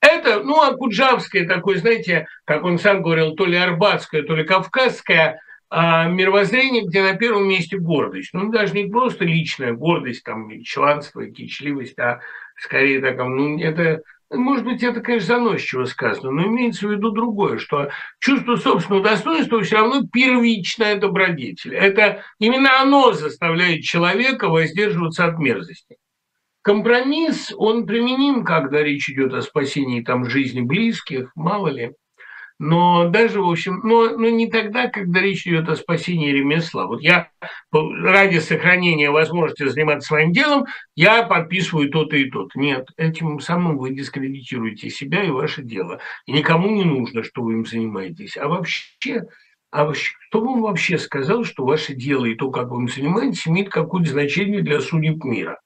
[0.00, 4.44] Это, ну, а Куджавское такое, знаете, как он сам говорил, то ли арбатское, то ли
[4.44, 5.40] кавказское
[5.70, 8.30] а мировоззрение, где на первом месте гордость.
[8.32, 12.20] Ну, даже не просто личная гордость, там, чванство, кичливость, а
[12.56, 14.00] скорее так, ну, это,
[14.30, 19.62] может быть, это, конечно, заносчиво сказано, но имеется в виду другое, что чувство собственного достоинства
[19.62, 21.74] все равно первичная добродетель.
[21.74, 25.96] Это именно оно заставляет человека воздерживаться от мерзости.
[26.62, 31.92] Компромисс, он применим, когда речь идет о спасении там, жизни близких, мало ли–
[32.58, 36.86] но даже, в общем, но, но не тогда, когда речь идет о спасении ремесла.
[36.86, 37.30] Вот я
[37.70, 42.58] ради сохранения возможности заниматься своим делом, я подписываю то-то и то-то.
[42.58, 46.00] Нет, этим самым вы дискредитируете себя и ваше дело.
[46.26, 48.36] И никому не нужно, что вы им занимаетесь.
[48.36, 49.22] А вообще,
[49.70, 53.46] а вообще, кто вам вообще сказал, что ваше дело и то, как вы им занимаетесь,
[53.46, 55.60] имеет какое-то значение для судеб мира?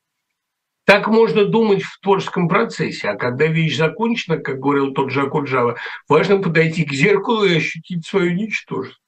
[0.84, 5.76] Так можно думать в творческом процессе, а когда вещь закончена, как говорил тот же Акуджава,
[6.08, 9.00] важно подойти к зеркалу и ощутить свое ничтожество.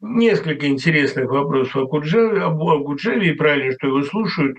[0.00, 4.58] Несколько интересных вопросов о Акуджаве, об Акуджаве, и правильно, что его слушают.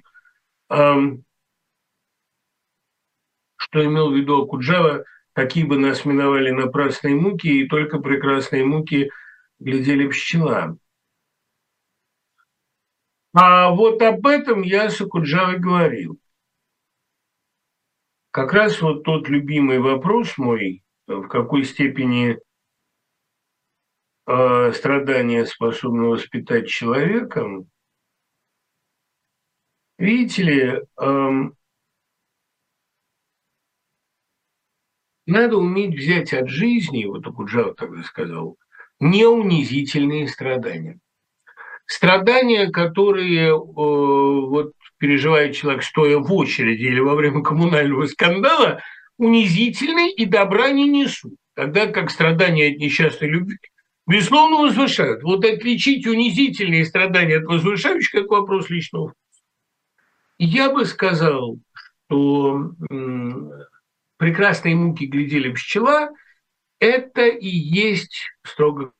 [0.69, 1.21] Что
[3.73, 9.09] имел в виду Акуджава, какие бы нас миновали напрасные муки, и только прекрасные муки
[9.59, 10.75] глядели пчела.
[13.33, 16.19] А вот об этом я с Акуджавой говорил.
[18.31, 22.39] Как раз вот тот любимый вопрос мой, в какой степени
[24.25, 27.45] э, страдания способны воспитать человека,
[29.97, 31.29] видите ли, э,
[35.25, 38.57] надо уметь взять от жизни, вот Акуджава тогда сказал,
[38.99, 40.99] неунизительные страдания–
[41.91, 48.81] страдания, которые э, вот, переживает человек, стоя в очереди или во время коммунального скандала,
[49.17, 51.33] унизительны и добра не несут.
[51.53, 53.57] Тогда как страдания от несчастной любви,
[54.07, 55.21] безусловно, возвышают.
[55.23, 59.43] Вот отличить унизительные страдания от возвышающих– это вопрос личного вкуса.
[60.39, 61.57] Я бы сказал,
[62.07, 62.71] что
[64.17, 66.09] прекрасные муки глядели пчела–
[66.79, 68.91] это и есть, строго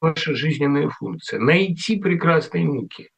[0.00, 3.10] ваша жизненная функция– найти прекрасные муки.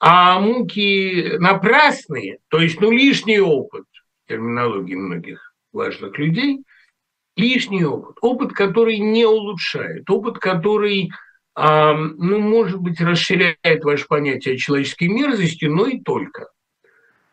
[0.00, 3.84] А муки напрасные, то есть ну, лишний опыт,
[4.26, 6.64] терминологии многих важных людей,
[7.36, 11.10] лишний опыт, опыт, который не улучшает, опыт, который,
[11.56, 16.48] ну, может быть, расширяет ваше понятие о человеческой мерзости, но и только.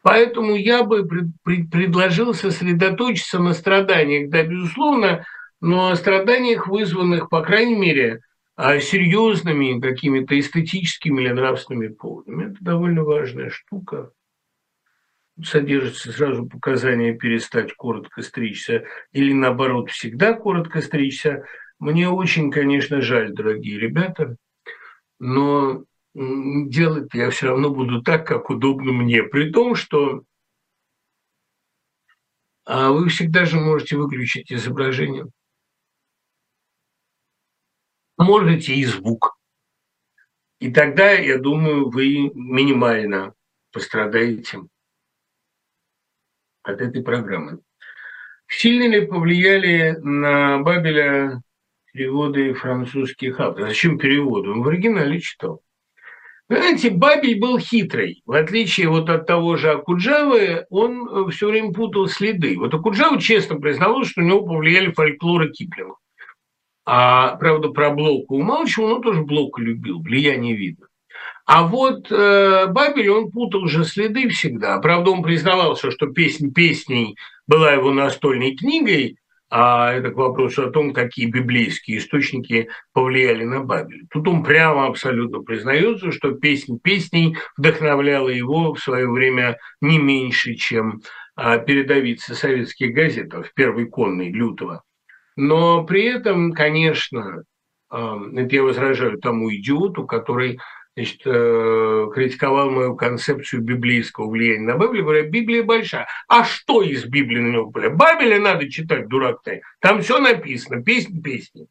[0.02, 5.26] Поэтому я бы пред, предложил сосредоточиться на страданиях, да, безусловно,
[5.60, 8.22] но о страданиях, вызванных, по крайней мере,
[8.82, 12.52] серьезными какими-то эстетическими или нравственными поводами.
[12.52, 14.12] Это довольно важная штука.
[15.42, 18.84] Содержится сразу показание перестать коротко стричься
[19.14, 21.46] или наоборот всегда коротко стричься.
[21.80, 24.36] Мне очень, конечно, жаль, дорогие ребята,
[25.20, 29.24] но делать я все равно буду так, как удобно мне.
[29.24, 30.24] При том, что
[32.66, 35.28] а вы всегда же можете выключить изображение
[38.20, 39.38] можете и звук.
[40.60, 43.34] И тогда, я думаю, вы минимально
[43.72, 44.60] пострадаете
[46.64, 47.60] от этой программы.
[48.48, 51.42] Сильно ли повлияли на Бабеля
[51.94, 53.70] переводы французских авторов?
[53.70, 54.50] Зачем переводы?
[54.50, 55.62] Он в оригинале читал.
[56.50, 58.24] Знаете, Бабель был хитрый.
[58.26, 62.58] В отличие вот от того же Акуджавы, он все время путал следы.
[62.58, 65.96] Вот Акуджава честно признавал, что у него повлияли фольклоры Киплинга.
[66.92, 70.88] А, правда, про Блока умалчивал, но тоже Блока любил, влияние видно.
[71.46, 74.80] А вот э, Бабель, он путал уже следы всегда.
[74.80, 77.16] Правда, он признавался, что песня песней
[77.46, 79.18] была его настольной книгой,
[79.52, 84.08] а это к вопросу о том, какие библейские источники повлияли на Бабель.
[84.10, 90.56] Тут он прямо абсолютно признается, что песня песней вдохновляла его в свое время не меньше,
[90.56, 91.04] чем
[91.36, 94.82] а, передовицы советских газет в первой конной Лютого.
[95.40, 97.44] Но при этом, конечно,
[97.90, 100.60] я возражаю тому идиоту, который
[100.98, 106.08] значит, э, критиковал мою концепцию библейского влияния на Библию, говоря, Библия большая.
[106.28, 107.72] А что из Библии на него?
[107.72, 109.62] Бабеля надо читать, дурак ты.
[109.80, 111.68] Там все написано, песни, песни.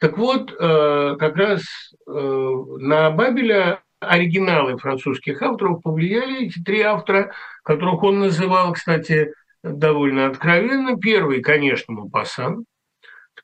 [0.00, 1.62] Так вот, э, как раз
[2.04, 7.32] э, на Бабеля оригиналы французских авторов повлияли эти три автора,
[7.62, 9.32] которых он называл, кстати,
[9.62, 10.98] довольно откровенно.
[10.98, 12.64] Первый, конечно, Мапасан,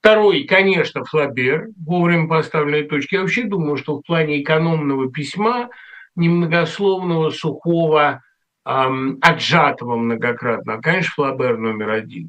[0.05, 3.15] Второй, конечно, Флабер, вовремя поставленной точки.
[3.15, 5.71] Я вообще думаю, что в плане экономного письма,
[6.15, 8.23] немногословного, сухого,
[8.67, 12.29] эм, отжатого многократно, конечно, Флабер номер один.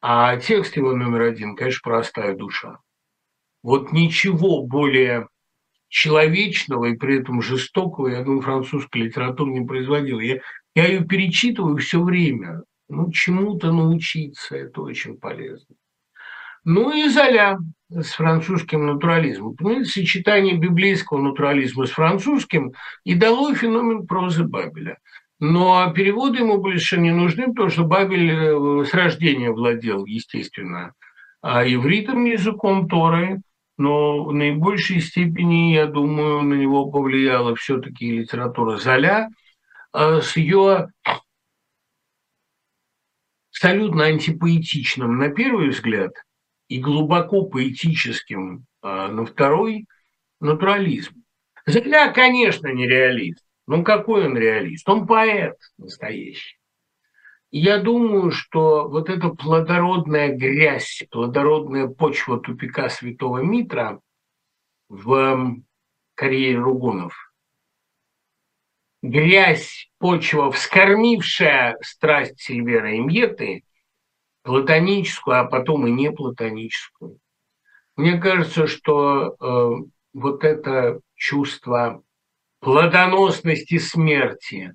[0.00, 2.78] А текст его номер один, конечно, простая душа.
[3.62, 5.28] Вот ничего более
[5.86, 10.18] человечного и при этом жестокого, я думаю, французская литература не производила.
[10.18, 10.40] Я,
[10.74, 12.64] я ее перечитываю все время.
[12.88, 15.76] Ну, чему-то научиться, это очень полезно.
[16.64, 17.58] Ну и Золя
[17.90, 19.56] с французским натурализмом.
[19.56, 22.72] Понимаете, сочетание библейского натурализма с французским
[23.04, 24.98] и дало феномен прозы Бабеля.
[25.38, 30.92] Но переводы ему больше не нужны, потому что Бабель э, с рождения владел, естественно,
[31.40, 33.42] а ивритом языком Торы,
[33.76, 39.28] но в наибольшей степени, я думаю, на него повлияла все-таки литература Золя
[39.92, 40.88] а с ее
[43.50, 46.12] абсолютно антипоэтичным, на первый взгляд,
[46.72, 49.86] и глубоко поэтическим а, на второй–
[50.40, 51.22] натурализм.
[51.66, 54.88] Золя, конечно, не реалист, Ну, какой он реалист?
[54.88, 56.58] Он поэт настоящий.
[57.50, 64.00] Я думаю, что вот эта плодородная грязь, плодородная почва тупика Святого Митра
[64.88, 65.56] в
[66.14, 67.14] карьере Ругунов,
[69.02, 73.64] грязь, почва, вскормившая страсть Сильвера Имьеты,
[74.42, 77.18] платоническую, а потом и не платоническую.
[77.96, 79.84] Мне кажется, что э,
[80.14, 82.02] вот это чувство
[82.60, 84.74] плодоносности смерти,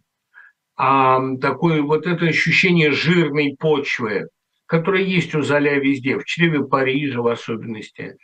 [0.76, 4.30] а такое вот это ощущение жирной почвы,
[4.68, 8.18] которое есть у Золя везде, в чреве Парижа в особенности,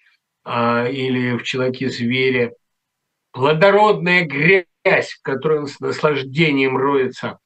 [0.44, 2.54] а, или в человеке зверя,
[3.32, 7.40] плодородная грязь, в которой он с наслаждением роется.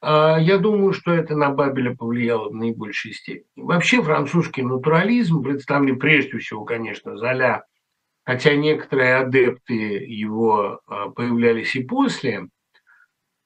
[0.00, 3.46] А, я думаю, что это на Бабеля повлияло в наибольшей степени.
[3.56, 7.64] Вообще французский натурализм, представленный прежде всего, конечно, Золя,
[8.24, 12.48] хотя некоторые адепты его а, появлялись и после,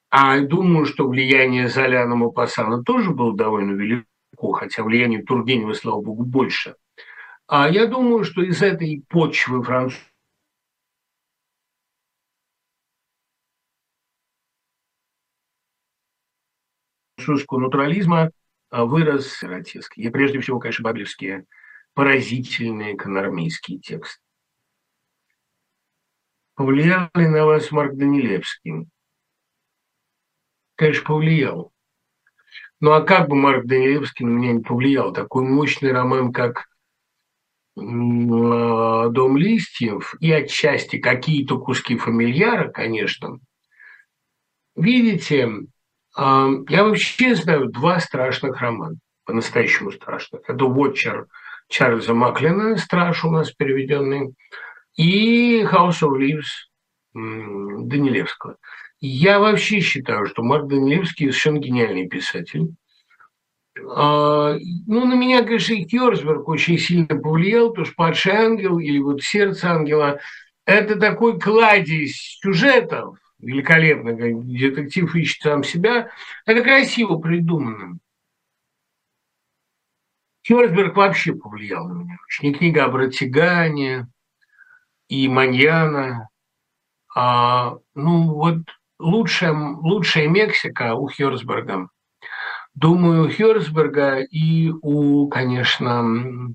[0.09, 6.01] а думаю, что влияние Золя на Мапассана тоже было довольно велико, хотя влияние Тургенева, слава
[6.01, 6.75] богу, больше.
[7.47, 10.10] А я думаю, что из этой почвы французского
[17.23, 18.31] французского натурализма
[18.69, 20.03] а, вырос сиротецкий.
[20.03, 21.45] И прежде всего, конечно, баблевские
[21.93, 24.21] поразительные канармейские тексты.
[26.55, 28.87] Повлиял ли на вас Марк Данилевский?
[30.75, 31.71] Конечно, повлиял.
[32.79, 35.13] Ну а как бы Марк Данилевский на меня не повлиял?
[35.13, 36.67] Такой мощный роман, как
[37.77, 43.39] а, «Дом листьев» и отчасти какие-то куски фамильяра, конечно.
[44.75, 45.49] Видите,
[46.17, 50.41] я вообще знаю два страшных романа, по-настоящему страшных.
[50.47, 51.27] Это «Вотчер»
[51.69, 54.33] Чарльза Маклина, «Страж» у нас переведенный,
[54.95, 56.67] и «House of Leaves»
[57.13, 58.57] Данилевского.
[58.99, 62.75] Я вообще считаю, что Марк Данилевский совершенно гениальный писатель.
[63.95, 68.99] А, ну, на меня, конечно, и Кёрсберг очень сильно повлиял, потому что «Падший ангел» или
[68.99, 70.19] вот «Сердце ангела»–
[70.65, 76.09] это такой кладезь сюжетов, великолепно, детектив ищет сам себя,
[76.45, 77.99] это красиво придумано.
[80.43, 82.47] Кёрсберг вообще повлиял на меня очень.
[82.49, 84.07] И книга о Братигане,
[85.07, 86.29] и Маньяна.
[87.15, 88.57] А, ну, вот
[88.99, 91.89] лучшая, лучшая Мексика у Хёрсберга.
[92.73, 96.53] Думаю, у Хёрсберга и у, конечно,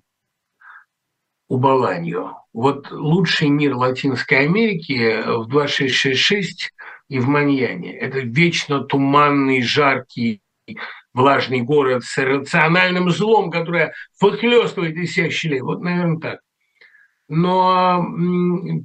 [1.49, 2.43] у Баланьо.
[2.53, 6.73] Вот лучший мир Латинской Америки в 2666
[7.09, 7.97] и в Маньяне.
[7.97, 10.43] Это вечно туманный, жаркий,
[11.13, 15.61] влажный город с рациональным злом, которое выхлестывает из всех щелей.
[15.61, 16.41] Вот, наверное, так.
[17.29, 18.05] Но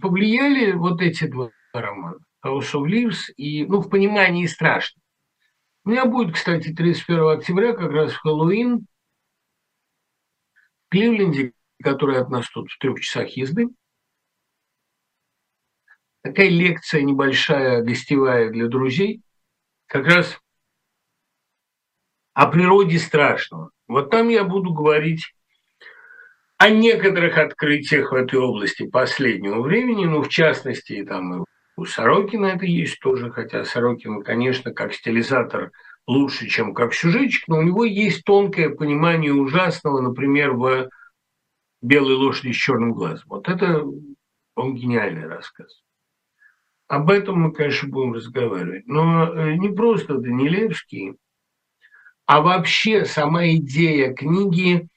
[0.02, 2.18] повлияли вот эти два романа.
[2.44, 5.00] House of Leaves и, ну, в понимании страшно.
[5.84, 8.86] У меня будет, кстати, 31 октября, как раз в Хэллоуин,
[10.86, 13.68] в Кливленде, который от нас тут в трех часах езды.
[16.24, 19.22] Такая лекция небольшая, гостевая для друзей,
[19.88, 20.40] как раз
[22.34, 23.72] о природе страшного.
[23.88, 25.34] Вот там я буду говорить
[26.58, 31.44] о некоторых открытиях в этой области последнего времени, ну, в частности, там
[31.76, 35.72] у Сорокина это есть тоже, хотя Сорокин, конечно, как стилизатор
[36.06, 40.90] лучше, чем как сюжетчик, но у него есть тонкое понимание ужасного, например, в
[41.82, 43.26] «Белой лошади с черным глазом».
[43.28, 43.84] Вот это
[44.56, 45.82] он гениальный рассказ.
[46.88, 48.86] Об этом мы, конечно, будем разговаривать.
[48.86, 51.14] Но э, не просто Данилевский,
[52.26, 54.88] а вообще сама идея книги,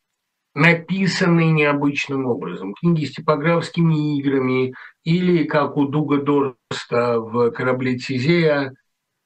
[0.55, 2.75] написанной необычным образом.
[2.75, 4.75] Книги с типографскими играми
[5.05, 8.75] или, как у Дуга Дорста в «Корабле Тизея»,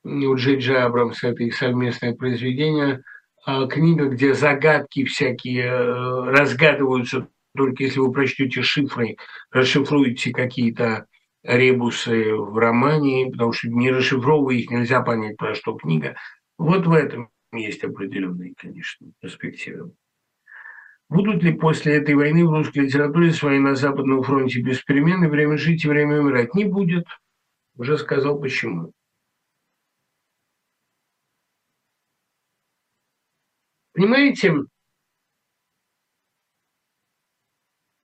[0.05, 3.03] у Джей Джей Абрамса, это их совместное произведение,
[3.45, 7.29] а, книга, где загадки всякие э, разгадываются
[7.59, 9.17] только если вы прочтете шифры,
[9.51, 11.07] расшифруете какие-то
[11.43, 16.17] ребусы в романе, потому что не расшифровывая их, нельзя понять, про что книга.
[16.57, 19.93] Вот в этом есть определенные, конечно, перспективы.
[21.09, 25.25] Будут ли после этой войны в русской литературе с войны на Западном фронте без перемен
[25.25, 26.55] и время жить и время умирать?
[26.55, 27.07] Не будет.
[27.77, 28.93] Уже сказал почему.
[33.95, 34.55] Понимаете,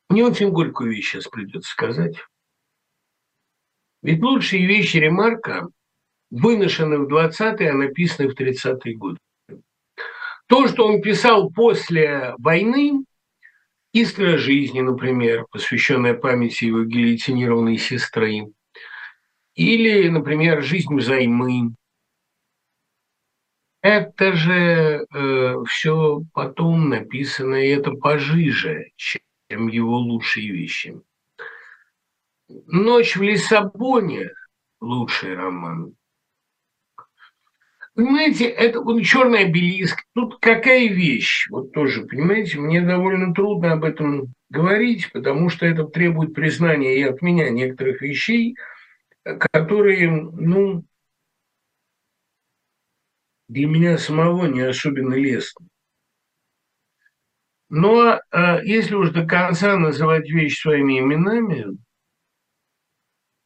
[0.08, 2.16] мне очень горькую вещь сейчас придется сказать.
[4.02, 5.68] Ведь лучшие вещи Ремарка
[6.30, 9.18] выношены в 20-е, а написаны в 30-е годы.
[10.46, 13.04] То, что он писал после войны,
[13.92, 18.52] «Искра жизни», например, посвященная памяти его гильотинированной сестры,
[19.54, 21.74] Или, например, «Жизнь взаймы».
[23.80, 29.20] Это же э, все потом написано, и это пожиже, чем
[29.68, 31.00] его лучшие вещи.
[32.48, 34.30] «Ночь в Лиссабоне»–
[34.80, 35.94] лучший роман.
[37.94, 40.02] Понимаете, это вот черный обелиск.
[40.14, 41.46] Тут какая вещь?
[41.48, 47.02] Вот тоже, понимаете, мне довольно трудно об этом говорить, потому что это требует признания и
[47.04, 48.56] от меня некоторых вещей,
[49.52, 50.84] которые, ну,
[53.48, 55.68] для меня самого не особенно лестны.
[57.68, 61.76] Но а, если уж до конца называть вещи своими именами,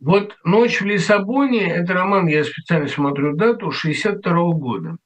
[0.01, 4.97] вот «Ночь в Лиссабоне»– это роман, я специально смотрю дату, 62 -го года.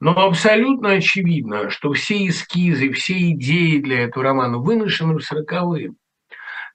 [0.00, 5.94] Но абсолютно очевидно, что все эскизы, все идеи для этого романа выношены в сороковые.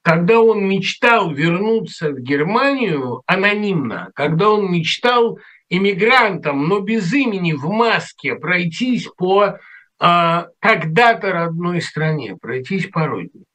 [0.01, 5.37] Когда он мечтал вернуться в Германию анонимно, когда он мечтал
[5.69, 9.59] иммигрантом, но без имени, в маске, пройтись по
[9.99, 13.45] а, когда-то родной стране, пройтись по родине.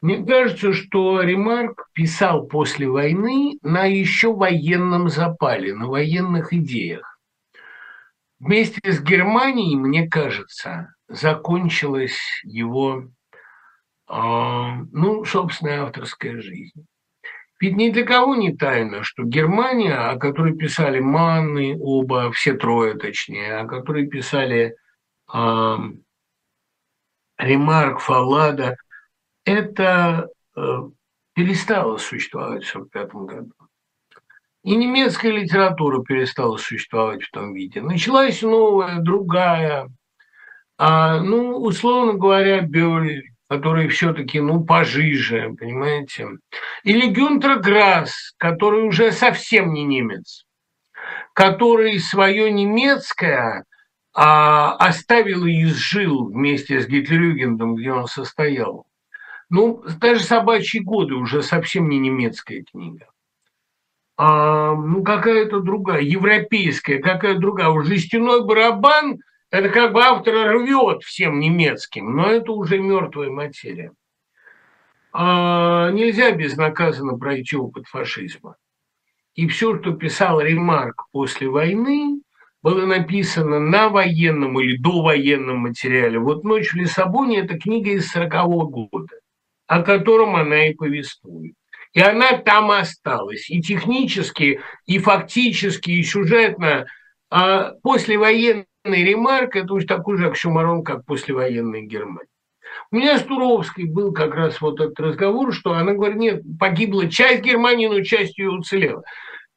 [0.00, 7.18] Мне кажется, что Ремарк писал после войны на еще военном запале, на военных идеях.
[8.38, 13.04] Вместе с Германией, мне кажется, закончилась его,
[14.10, 16.84] э, ну, собственная авторская жизнь.
[17.60, 22.94] Ведь ни для кого не тайно, что Германия, о которой писали Манны, оба, все трое
[22.94, 24.76] точнее, о которой писали
[27.38, 28.76] Ремарк, Фаллада,
[29.44, 30.60] это э,
[31.34, 33.52] перестало существовать в 1945 году.
[34.62, 37.82] И немецкая литература перестала существовать в том виде.
[37.82, 39.90] Началась новая, другая.
[40.78, 46.28] А, ну, условно говоря, Бёль, который все-таки, ну, пожиже, понимаете.
[46.84, 50.46] Или Гюнтер Грасс, который уже совсем не немец,
[51.34, 53.64] который свое немецкое
[54.14, 58.86] а, оставил и изжил вместе с Гитлерюгендом, где он состоял.
[59.50, 63.06] Ну, даже «Собачьи годы» уже совсем не немецкая книга.
[64.16, 67.68] А, ну, какая-то другая, европейская, какая-то другая.
[67.68, 69.18] Уже «Жестяной барабан»–
[69.50, 73.92] это как бы автор рвет всем немецким, но это уже мертвая материя.
[75.12, 78.56] А, нельзя безнаказанно пройти опыт фашизма.
[79.34, 82.20] И все, что писал Ремарк после войны,
[82.64, 86.18] было написано на военном или довоенном материале.
[86.18, 89.14] Вот «Ночь в Лиссабоне»– это книга из 40 -го года
[89.66, 91.54] о котором она и повествует.
[91.92, 93.48] И она там осталась.
[93.50, 96.86] И технически, и фактически, и сюжетно.
[97.30, 102.28] А послевоенный ремарк– это уж такой же оксюмарон, как послевоенная Германия.
[102.90, 107.08] У меня с Туровской был как раз вот этот разговор, что она говорит, нет, погибла
[107.08, 109.04] часть Германии, но часть ее уцелела.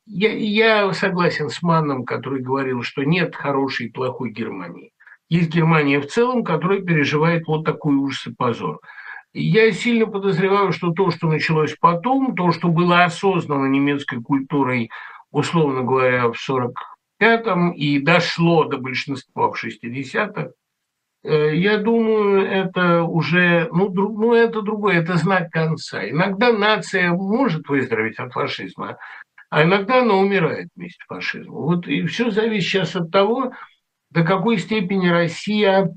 [0.10, 4.94] Я, я согласен с Манном, который говорил, что нет хорошей и плохой Германии.
[5.28, 8.80] Есть Германия в целом, которая переживает вот такой ужас и позор.
[9.34, 14.90] Я сильно подозреваю, что то, что началось потом, то, что было осознано немецкой культурой,
[15.32, 20.52] условно говоря, в 45-м и дошло до большинства в 60-х,
[21.26, 26.10] э, я думаю, это уже, ну, друг, ну, это другое, это знак конца.
[26.10, 28.98] Иногда нация может выздороветь от фашизма,
[29.50, 31.56] а иногда она умирает вместе с фашизмом.
[31.56, 33.54] Вот и все зависит сейчас от того,
[34.10, 35.94] до какой степени Россия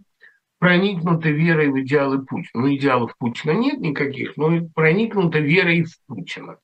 [0.59, 2.63] проникнута верой в идеалы Путина.
[2.63, 6.59] Ну, идеалов Путина нет никаких, но проникнута верой в Путина.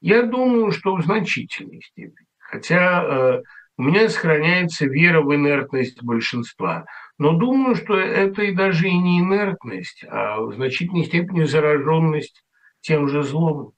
[0.00, 2.26] Я думаю, что в значительной степени.
[2.38, 3.42] Хотя э,
[3.78, 6.84] у меня сохраняется вера в инертность большинства.
[7.18, 12.44] Но думаю, что это и даже и не инертность, а в значительной степени зараженность
[12.82, 13.72] тем же злом.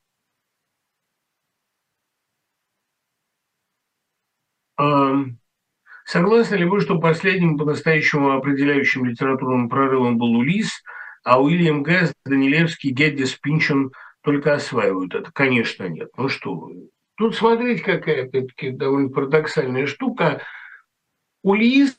[6.05, 10.71] Согласны ли вы, что последним по-настоящему определяющим литературным прорывом был Улис,
[11.25, 13.91] а Уильям Гэс, Данилевский, Геддис, Пинчен
[14.23, 15.33] только осваивают это?
[15.33, 16.11] Конечно, нет.
[16.17, 16.91] Ну что вы.
[17.17, 20.43] Тут смотрите, какая, опять-таки, довольно парадоксальная штука.
[21.43, 21.99] Улис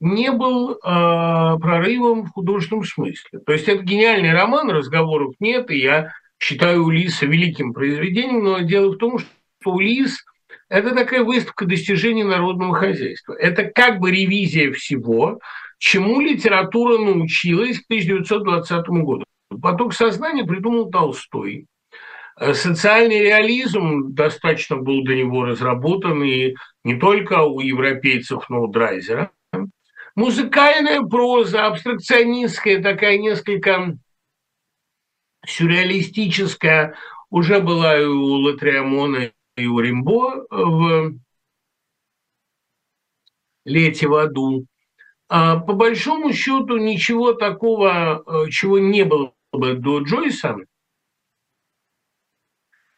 [0.00, 3.40] не был э, прорывом в художественном смысле.
[3.40, 8.92] То есть это гениальный роман, разговоров нет, и я считаю Улиса великим произведением, но дело
[8.92, 10.24] в том, что Улис
[10.70, 13.34] это такая выставка достижений народного хозяйства.
[13.34, 15.40] Это как бы ревизия всего,
[15.78, 19.24] чему литература научилась к 1920 году.
[19.60, 21.66] Поток сознания придумал Толстой.
[22.38, 28.68] Э, социальный реализм достаточно был до него разработан, и не только у европейцев, но у
[28.68, 29.32] Драйзера.
[30.14, 33.96] Музыкальная проза, абстракционистская, такая несколько
[35.44, 36.94] сюрреалистическая,
[37.28, 41.14] уже была и у Латриамона, его Римбо в
[43.64, 44.66] «Лете в аду».
[45.28, 50.56] А по большому счету ничего такого, э, чего не было бы до Джойса,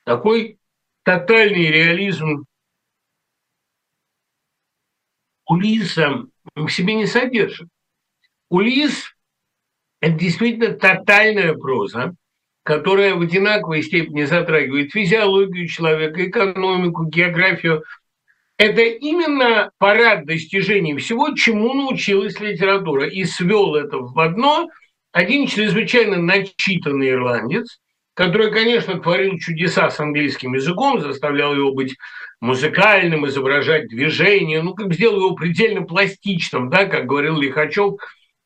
[0.05, 0.59] такой
[1.03, 2.47] тотальный реализм
[5.47, 7.69] Улиса в себе не содержит.
[8.49, 9.15] Улис–
[10.01, 12.15] это действительно тотальная проза,
[12.63, 17.83] которая в одинаковой степени затрагивает физиологию человека, экономику, географию.
[18.57, 23.07] Это именно парад достижений всего, чему научилась литература.
[23.07, 24.69] И свел это в одно
[25.11, 27.81] один чрезвычайно начитанный ирландец,
[28.15, 31.97] который, конечно, творил чудеса с английским языком, заставлял его быть
[32.41, 37.95] музыкальным, изображать движение, ну, как сделал его предельно пластичным, да, как говорил Лихачев,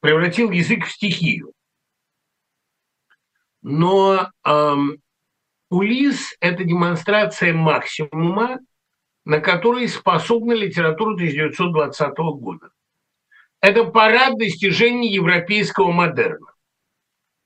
[0.01, 1.52] превратил язык в стихию.
[3.68, 4.98] Но эм,
[5.70, 8.60] Улис– это демонстрация максимума,
[9.24, 12.68] на который способна литература 1920 года.
[13.60, 16.47] Это парад достижений европейского модерна.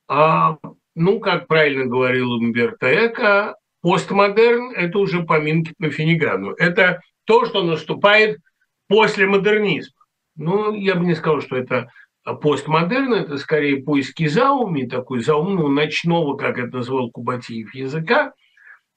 [0.09, 0.59] А,
[0.95, 6.51] ну, как правильно говорил Умберто Эко, постмодерн– это уже поминки по Финигану.
[6.51, 8.41] Это то, что наступает
[8.89, 9.97] после модернизма.
[10.37, 11.89] Ну, я бы не сказал, что это
[12.25, 18.33] постмодерн, это скорее поиски зауми, такой заумного ночного, как это назвал Кубатиев, языка.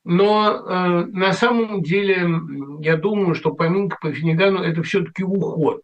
[0.04, 2.28] Но э, на самом деле
[2.82, 5.82] я думаю, что поминка по Финигану– это все-таки уход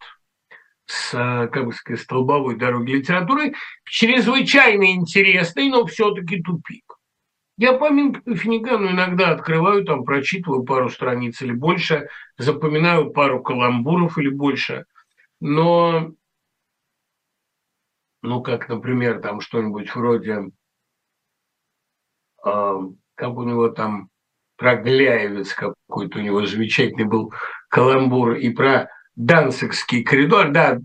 [0.90, 3.54] с, как бы сказать, столбовой дороги литературы,
[3.84, 6.84] чрезвычайно интересный, но все-таки тупик.
[7.56, 12.08] Я поминки по Финигану иногда открываю, там прочитываю пару страниц или больше,
[12.38, 14.84] запоминаю пару каламбуров или больше,
[15.40, 16.10] но,
[18.22, 20.50] ну, как, например, там что-нибудь вроде,
[22.44, 22.78] э,
[23.14, 24.08] как у него там
[24.56, 27.32] про Гляевец какой-то у него замечательный был
[27.68, 30.78] каламбур, и про Дансикский коридор, да,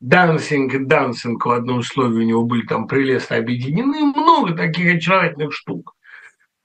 [0.00, 5.52] Дансинг и Дансинг в одном условии у него были там прелестно объединены, много таких очаровательных
[5.54, 5.94] штук.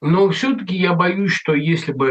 [0.01, 2.07] Но все-таки я боюсь, что если бы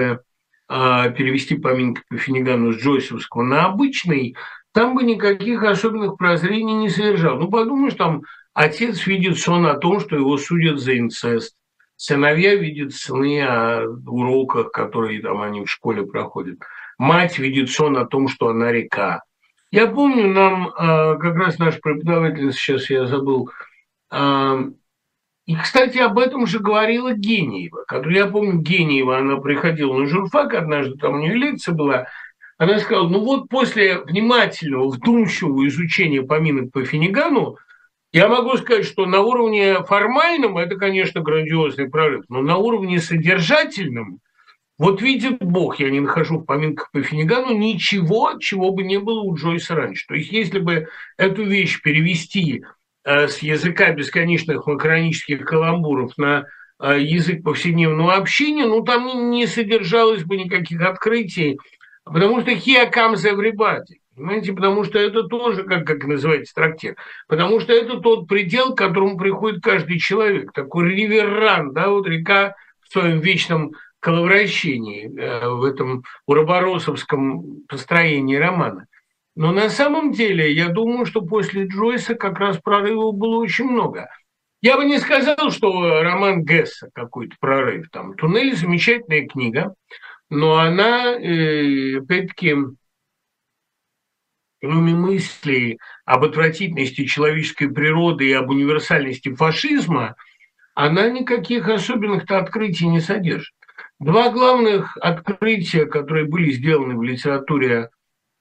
[0.69, 4.37] э, перевести поминки по Финигану с Джойсовского на обычный,
[4.77, 7.39] там бы никаких особенных прозрений не содержал.
[7.39, 11.57] Ну, подумаешь, там отец видит сон о том, что его судят за инцест.
[11.97, 16.59] Сыновья видят сны о уроках, которые там они в школе проходят.
[16.99, 19.23] Мать видит сон о том, что она река.
[19.71, 20.73] Я помню, нам э,
[21.21, 23.49] как раз наш преподаватель, сейчас я забыл,
[24.13, 24.59] э,
[25.47, 30.53] и, кстати, об этом же говорила Гениева, которую я помню, Гениева, она приходила на журфак
[30.55, 32.09] однажды, там у нее лекция была,
[32.59, 37.57] она сказала, ну вот после внимательного, вдумчивого изучения поминок по Финигану,
[38.13, 44.21] я могу сказать, что на уровне формальном это, конечно, грандиозный прорыв, но на уровне содержательном
[44.79, 49.21] вот видит Бог, я не нахожу в поминках по Финигану ничего, чего бы не было
[49.21, 50.07] у Джойса раньше.
[50.07, 52.63] То есть если бы эту вещь перевести
[53.05, 56.45] э, с языка бесконечных макронических каламбуров на
[56.79, 61.59] э, язык повседневного общения, ну там не содержалось бы никаких открытий,
[62.07, 64.01] потому что here comes everybody.
[64.15, 66.97] Понимаете, потому что это тоже, как, как называется трактир,
[67.29, 72.55] потому что это тот предел, к которому приходит каждый человек, такой риверран, да, вот река
[72.81, 78.87] в своем вечном коловращении э, в этом уроборосовском построении романа.
[79.35, 84.09] Но на самом деле я думаю, что после Джойса как раз прорывов было очень много.
[84.63, 87.91] Я бы не сказал, что роман Гесса какой-то прорыв.
[87.91, 89.75] Там «Туннель»– замечательная книга,
[90.31, 92.55] но она, э, опять-таки,
[94.61, 100.17] кроме мыслей об отвратительности человеческой природы и об универсальности фашизма,
[100.75, 103.55] она никаких особенных-то открытий не содержит.
[103.99, 107.91] Два главных открытия, которые были сделаны в литературе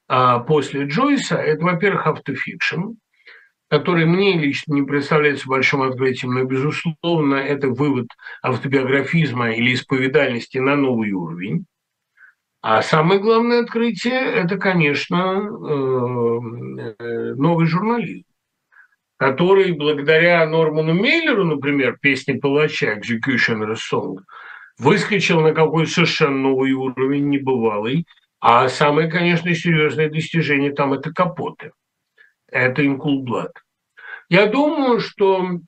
[0.07, 2.95] а, после Джойса, это, во-первых, автофикшн,
[3.69, 8.07] который мне лично не представляется большим открытием, но, безусловно, это вывод
[8.41, 11.65] автобиографизма или исповедальности на новый уровень.
[12.67, 18.25] А самое главное открытие– это, конечно, э, э, новый журнализм,
[19.17, 24.15] который благодаря Норману Мейлеру, например, песни палача «Executioner's Song»,
[24.79, 28.07] выскочил на какой совершенно новый уровень, небывалый.
[28.39, 31.71] А самое, конечно, серьезное достижение там– это капоты.
[32.47, 33.51] Это инкулблад.
[34.27, 35.59] Я думаю, что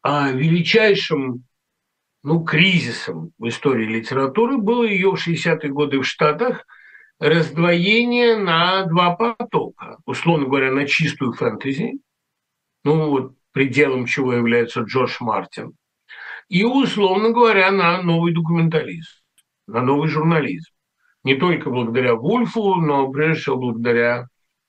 [0.00, 1.44] а, величайшим
[2.24, 6.66] ну, кризисом в истории литературы было ее в 60-е годы в Штатах
[7.20, 9.98] раздвоение на два потока.
[10.06, 12.00] Условно говоря, на чистую фэнтези,
[12.82, 15.74] ну вот пределом чего является Джордж Мартин,
[16.48, 19.10] и, условно говоря, на новый документализм.
[19.66, 20.70] на новый журнализм.
[21.24, 24.28] Не только благодаря Вульфу, но прежде всего благодаря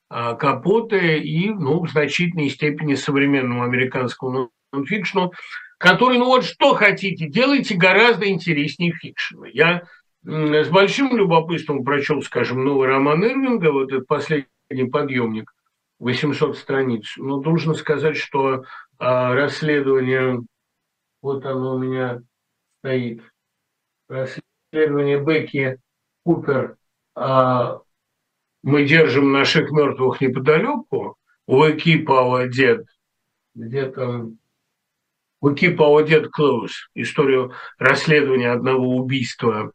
[0.10, 5.34] а, Капоте и ну, в значительной степени современному американскому нонфикшну,
[5.77, 9.47] который, ну вот что хотите, делайте гораздо интереснее фикшена.
[9.47, 9.84] Я
[10.23, 15.53] с большим любопытством прочел, скажем, новый роман Ирвинга, вот этот последний подъемник,
[15.99, 17.14] 800 страниц.
[17.18, 18.64] Но должен сказать, что
[18.97, 20.41] а, расследование,
[21.22, 22.22] вот оно у меня
[22.80, 23.22] стоит,
[24.10, 25.80] расследование Бекки
[26.23, 26.77] Купер
[27.14, 27.81] а,
[28.64, 32.85] «Мы держим наших мертвых неподалеку», «We keep our dead»,
[33.53, 34.39] где там
[35.45, 39.73] «We keep our dead close», историю расследования одного убийства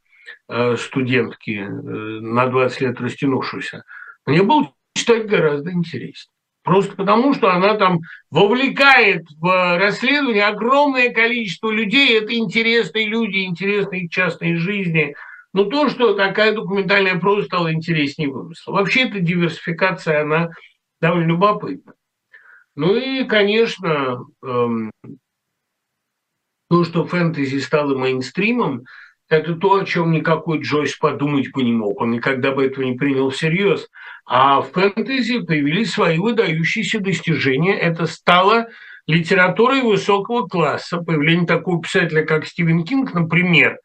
[0.49, 3.85] а, студентки э, на 20 лет растянувшуюся.
[4.27, 6.35] Мне было читать гораздо интереснее.
[6.65, 8.01] Просто потому, что она там
[8.33, 12.19] вовлекает в расследование огромное количество людей.
[12.19, 15.15] Это интересные люди, интересные частные жизни.
[15.53, 18.73] Но то, что такая документальная проза стала интереснее вымысла.
[18.73, 20.51] Вообще эта диверсификация, она
[21.01, 21.93] довольно любопытна.
[22.75, 24.91] Ну и, конечно, эм,
[26.71, 28.85] то, что фэнтези стало мейнстримом,
[29.29, 32.01] это то, о чем никакой Джойс подумать бы не мог.
[32.01, 33.89] Он никогда бы этого не принял всерьез.
[34.25, 37.77] А в фэнтези появились свои выдающиеся достижения.
[37.77, 38.69] Это стало
[39.09, 40.99] литературой высокого класса.
[40.99, 43.79] Появление такого писателя, как Стивен Кинг, например,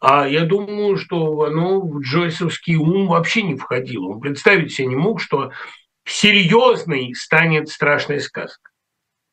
[0.00, 4.06] а я думаю, что оно в Джойсовский ум вообще не входило.
[4.06, 5.50] Он представить себе не мог, что
[6.06, 8.69] серьезной станет страшная сказка.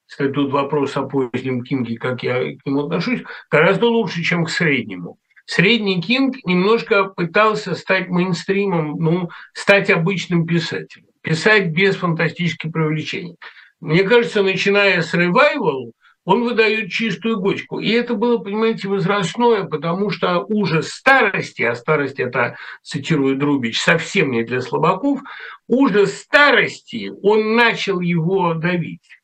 [0.07, 4.49] Кстати, тут вопрос о позднем Кинге, как я к нему отношусь, гораздо лучше, чем к
[4.49, 5.19] среднему.
[5.45, 13.35] Средний Кинг немножко пытался стать мейнстримом, ну, стать обычным писателем, писать без фантастических привлечений.
[13.79, 15.93] Мне кажется, начиная с «Ревайвал»,
[16.25, 17.79] он выдает чистую гочку.
[17.79, 24.31] И это было, понимаете, возрастное, потому что ужас старости, а старость это, цитирую Друбич, совсем
[24.31, 25.21] не для слабаков,
[25.67, 29.16] ужас старости, он начал его давить.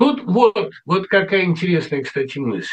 [0.00, 2.70] Тут вот, вот какая интересная, кстати, мысль.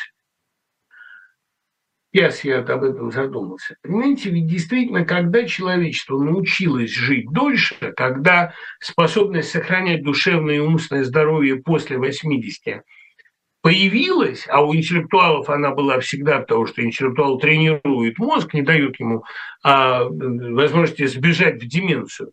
[2.14, 3.76] Сейчас я об этом задумался.
[3.82, 11.58] Понимаете, ведь действительно, когда человечество научилось жить дольше, когда способность сохранять душевное и умственное здоровье
[11.58, 12.84] после 80
[13.62, 19.26] появилась, а у интеллектуалов она была всегда, потому что интеллектуал тренирует мозг, не дает ему
[19.64, 22.32] а, возможности сбежать в деменцию,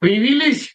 [0.00, 0.74] появились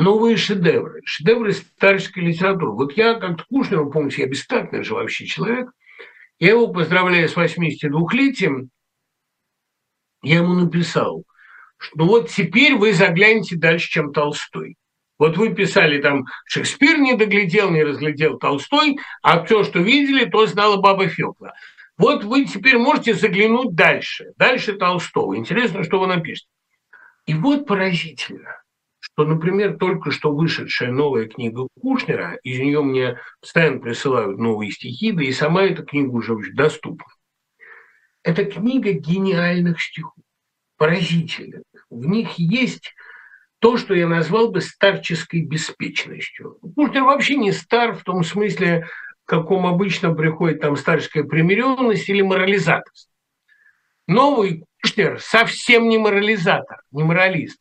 [0.00, 2.72] новые шедевры, шедевры старческой литературы.
[2.72, 5.70] Вот я как-то Кушнер, помните, я бестактный же вообще человек,
[6.38, 8.70] я его поздравляю с 82-летием.
[10.22, 11.24] Я ему написал,
[11.76, 14.76] что ну вот теперь вы заглянете дальше, чем Толстой.
[15.18, 20.46] Вот вы писали там, Шекспир не доглядел, не разглядел Толстой, а все, что видели, то
[20.46, 21.52] знала баба Фёкла.
[21.98, 25.36] Вот вы теперь можете заглянуть дальше, дальше Толстого.
[25.36, 26.48] Интересно, что вы напишете.
[27.26, 28.59] И вот поразительно
[29.20, 35.12] что, например, только что вышедшая новая книга Кушнера, из нее мне постоянно присылают новые стихи,
[35.12, 37.04] да и сама эта книга уже очень доступна.
[38.22, 40.24] Это книга гениальных стихов,
[40.78, 41.64] поразительных.
[41.90, 42.94] В них есть
[43.58, 46.58] то, что я назвал бы старческой беспечностью.
[46.74, 48.88] Кушнер вообще не стар в том смысле,
[49.24, 53.12] в каком обычно приходит там старческая примиренность или морализаторство.
[54.06, 57.60] Новый Кушнер совсем не морализатор, не моралист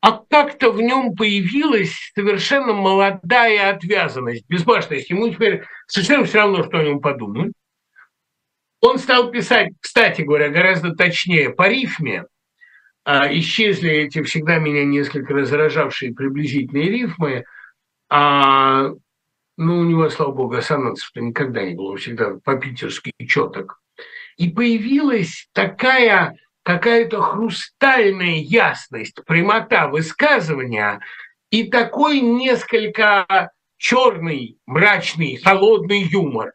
[0.00, 5.10] а как-то в нем появилась совершенно молодая отвязанность, безбашенность.
[5.10, 7.52] Ему теперь совершенно все равно, что о нем подумают.
[8.80, 12.26] Он стал писать, кстати говоря, гораздо точнее по рифме.
[13.04, 17.44] А, исчезли эти всегда меня несколько раздражавшие приблизительные рифмы.
[18.08, 18.90] А,
[19.56, 23.80] ну, у него, слава богу, ассонансов-то никогда не было, всегда по-питерски четок.
[24.36, 26.36] И появилась такая
[26.68, 31.00] какая-то хрустальная ясность, прямота высказывания
[31.48, 36.52] и такой несколько черный, мрачный, холодный юмор.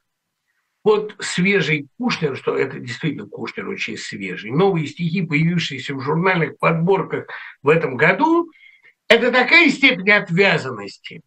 [0.83, 7.25] Вот свежий Кушнер, что это действительно Кушнер очень свежий, новые стихи, появившиеся в журнальных подборках
[7.63, 8.51] в этом году,
[9.07, 11.21] это такая степень отвязанности.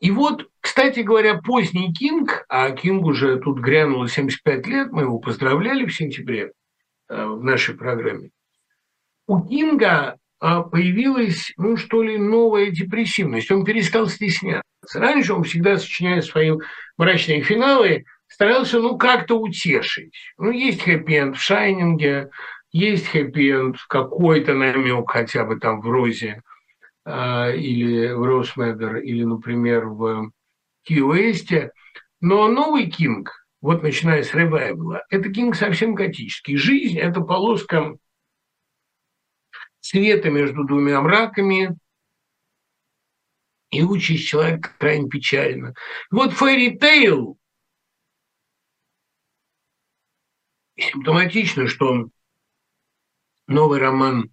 [0.00, 5.20] И вот, кстати говоря, поздний Кинг, а Кинг уже тут грянуло 75 лет, мы его
[5.20, 6.50] поздравляли в сентябре,
[7.08, 8.30] в нашей программе.
[9.26, 13.50] У Кинга а, появилась, ну что ли, новая депрессивность.
[13.50, 14.62] Он перестал стесняться.
[14.94, 16.52] Раньше он всегда, сочиняя свои
[16.96, 20.14] мрачные финалы, старался, ну, как-то утешить.
[20.38, 22.30] Ну, есть хэппи-энд в «Shining е»,
[22.70, 26.42] есть хэппи-энд, какой-то намек хотя бы там в «Розе»
[27.04, 30.30] э, или в «Rose Madder», или, например, в
[30.84, 31.72] «Ки-Уэсте».
[32.20, 36.56] Но новый Кинг вот начиная с Revival а, это Кинг совсем готический.
[36.56, 37.96] Жизнь– это полоска
[39.80, 41.76] света между двумя мраками,
[43.70, 45.74] и участь человека крайне печальна.
[46.10, 47.38] Вот Fairy Tale
[50.78, 52.08] симптоматично, что
[53.46, 54.32] новый роман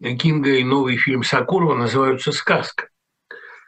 [0.00, 2.88] Кинга и новый фильм Сакурова называются «Сказка».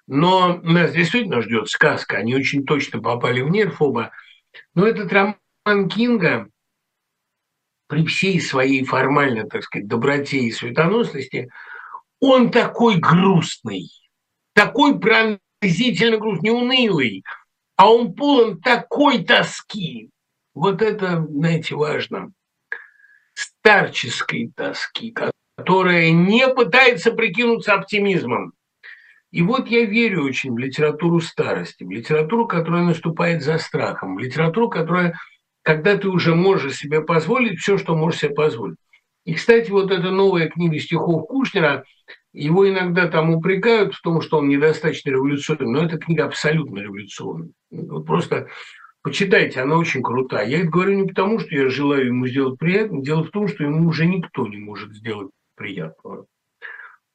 [0.07, 2.19] Но нас действительно ждет сказка.
[2.19, 4.13] Они очень точно попали в нерв оба.
[4.75, 6.49] Но этот роман Кинга
[7.89, 11.51] при всей своей формальной, так сказать, доброте и светоносности,
[12.21, 13.91] он такой грустный,
[14.55, 17.25] такой пронзительно грустный, не унылый,
[17.77, 20.11] а он полон такой тоски.
[20.55, 22.33] Вот это, знаете, важно.
[23.35, 25.15] Старческой тоски,
[25.57, 28.55] которая не пытается прикинуться оптимизмом.
[29.37, 34.19] И вот я верю очень в литературу старости, в литературу, которая наступает за страхом, в
[34.19, 35.19] литературу, которая,
[35.61, 38.79] когда ты уже можешь себе позволить все, что можешь себе позволить.
[39.27, 41.85] И, кстати, вот эта новая книга стихов Кушнера,
[42.33, 47.51] его иногда там упрекают в том, что он недостаточно революционный, но эта книга абсолютно революционная.
[47.71, 48.49] Вот просто
[49.03, 50.49] почитайте, она очень крутая.
[50.49, 53.65] Я это говорю не потому, что я желаю ему сделать приятно, дело в том, что
[53.65, 56.25] ему уже никто не может сделать приятного.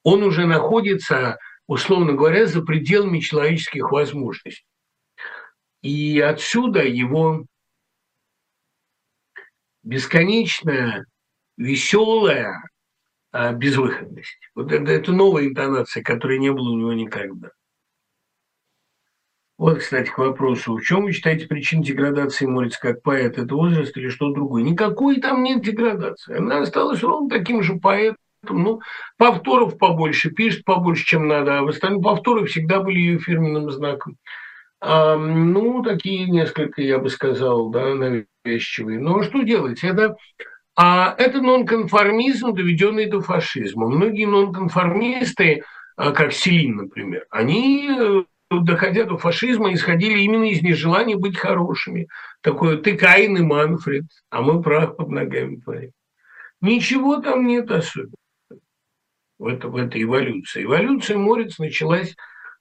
[0.04, 1.40] Он уже находится,
[1.72, 4.66] условно говоря, за пределами человеческих возможностей.
[5.82, 7.46] И отсюда его
[9.82, 11.06] бесконечная,
[11.56, 12.62] веселая
[13.32, 14.38] а, безвыходность.
[14.54, 17.52] Вот это, это новая интонация, которой не было у него никогда.
[19.58, 20.76] Вот, кстати, к вопросу.
[20.76, 23.38] В чем вы считаете причину деградации Морец как поэт?
[23.38, 24.64] Это возраст или что другое?
[24.64, 26.36] Никакой там нет деградации.
[26.36, 28.82] Она осталась ровно таким же поэтом, ну,
[29.18, 34.18] повторов побольше, пишет побольше, чем надо, а в остальном повторы всегда были ее фирменным знаком.
[34.80, 39.00] А, ну, такие несколько, я бы сказал, да, навязчивые.
[39.00, 39.84] Но ну, а что делать?
[39.84, 40.16] Это,
[40.76, 43.88] а это нонконформизм, доведенный до фашизма.
[43.88, 45.64] Многие нонконформисты,
[45.96, 52.08] а, как Селин, например, они э, доходя до фашизма, исходили именно из нежелания быть хорошими.
[52.42, 55.92] Такое «ты Каин и Манфред, а мы прах под ногами твоими».
[56.60, 58.16] Ничего там нет особенного
[59.42, 60.64] в, это, в этой эволюции.
[60.64, 62.16] Эволюция Морец началась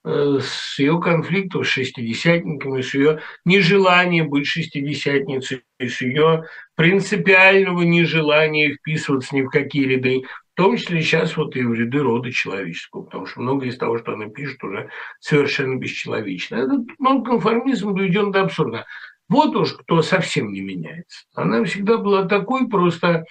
[0.05, 6.45] э, с ее конфликтов с шестидесятниками, с ее нежеланием быть шестидесятницей, с ее
[6.77, 10.23] принципиального нежелания вписываться ни в какие ряды,
[10.55, 13.99] в том числе сейчас вот и в ряды рода человеческого, потому что многое из того,
[13.99, 14.89] что она пишет, уже
[15.21, 16.57] совершенно бесчеловечно.
[16.57, 18.87] Этот нонконформизм доведен до абсурда.
[19.29, 21.27] Вот уж кто совсем не меняется.
[21.35, 23.25] Она всегда была такой просто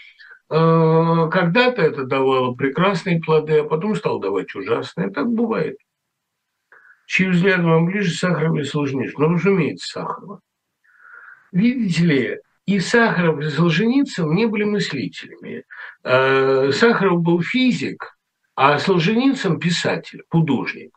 [0.50, 5.12] когда-то это давало прекрасные плоды, а потом стало давать ужасные.
[5.12, 5.78] Так бывает.
[7.06, 9.16] Чьи взгляд вам ближе, Сахаров или Солженицын?
[9.18, 10.42] Ну, разумеется, Сахарова.
[11.52, 15.66] Видите ли, и Сахаров, и Солженицын не были мыслителями.
[16.04, 18.16] Э, Сахаров был физик,
[18.56, 20.96] а Солженицын– писатель, художник.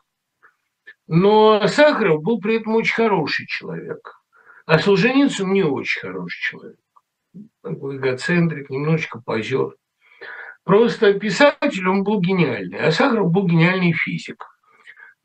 [1.07, 4.19] Но Сахаров был при этом очень хороший человек,
[4.65, 6.82] а Солженицын не очень хороший человек
[7.63, 9.75] эгоцентрик, немножечко позер.
[10.63, 14.45] Просто писатель, он был гениальный, а Сахаров был гениальный физик.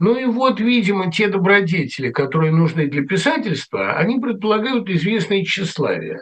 [0.00, 6.20] Ну и вот, видимо, те добродетели, которые нужны для писательства, они предполагают известное тщеславие.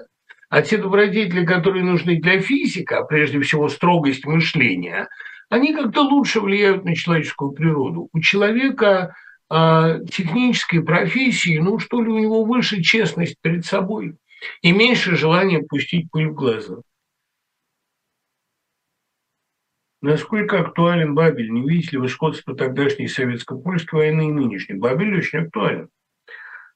[0.49, 5.09] А те добродетели, которые нужны для физика, прежде всего строгость мышления,
[5.49, 8.09] они как-то лучше влияют на человеческую природу.
[8.13, 9.15] У человека
[9.51, 14.17] э, технической профессии, ну что ли, у него выше честность перед собой
[14.63, 16.77] и меньше желания пустить пыль в глаза.
[20.03, 21.51] Насколько актуален Бабель?
[21.51, 24.77] Не видите ли вы сходство тогдашней советско-польской войны и нынешней?
[24.77, 25.89] Бабель очень актуален.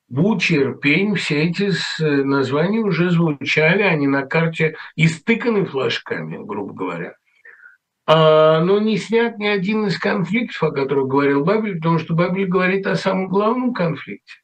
[0.08, 1.70] Буча, Ирпень, все эти
[2.00, 7.14] названия уже звучали, они на карте истыканы флажками, грубо говоря.
[8.06, 12.48] А, но не снят ни один из конфликтов, о которых говорил Бабель, потому что Бабель
[12.48, 14.39] говорит о самом главном конфликте.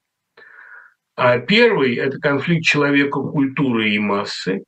[1.16, 4.64] А первый– это конфликт человека, культуры и массы.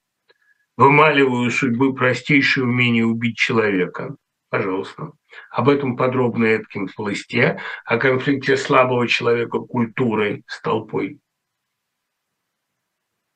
[0.78, 4.16] Вымаливаю судьбы простейшее умение убить человека.
[4.48, 5.12] Пожалуйста.
[5.50, 11.20] Об этом подробно Эткин в листе, о конфликте слабого человека культурой с толпой.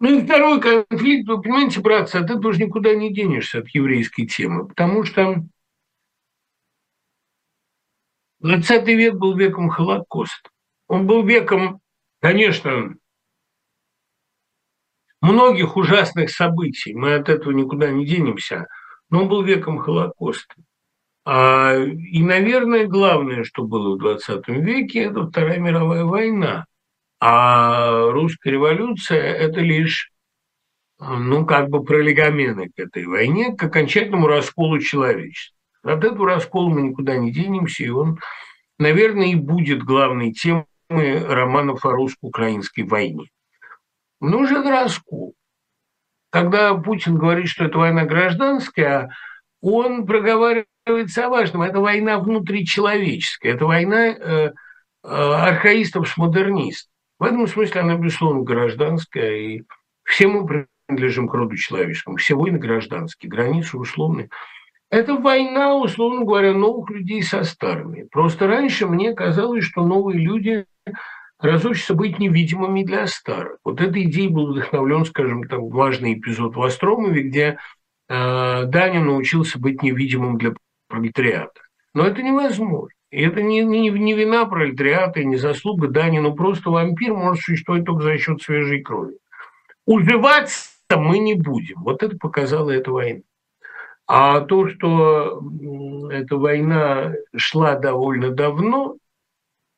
[0.00, 4.24] Ну и второй конфликт, вы понимаете, братцы, от этого уже никуда не денешься, от еврейской
[4.24, 5.44] темы, потому что
[8.40, 10.48] 20 век был веком Холокоста.
[10.88, 11.80] Он был веком,
[12.20, 12.96] конечно,
[15.22, 16.94] многих ужасных событий.
[16.94, 18.66] Мы от этого никуда не денемся.
[19.08, 20.54] Но он был веком Холокоста.
[21.24, 26.66] А, и, наверное, главное, что было в 20 веке, это Вторая мировая война.
[27.20, 30.10] А русская революция– это лишь,
[30.98, 35.56] ну, как бы пролегомены к этой войне, к окончательному расколу человечества.
[35.84, 38.18] От этого раскола мы никуда не денемся, и он,
[38.78, 40.64] наверное, и будет главной темой
[41.24, 43.31] романов о русско-украинской войне.
[44.22, 45.34] Нужен раскол.
[46.30, 49.10] Когда Путин говорит, что это война гражданская,
[49.60, 51.62] он проговаривается о важном.
[51.62, 54.52] Это война внутричеловеческая, это война э, э,
[55.02, 56.88] архаистов с модернистов.
[57.18, 59.62] В этом смысле она, безусловно, гражданская, и
[60.04, 64.30] все мы принадлежим к роду человеческому, все войны гражданские, границы условные.
[64.88, 68.04] Это война, условно говоря, новых людей со старыми.
[68.04, 70.66] Просто раньше мне казалось, что новые люди
[71.42, 73.58] разучатся быть невидимыми для старых.
[73.64, 77.58] Вот этой идеей был вдохновлен, скажем, там важный эпизод в Остромове, где
[78.08, 80.54] э, Даня научился быть невидимым для
[80.88, 81.60] пролетариата.
[81.94, 82.88] Но это невозможно.
[83.10, 87.42] И это не, не, не вина пролетариата и не заслуга Дани, но просто вампир может
[87.42, 89.18] существовать только за счет свежей крови.
[89.84, 91.82] Убиваться мы не будем.
[91.82, 93.20] Вот это показала эта война.
[94.06, 95.42] А то, что
[96.10, 98.96] эта война шла довольно давно,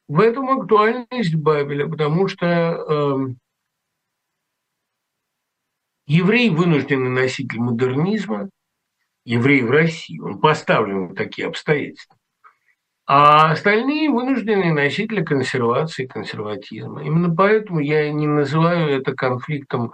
[0.09, 3.17] в этом актуальность Бабеля, потому что э,
[6.07, 8.51] еврей вынужденный носитель модернизма,
[9.25, 12.17] еврей в России, он поставлен в такие обстоятельства
[13.07, 17.03] а остальные вынужденные носители консервации, консерватизма.
[17.03, 19.93] Именно поэтому я не называю это конфликтом,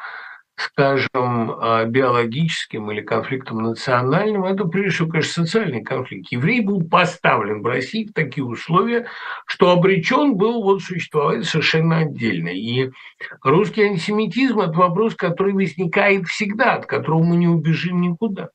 [0.61, 4.45] скажем, а, биологическим или конфликтом национальным.
[4.45, 6.31] Это, прежде всего, конечно, социальный конфликт.
[6.31, 9.07] Еврей был поставлен в России в такие условия,
[9.47, 12.49] что обречен был вот существовать совершенно отдельно.
[12.51, 12.91] И
[13.43, 18.51] русский антисемитизм– это вопрос, который возникает всегда, от которого мы не убежим никуда.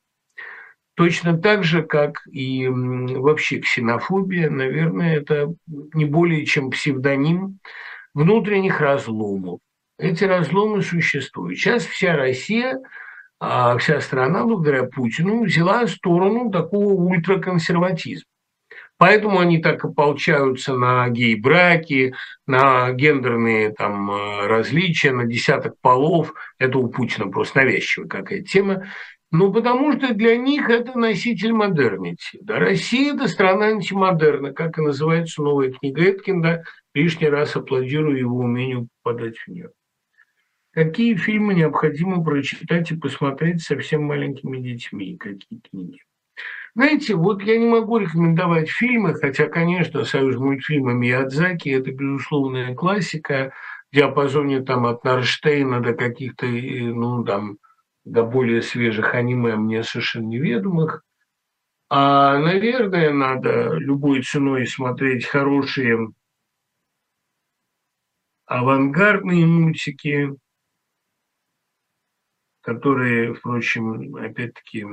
[0.94, 7.58] Точно так же, как и вообще ксенофобия, наверное, это не более чем псевдоним
[8.14, 9.58] внутренних разломов.
[9.98, 11.58] Эти разломы существуют.
[11.58, 12.80] Сейчас вся Россия,
[13.40, 18.26] а вся страна, благодаря Путину, взяла сторону такого ультраконсерватизма.
[18.98, 22.14] Поэтому они так ополчаются на гей-браки,
[22.46, 26.32] на гендерные там, э, различия, на десяток полов.
[26.58, 28.86] Это у Путина просто навязчивая какая-то тема.
[29.30, 32.38] Ну, потому что для них это носитель модернити.
[32.40, 36.64] Да, Россия– это страна антимодерна, как и называется новая книга Эткинда.
[36.94, 39.70] Лишний раз аплодирую его умению попадать в нее.
[40.76, 45.16] Какие фильмы необходимо прочитать и посмотреть совсем маленькими детьми?
[45.16, 46.02] Какие книги?
[46.74, 53.54] Знаете, вот я не могу рекомендовать фильмы, хотя, конечно, союз мультфильма Миядзаки– это безусловная классика
[53.90, 57.56] в диапазоне там от Нарштейна до каких-то, э, ну, там,
[58.04, 61.04] до более свежих аниме мне совершенно неведомых.
[61.88, 66.08] А, наверное, надо любой ценой смотреть хорошие
[68.44, 70.36] авангардные мультики,
[72.66, 74.84] которые, впрочем, опять-таки,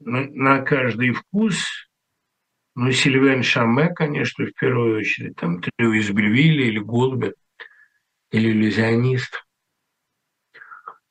[0.00, 1.66] на, каждый вкус.
[2.74, 7.34] Ну, Сильвен Шаме, конечно, в первую очередь, там, Трио из Бельвилля или Голубя,
[8.30, 9.44] или Иллюзионист–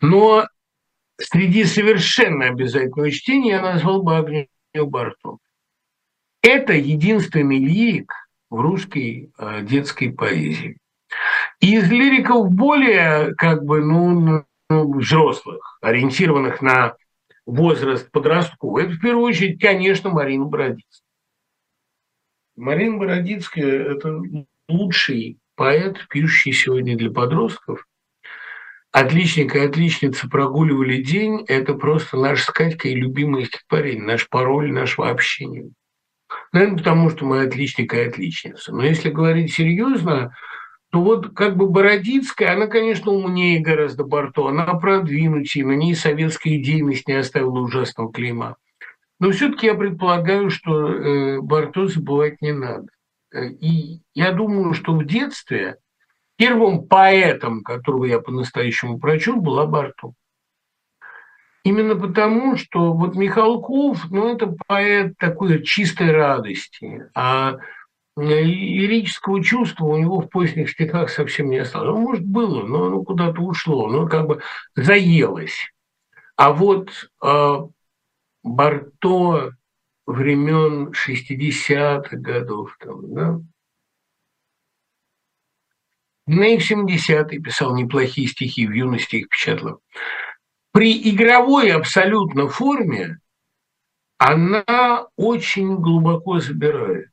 [0.02, 0.48] но
[1.18, 4.48] среди совершенно обязательного чтения я назвал бы Агнию
[4.88, 5.38] Барто.
[6.42, 8.12] Это единственный лирик
[8.50, 10.80] в русской э, детской поэзии.
[11.60, 16.96] И из лириков более как бы ну, взрослых, ориентированных на
[17.46, 21.08] возраст подростковый, это в первую очередь, конечно, Марина Бородицкая.
[22.56, 24.22] Марина Бородицкая– это
[24.68, 27.86] лучший поэт, пишущий сегодня для подростков–
[28.92, 35.10] Отличник и отличница прогуливали день– это просто наш с Катькой любимое стихотворение, наш пароль нашего
[35.10, 35.72] общения.
[36.52, 38.74] Наверное, потому что мы отличник и отличница.
[38.74, 40.36] Но если говорить серьезно,
[40.92, 46.56] то вот как бы Бородицкая, она, конечно, умнее гораздо Барто, она продвинутее, на ней советская
[46.58, 48.58] идейность не оставила ужасного клейма.
[49.20, 52.88] Но все-таки я предполагаю, что э, Барто забывать не надо.
[53.34, 55.78] Э, и я думаю, что в детстве–
[56.42, 60.16] Первым поэтом, которого я по-настоящему прочел, была Барту.
[61.64, 67.58] Именно потому, что вот Михалков, ну, это поэт такой чистой радости, а
[68.18, 71.90] лирического чувства у него в поздних стихах совсем не осталось.
[71.90, 74.42] Ну, может, было, но оно куда-то ушло, но как бы
[74.76, 75.72] заелось.
[76.36, 77.58] А вот э,
[78.44, 79.52] Барто
[80.06, 83.40] времен 60-х годов, там, да,
[86.28, 89.82] на их 70-й писал неплохие стихи, в юности их печатал.
[90.72, 93.20] При игровой абсолютно форме
[94.18, 97.11] она очень глубоко забирает.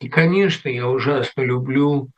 [0.00, 2.10] И, конечно, я ужасно люблю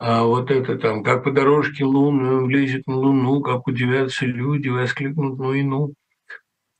[0.00, 4.68] а вот это там, как по дорожке лунной он лезет на луну, как удивятся люди,
[4.68, 5.92] воскликнут ну и ну.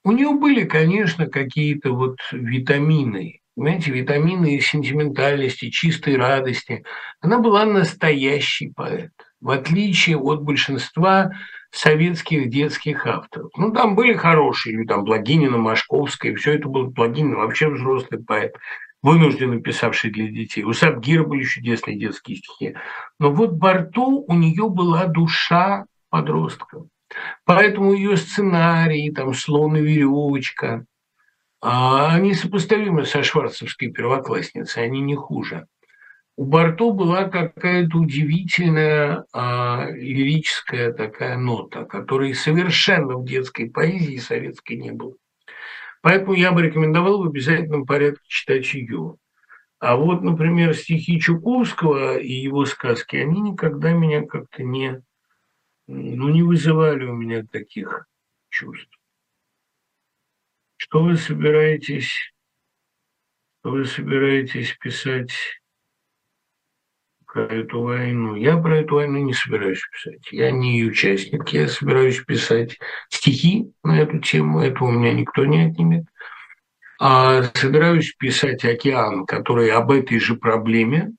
[0.05, 6.85] У нее были, конечно, какие-то вот витамины, понимаете, витамины сентиментальности, чистой радости.
[7.21, 9.11] Она была настоящий поэт,
[9.41, 11.33] в отличие от большинства
[11.73, 13.51] советских детских авторов.
[13.57, 18.55] Ну, там были хорошие люди, там Благинина, Машковская, все это был Благинин, вообще взрослый поэт
[19.03, 20.65] вынужденно писавший для детей.
[20.65, 22.75] У Сабгира были чудесные детские стихи.
[23.19, 26.85] Но вот Барту у нее была душа подростка.
[27.45, 30.85] Поэтому ее сценарии, там «Слон и веревочка»,
[31.61, 35.67] а, они сопоставимы со шварцевской первоклассницей, они не хуже.
[36.37, 44.75] У Барто была какая-то удивительная а, лирическая такая нота, которой совершенно в детской поэзии советской
[44.75, 45.15] не было.
[46.03, 49.17] Поэтому я бы рекомендовал в обязательном порядке читать ее.
[49.81, 55.03] А вот, например, стихи Чуковского и его сказки, они никогда меня как-то не,
[55.87, 58.07] ну, не вызывали у меня таких
[58.49, 58.91] чувств.
[60.77, 62.13] Что вы собираетесь,
[63.61, 65.33] что вы собираетесь писать
[67.39, 68.35] про эту войну.
[68.35, 70.33] Я про эту войну не собираюсь писать.
[70.33, 71.49] Я не ее участник.
[71.51, 72.79] Я собираюсь писать
[73.11, 74.61] стихи на эту тему.
[74.61, 76.07] Это у меня никто не отнимет.
[77.01, 81.13] А собираюсь писать «Океан», который об этой же проблеме.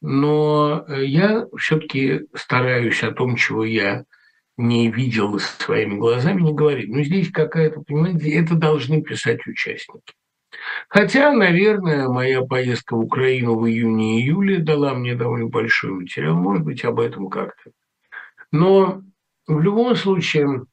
[0.00, 4.04] Но я все-таки стараюсь о том, чего я
[4.56, 6.88] не видел своими глазами, не говорить.
[6.88, 10.14] Но здесь какая-то, понимаете, это должны писать участники.
[10.88, 16.84] Хотя, наверное, моя поездка в Украину в июне-июле дала мне довольно большой материал, может быть,
[16.84, 17.70] об этом как-то.
[18.52, 19.02] Но
[19.46, 20.64] в любом случае,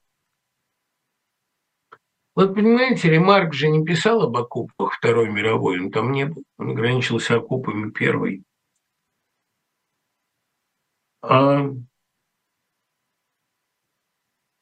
[2.35, 6.71] вот понимаете, Ремарк же не писал об окопах Второй мировой, он там не был, он
[6.71, 8.43] ограничился окопами Первой.
[11.21, 11.69] А,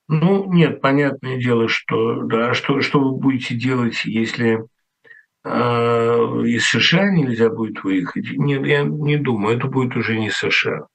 [0.07, 4.64] ну, нет, понятное дело, что, да, что, что вы будете делать, если
[5.45, 8.31] из США нельзя будет выехать?
[8.31, 10.87] Нет, я не думаю, это будет уже не США.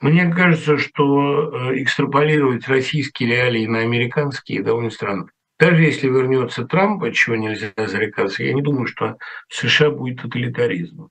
[0.00, 5.28] Мне кажется, что э, экстраполировать российские реалии на американские довольно странно.
[5.58, 9.16] Даже если вернется Трамп, от чего нельзя зарекаться, я не думаю, что
[9.48, 11.08] в США будет тоталитаризм.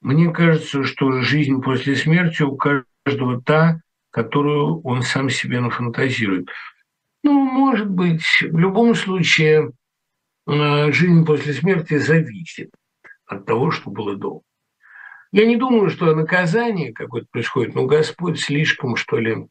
[0.00, 6.48] Мне кажется, что жизнь после смерти у каждого та, которую он сам себе нафантазирует.
[7.22, 9.72] Ну, может быть, в любом случае
[10.46, 12.70] э, жизнь после смерти зависит
[13.26, 14.42] от того, что было до.
[15.32, 19.46] Я не думаю, что наказание какое-то происходит, но Господь слишком, что ли,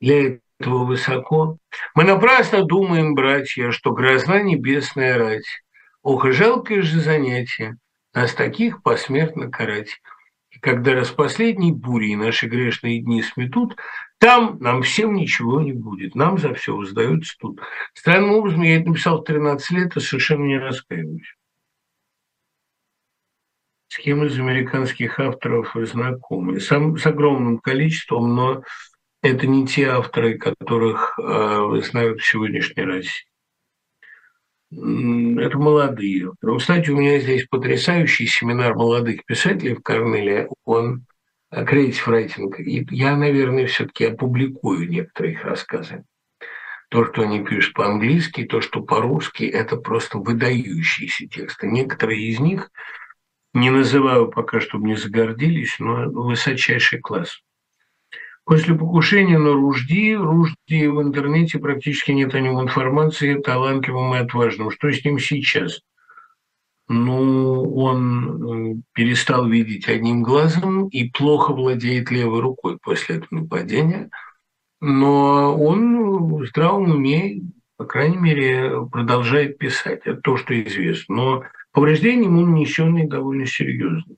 [0.00, 1.58] для этого высоко.
[1.94, 5.46] Мы напрасно думаем, братья, что грозна небесная рать.
[6.02, 7.78] Ох, жалкое же занятие
[8.16, 10.00] нас таких посмертно карать.
[10.56, 13.76] И когда распоследней бурей наши грешные дни сметут,
[14.18, 17.60] там нам всем ничего не будет, нам за все воздаются тут.
[17.92, 21.34] Странным образом я это написал в 13 лет и совершенно не раскаиваюсь.
[23.88, 26.58] С кем из американских авторов вы знакомы?
[26.60, 28.62] Сам, с огромным количеством, но
[29.22, 33.26] это не те авторы, которых э, знают в сегодняшней России.
[34.70, 36.32] Это молодые.
[36.58, 40.48] Кстати, у меня здесь потрясающий семинар молодых писателей в Корнеле.
[40.64, 41.04] Он
[41.50, 42.58] креатив райтинг.
[42.58, 46.04] И я, наверное, все-таки опубликую некоторые их рассказы.
[46.88, 51.68] То, что они пишут по-английски, то, что по-русски, это просто выдающиеся тексты.
[51.68, 52.70] Некоторые из них,
[53.54, 57.40] не называю пока, чтобы не загордились, но высочайший класс.
[58.46, 64.70] После покушения на Ружди, Ружди в интернете практически нет о нем информации, талантливым и отважным.
[64.70, 65.80] Что с ним сейчас?
[66.88, 74.10] ну, он э, перестал видеть одним глазом и плохо владеет левой рукой после этого нападения.
[74.80, 77.40] Но он в здравом уме,
[77.76, 80.02] по крайней мере, продолжает писать.
[80.04, 81.14] Это то, что известно.
[81.14, 84.16] Но повреждения ему нанесенные довольно серьезные.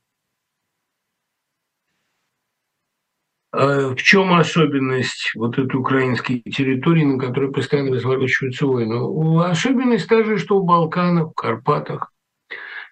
[3.58, 9.44] В чем особенность вот этой украинской территории, на которой постоянно разворачиваются войны?
[9.44, 12.12] Особенность та же, что в Балканах, в Карпатах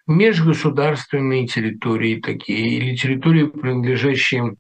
[0.09, 4.56] межгосударственные территории такие, или территории, принадлежащие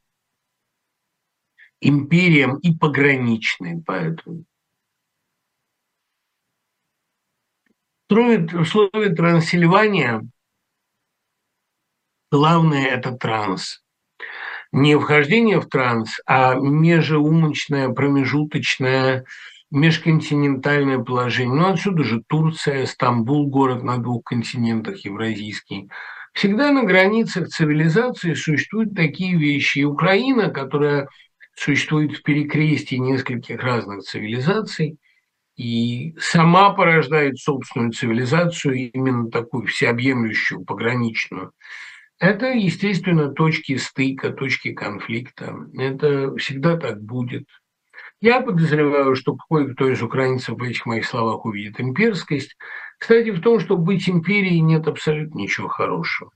[1.80, 4.44] империям и пограничные, поэтому.
[8.08, 10.22] В слове Трансильвания
[12.30, 13.82] главное– это транс.
[14.76, 19.24] Не вхождение в транс, а межеумочное, промежуточное,
[19.70, 21.54] межконтинентальное положение.
[21.54, 25.88] Ну, отсюда же Турция, Стамбул, город на двух континентах, евразийский.
[26.34, 29.78] Всегда на границах цивилизации существуют такие вещи.
[29.78, 31.08] И Украина, которая
[31.54, 34.98] существует в перекрестии нескольких разных цивилизаций,
[35.56, 41.52] и сама порождает собственную цивилизацию, именно такую всеобъемлющую, пограничную.
[42.18, 45.54] Это, естественно, точки стыка, точки конфликта.
[45.78, 47.44] Это всегда так будет.
[48.20, 52.56] Я подозреваю, что кое-кто из украинцев в этих моих словах увидит имперскость.
[52.98, 56.30] Кстати, в том, что быть империей нет абсолютно ничего хорошего.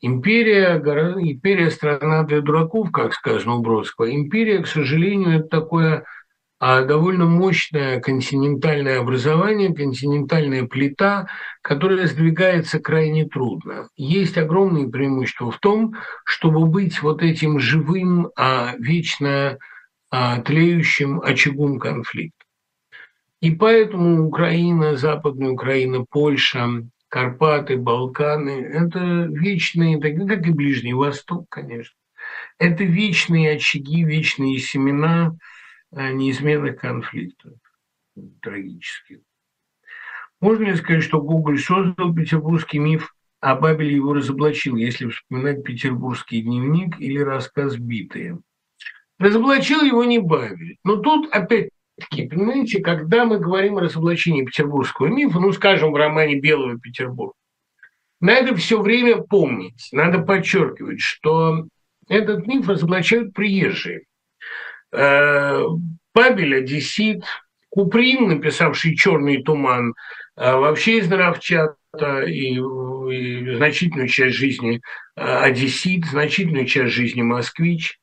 [0.00, 4.12] Империя, империя– страна для дураков, как сказано у Бродского.
[4.12, 6.04] Империя, к сожалению, это такое
[6.64, 11.26] а довольно мощное континентальное образование, континентальная плита,
[11.60, 13.88] которая сдвигается крайне трудно.
[13.96, 19.58] Есть огромные преимущества в том, чтобы быть вот этим живым, а вечно
[20.12, 22.44] а, тлеющим очагом конфликта.
[23.40, 31.96] И поэтому Украина, Западная Украина, Польша, Карпаты, Балканы– это вечные, как и Ближний Восток, конечно.
[32.60, 35.32] Это вечные очаги, вечные семена–
[35.92, 37.52] неизменных конфликтов
[38.40, 39.18] трагических.
[40.40, 46.42] Можно ли сказать, что Гоголь создал петербургский миф, а Бабель его разоблачил, если вспоминать петербургский
[46.42, 48.38] дневник или рассказ «Битые»?
[49.18, 50.78] Разоблачил его не Бабель.
[50.84, 56.40] Но тут опять-таки, понимаете, когда мы говорим о разоблачении петербургского мифа, ну, скажем, в романе
[56.40, 57.34] «Белого Петербурга»,
[58.20, 61.66] надо все время помнить, надо подчеркивать, что
[62.08, 64.02] этот миф разоблачают приезжие.
[64.92, 65.64] Э,
[66.12, 67.24] Пабель, одессит,
[67.70, 69.94] Куприн, написавший «Черный туман»,
[70.36, 74.82] э, вообще из нравчата и, и значительную часть жизни
[75.16, 77.98] э, одессит, значительную часть жизни москвич.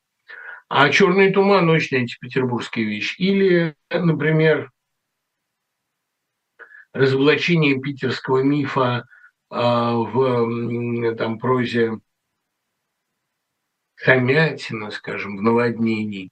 [0.68, 3.16] А «Черный туман» очень антипетербургская вещь.
[3.20, 4.72] Или, например,
[6.94, 9.06] разоблачение питерского мифа
[9.50, 11.98] в там, прозе
[13.96, 16.30] Хомятина, скажем, в «Наводнении».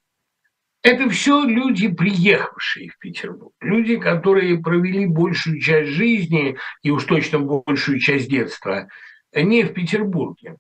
[0.87, 7.39] Это все люди, приехавшие в Петербург, люди, которые провели большую часть жизни и уж точно
[7.39, 8.87] большую часть детства
[9.33, 10.55] не в Петербурге.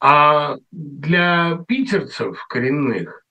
[0.00, 3.24] А для питерцев коренных,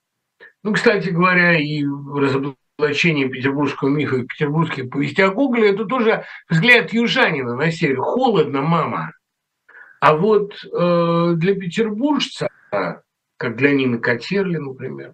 [0.63, 7.55] ну, кстати говоря, и разоблачение петербургского мифа и петербургских повестях Гоголя– это тоже взгляд южанина
[7.55, 7.99] на север.
[7.99, 9.13] Холодно, мама.
[9.99, 15.13] А вот э, для петербуржца, как для Нины Котерли, например,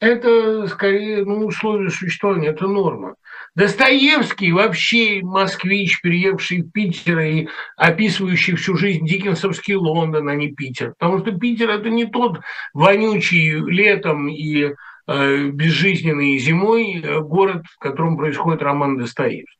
[0.00, 3.16] это скорее ну, условие существования, это норма.
[3.54, 10.94] Достоевский вообще москвич, переехавший в Питер и описывающий всю жизнь Диккенсовский Лондон, а не Питер.
[10.98, 12.40] Потому что Питер– это не тот
[12.72, 14.74] вонючий летом и
[15.06, 19.58] э, безжизненный зимой э, город, в котором происходит роман Достоевский.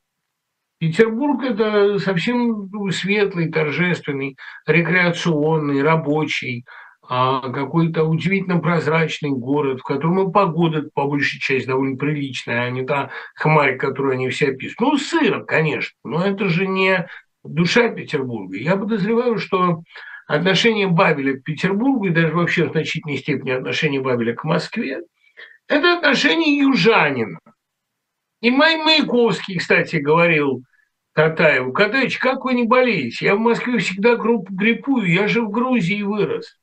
[0.78, 6.64] Петербург– это совсем светлый, торжественный, рекреационный, рабочий,
[7.10, 12.70] а какой-то удивительно прозрачный город, в котором и погода по большей части довольно приличная, а
[12.70, 14.80] не та хмарь, которую они все описывают.
[14.80, 17.08] Ну, сыро, конечно, но это же не
[17.42, 18.58] душа Петербурга.
[18.58, 19.82] Я подозреваю, что
[20.26, 25.00] отношение Бабеля к Петербургу и даже вообще в значительной степени отношение Бабеля к Москве–
[25.66, 27.38] это отношение южанина.
[28.42, 30.62] И Май Маяковский, кстати, говорил
[31.14, 33.24] Катаеву, Катаевич, как вы не болеете?
[33.24, 36.58] Я в Москве всегда гриппую, я же в Грузии вырос.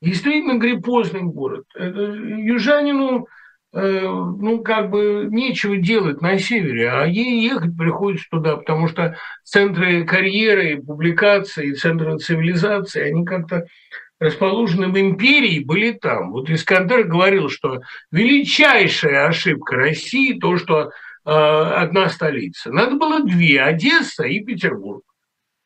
[0.00, 1.64] Действительно гриппозный город.
[1.74, 3.26] Это южанину
[3.72, 9.16] э, ну, как бы нечего делать на севере, а ей ехать приходится туда, потому что
[9.44, 13.66] центры карьеры, публикации, центры цивилизации, они как-то
[14.18, 16.32] расположены в империи, были там.
[16.32, 20.90] Вот Искандер говорил, что величайшая ошибка России то, что
[21.24, 22.70] э, одна столица.
[22.70, 25.02] Надо было две– Одесса и Петербург.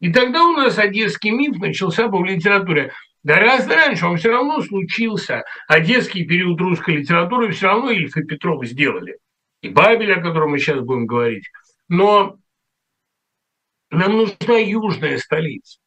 [0.01, 2.93] И тогда у нас одесский миф начался по литературе.
[3.25, 5.45] Гораздо раньше он все равно случился.
[5.67, 9.17] Одесский период русской литературы все равно Ильф и Петров сделали.
[9.63, 11.49] И Бабель, о котором мы сейчас будем говорить.
[11.89, 12.37] Но
[13.91, 15.79] нам нужна южная столица.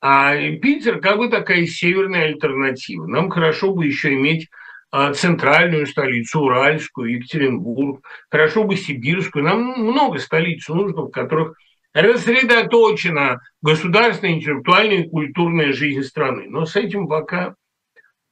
[0.00, 3.06] А Питер как бы такая северная альтернатива.
[3.06, 4.48] Нам хорошо бы еще иметь
[4.90, 9.44] а, центральную столицу, Уральскую, Екатеринбург, хорошо бы Сибирскую.
[9.44, 11.58] Нам много столиц нужно, в которых
[11.94, 16.46] рассредоточена государственная, интеллектуальная и культурная жизнь страны.
[16.48, 17.54] Но с этим пока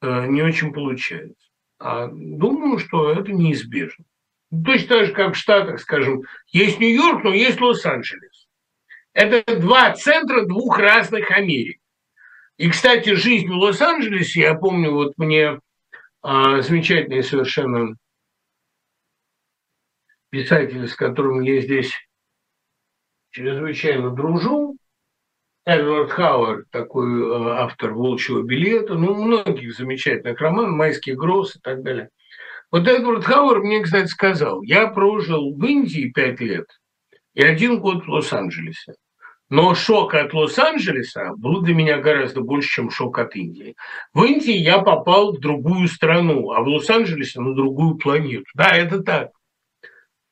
[0.01, 1.49] э, не очень получается.
[1.79, 4.05] А думаю, что это неизбежно.
[4.65, 8.49] Точно так же, как в Штатах, скажем, есть Нью-Йорк, но есть Лос-Анджелес.
[9.15, 11.81] Это два центра двух разных Америк.
[12.59, 15.59] И, кстати, жизнь в Лос-Анджелесе, я помню, вот мне
[16.21, 17.97] а, замечательный совершенно
[20.31, 21.93] писатель, с которым я здесь
[23.33, 24.77] чрезвычайно дружу,
[25.65, 31.83] Эдвард Хауэр, такой э, автор «Волчьего билета», ну, многих замечательных романов, «Майский гроз» и так
[31.83, 32.09] далее.
[32.71, 36.67] Вот Эдвард Хауэр мне, кстати, сказал, я прожил в Индии пять лет
[37.35, 38.95] и один год в Лос-Анджелесе.
[39.49, 43.77] Но шок от Лос-Анджелеса был для меня гораздо больше, чем шок от Индии.
[44.15, 48.47] В Индии я попал в другую страну, а в Лос-Анджелесе на другую планету.
[48.55, 49.31] Да, это так.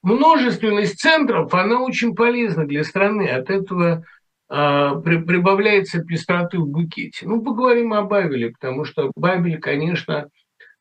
[0.02, 3.28] Множественность центров, она очень полезна для страны.
[3.28, 4.04] От этого
[4.48, 7.26] э, при, прибавляется пестроты в букете.
[7.26, 10.28] Ну, поговорим о Бабеле, потому что Бабель, конечно,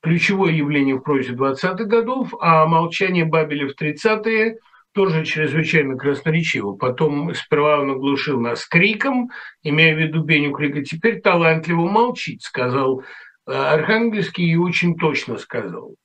[0.01, 4.57] ключевое явление в прозе 20-х годов, а молчание Бабеля в 30-е
[4.93, 6.75] тоже чрезвычайно красноречиво.
[6.75, 9.29] Потом сперва он оглушил нас криком,
[9.63, 13.03] имея в виду Беню Крика, теперь талантливо молчит, сказал
[13.45, 15.95] э, Архангельский и очень точно сказал.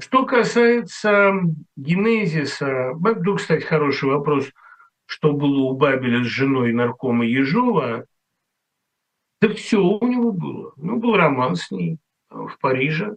[0.00, 1.32] Что касается
[1.76, 4.46] генезиса, ну, кстати, хороший вопрос,
[5.06, 8.04] что было у Бабеля с женой наркома Ежова,
[9.40, 10.72] да все у него было.
[10.76, 11.98] Ну, был роман с ней
[12.30, 13.16] в Париже.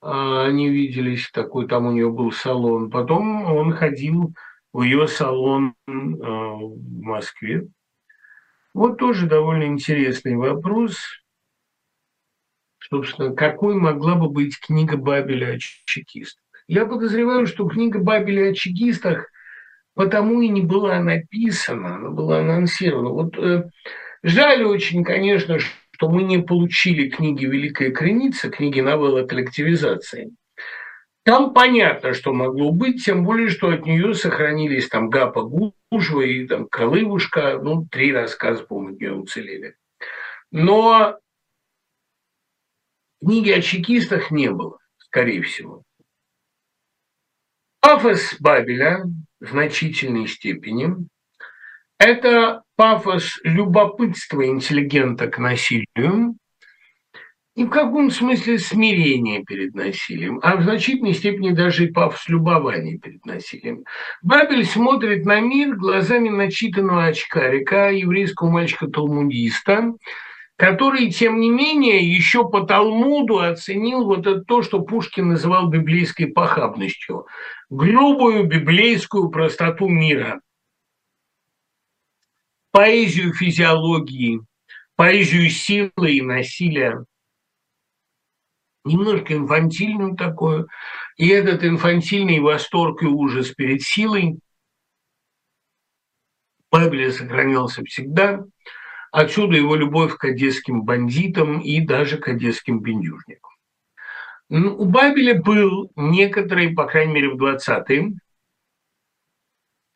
[0.00, 2.90] А, они виделись, такой там у нее был салон.
[2.90, 4.34] Потом он ходил
[4.72, 7.66] в ее салон а, в Москве.
[8.74, 10.96] Вот тоже довольно интересный вопрос.
[12.90, 16.42] Собственно, какой могла бы быть книга Бабеля о чекистах?
[16.66, 19.28] Я подозреваю, что книга Бабеля о чекистах
[19.98, 23.08] потому и не была написана, она была анонсирована.
[23.08, 23.64] Вот э,
[24.22, 30.30] жаль очень, конечно, что мы не получили книги «Великая креница», книги новеллы коллективизации.
[31.24, 36.46] Там понятно, что могло быть, тем более, что от нее сохранились там Гапа Гужева и
[36.46, 39.74] там Колывушка, ну, три рассказа, по-моему, уцелели.
[40.52, 41.18] Но
[43.20, 45.82] книги о чекистах не было, скорее всего.
[47.80, 49.04] Пафос Бабеля
[49.40, 50.94] в значительной степени–
[51.98, 56.36] это пафос любопытства интеллигента к насилию
[57.58, 62.98] и в каком смысле смирение перед насилием, а в значительной степени даже и пафос любования
[62.98, 63.84] перед насилием.
[64.22, 69.94] Бабель смотрит на мир глазами начитанного очкарика, еврейского мальчика-талмудиста,
[70.58, 76.26] который, тем не менее, еще по Талмуду оценил вот это то, что Пушкин называл библейской
[76.26, 77.28] похабностью,
[77.70, 80.40] грубую библейскую простоту мира–
[82.72, 84.40] поэзию физиологии,
[84.96, 87.04] поэзию силы и насилия,
[88.84, 90.66] немножко инфантильную такую,
[91.16, 94.40] и этот инфантильный восторг и ужас перед силой.
[96.72, 98.44] Бабеля сохранялся всегда.
[99.10, 103.52] Отсюда его любовь к одесским бандитам и даже к одесским бендюжникам.
[104.50, 108.12] Ну, у Бабеля был некоторый, по крайней мере, в 20-е,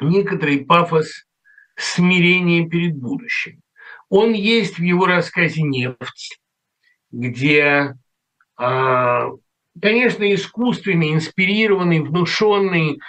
[0.00, 1.24] некоторый пафос
[1.76, 3.60] смирение перед будущим.
[4.08, 6.38] Он есть в его рассказе «Нефть»,
[7.10, 7.94] где,
[8.56, 9.28] а,
[9.80, 13.00] конечно, искусственный, инспирированный, внушенный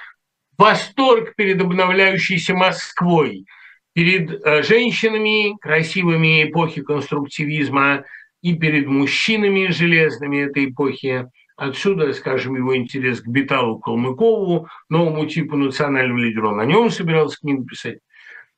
[0.58, 3.46] восторг перед обновляющейся Москвой,
[3.94, 8.04] перед а, женщинами красивыми эпохи конструктивизма
[8.42, 11.30] и перед мужчинами железными этой эпохи.
[11.56, 16.60] Отсюда, скажем, его интерес к Беталу Калмыкову, новому типу национального лидера.
[16.60, 18.00] О нем собирался книгу писать.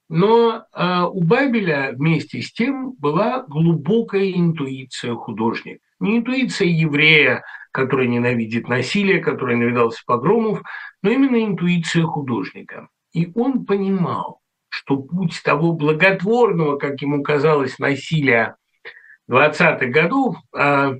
[0.07, 5.79] Но э, у Бабеля вместе с тем была глубокая интуиция художника.
[5.99, 10.61] Не интуиция еврея, который ненавидит насилие, который навидался погромов,
[11.01, 12.87] но именно интуиция художника.
[13.13, 14.41] И он понимал,
[14.75, 18.57] что путь того благотворного, как ему казалось, насилия
[19.31, 20.95] 20-х годов, э,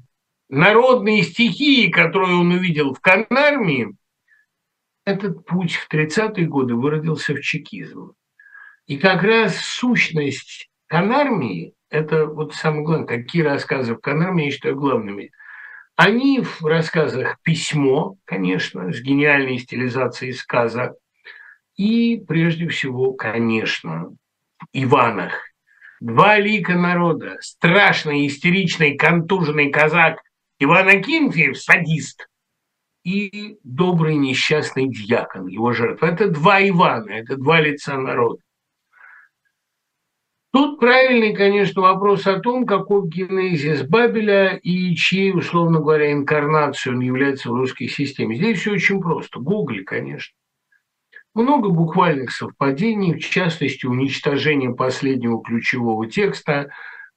[0.48, 3.90] народные стихии, которые он увидел в Канармии,
[5.04, 8.14] этот путь в 30-е годы выродился в чекизм.
[8.88, 14.78] И как раз сущность Канармии, это вот самое главное, какие рассказы в Канармии я считаю
[14.78, 15.32] главными.
[15.98, 20.96] Они в рассказах письмо, конечно, с гениальной стилизацией сказа,
[21.78, 24.16] и прежде всего, конечно,
[24.74, 25.34] Иванах.
[26.00, 30.20] Два лика народа, страшный, истеричный, контуженный казак
[30.60, 32.28] Иван Акинфеев, садист,
[33.06, 36.08] и добрый несчастный дьякон, его жертва.
[36.08, 38.40] Это два Ивана, это два лица народа.
[40.52, 47.02] Тут правильный, конечно, вопрос о том, каков генезис Бабеля и чьей, условно говоря, инкарнацией он
[47.02, 48.38] является в русской системе.
[48.38, 49.40] Здесь все очень просто.
[49.40, 50.34] Гоголь, конечно.
[51.36, 56.72] Много буквальных совпадений, в частности, уничтожение последнего ключевого текста.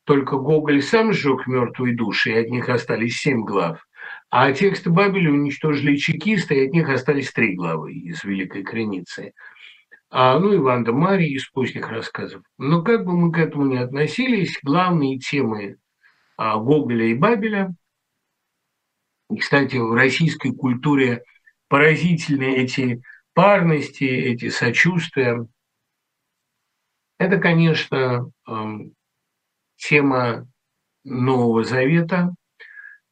[0.04, 3.86] Только Гоголь сам сжег мертвые души, и от них остались семь глав.
[4.28, 9.32] А тексты Бабеля уничтожили чекисты, и от них остались три главы из Великой Креницы.
[10.10, 12.42] А, ну и Ванда Марии из поздних рассказов.
[12.58, 15.76] Но как бы мы к этому ни относились, главные темы
[16.36, 17.72] а, Гоголя и Бабеля,
[19.38, 21.22] кстати, в российской культуре
[21.68, 23.02] поразительны эти
[23.38, 25.46] парности, эти сочувствия.
[27.20, 28.94] Это, конечно, эм,
[29.76, 30.48] тема
[31.04, 32.34] Нового Завета,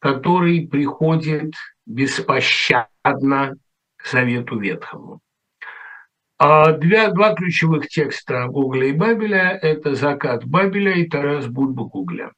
[0.00, 1.54] который приходит
[1.86, 3.54] беспощадно
[3.94, 5.20] к Завету Ветхому.
[6.38, 12.32] А два, два ключевых текста Гоголя и Бабеля– это «Закат Бабеля» и «Тарас Бульба Гоголя».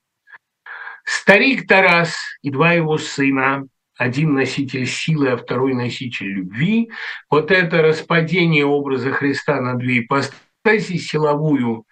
[1.07, 3.67] Старик Тарас и два его сына,
[3.99, 6.91] один носитель силы, а второй носитель любви,
[7.29, 11.85] вот это распадение образа Христа на две ипостаси, силовую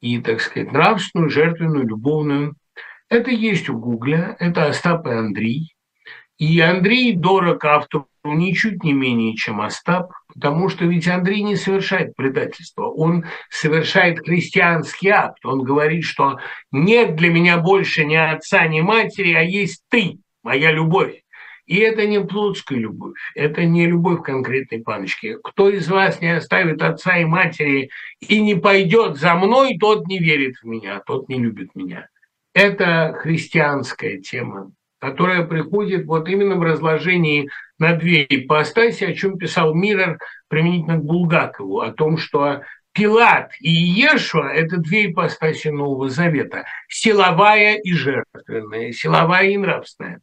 [0.00, 2.56] и, так сказать, нравственную, жертвенную, любовную,
[3.08, 5.74] это есть у Гугля, это Остап и Андрей.
[6.38, 12.16] И Андрей дорог автору ничуть не менее, чем Остап, потому что ведь Андрей не совершает
[12.16, 15.44] предательство, он совершает христианский акт.
[15.44, 16.38] Он говорит, что
[16.72, 21.21] нет для меня больше ни отца, ни матери, а есть ты, моя любовь.
[21.72, 25.38] И это не плотская любовь, это не любовь конкретной паночке.
[25.42, 27.88] Кто из вас не оставит отца и матери
[28.20, 32.08] и не пойдет за мной, тот не верит в меня, тот не любит меня.
[32.52, 34.70] Это христианская тема,
[35.00, 40.18] которая приходит вот именно в разложении на две ипостаси, о чем писал Мирер
[40.48, 42.60] применительно к Булгакову, о том, что
[42.92, 50.20] Пилат и Иешуа– это две ипостаси Нового Завета– силовая и жертвенная, силовая и нравственная.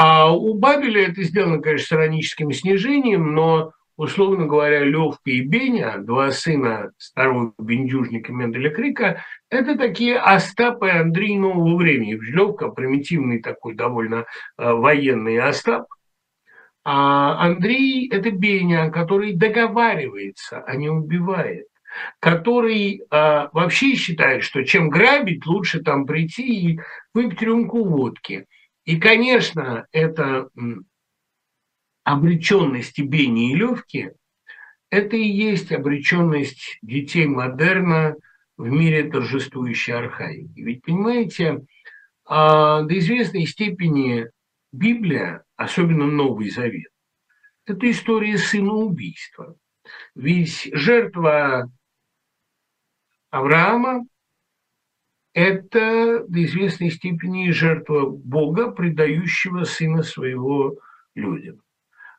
[0.00, 5.96] А у Бабеля это сделано, конечно, с ироническим снижением, но условно говоря, Левка и Беня,
[5.98, 12.14] два сына старого бендюжника Менделя Крика, это такие Остап и Андрей нового времени.
[12.14, 14.24] Левка примитивный такой довольно
[14.56, 15.86] э, военный Остап,
[16.84, 21.66] а Андрей– это Беня, который договаривается, а не убивает
[22.20, 26.80] который а, вообще считает, что чем грабить, лучше там прийти и
[27.14, 28.46] выпить рюмку водки.
[28.88, 30.48] И, конечно, это
[32.04, 34.14] обреченность Бени и Левки–
[34.90, 38.16] это и есть обреченность детей модерна
[38.56, 40.58] в мире торжествующей архаики.
[40.58, 41.66] Ведь, понимаете,
[42.24, 44.30] а, до известной степени
[44.72, 46.90] Библия, особенно Новый Завет,
[47.66, 49.54] это история сына убийства.
[50.14, 51.70] Ведь жертва
[53.28, 54.06] Авраама–
[55.34, 60.78] это до известной степени жертва Бога, предающего сына своего
[61.14, 61.62] людям.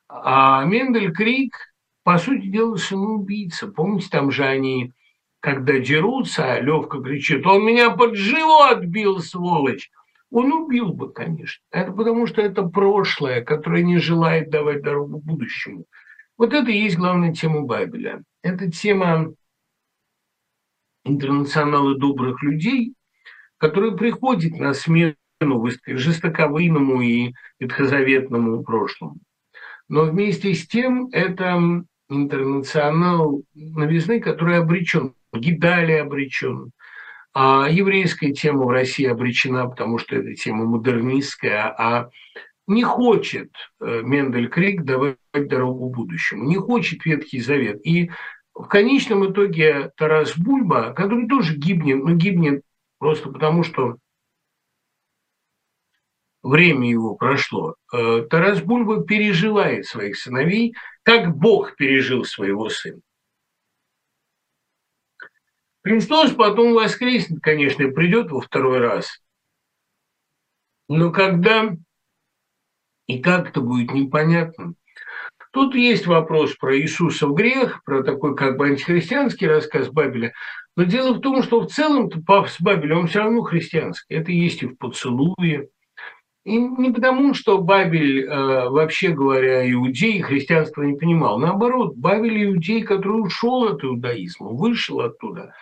[0.07, 1.55] А Мендель Крик,
[2.03, 3.67] по сути дела, самоубийца.
[3.67, 4.93] Помните, там же они,
[5.39, 9.91] когда дерутся, а Левка кричит, он меня под живот бил, сволочь.
[10.31, 11.63] Он убил бы, конечно.
[11.71, 15.85] Это потому, что это прошлое, которое не желает давать дорогу будущему.
[16.37, 18.23] Вот это и есть главная тема Бабеля.
[18.43, 19.33] Это тема
[21.03, 22.93] интернационала добрых людей,
[23.59, 25.15] которые приходят на смену
[25.85, 29.17] жестоковыйному и ветхозаветному прошлому.
[29.87, 35.13] Но вместе с тем это интернационал новизны, который обречен.
[35.33, 36.71] Гидали обречен.
[37.33, 42.09] А еврейская тема в России обречена, потому что это тема модернистская, а
[42.65, 47.85] не хочет э, Мендель Крик давать дорогу будущему, не хочет Ветхий Завет.
[47.85, 48.11] И
[48.53, 52.63] в конечном итоге Тарас Бульба, который тоже гибнет, но гибнет
[52.99, 53.97] просто потому, что
[56.43, 63.01] время его прошло, э, Тарас Бульба переживает своих сыновей, как Бог пережил своего сына.
[65.81, 69.21] Христос потом воскреснет, конечно, и придет во второй раз.
[70.87, 71.75] Но когда
[73.09, 74.75] и как это будет непонятно.
[75.51, 80.33] Тут есть вопрос про Иисуса в грех, про такой как бы антихристианский рассказ Бабеля.
[80.75, 84.13] Но дело в том, что в целом-то Павс Бабеля, он все равно христианский.
[84.13, 85.69] Это есть и в поцелуе,
[86.45, 91.37] и не потому, что Бабель, э, вообще говоря, иудей, христианство не понимал.
[91.37, 95.53] Наоборот, Бабель иудей, который ушел от иудаизма, вышел оттуда,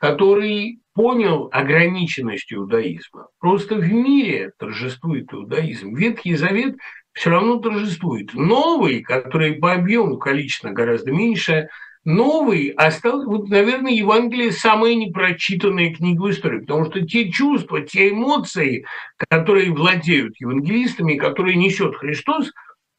[0.00, 3.28] который понял ограниченность иудаизма.
[3.40, 5.94] Просто в мире торжествует иудаизм.
[5.94, 6.76] Ветхий Завет
[7.18, 8.32] все равно торжествует.
[8.32, 11.68] Новый, который по объему количественно гораздо меньше,
[12.04, 18.10] новый остался, вот, наверное, Евангелие самая непрочитанная книга в истории, потому что те чувства, те
[18.10, 18.86] эмоции,
[19.28, 22.52] которые владеют евангелистами, которые несет Христос,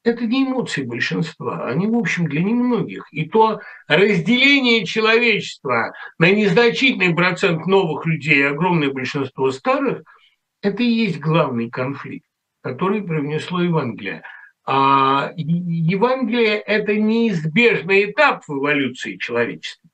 [0.04, 3.08] это не эмоции большинства, они, в общем, для немногих.
[3.12, 10.04] И то разделение человечества на незначительный процент новых людей и огромное большинство старых,
[10.62, 12.29] это и есть главный конфликт.
[12.62, 14.24] Который привнесло Евангелие.
[14.66, 19.90] А Евангелие– это неизбежный этап в эволюции человечества.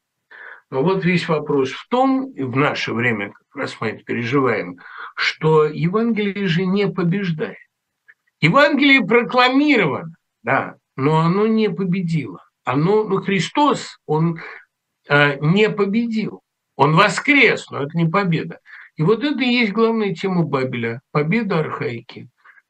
[0.70, 4.80] Но вот весь вопрос в том, и в наше время, как раз мы это переживаем,
[5.16, 7.58] что Евангелие же не побеждает.
[8.42, 12.44] Евангелие прокламировано, да, но оно не победило.
[12.64, 14.40] Оно, ну, Христос, он
[15.08, 16.42] э, не победил.
[16.76, 18.60] Он воскрес, но это не победа.
[18.98, 22.28] И вот это и есть главная тема Бабеля– победа архаики.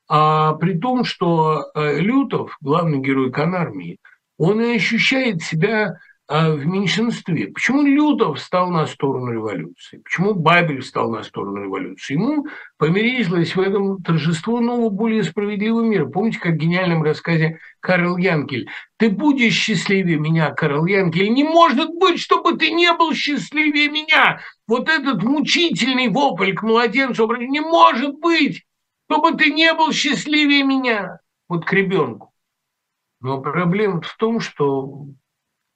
[0.07, 3.97] А при том, что э, Лютов, главный герой Канармии,
[4.37, 7.49] он и ощущает себя а в меньшинстве.
[7.49, 10.01] Почему Лютов встал на сторону революции?
[10.03, 12.13] Почему Бабель встал на сторону революции?
[12.13, 12.47] Ему
[12.79, 16.07] померилось в этом торжество нового, более справедливого мира.
[16.07, 18.67] Помните, как в гениальном рассказе Карл Янкель?
[18.97, 21.31] «Ты будешь счастливее меня, Карл Янкель.
[21.31, 27.31] Не может быть, чтобы ты не был счастливее меня!» Вот этот мучительный вопль к младенцу.
[27.35, 28.63] Не может быть,
[29.07, 31.19] чтобы ты не был счастливее меня.
[31.47, 32.33] Вот к ребенку.
[33.21, 35.07] Но проблема в том, что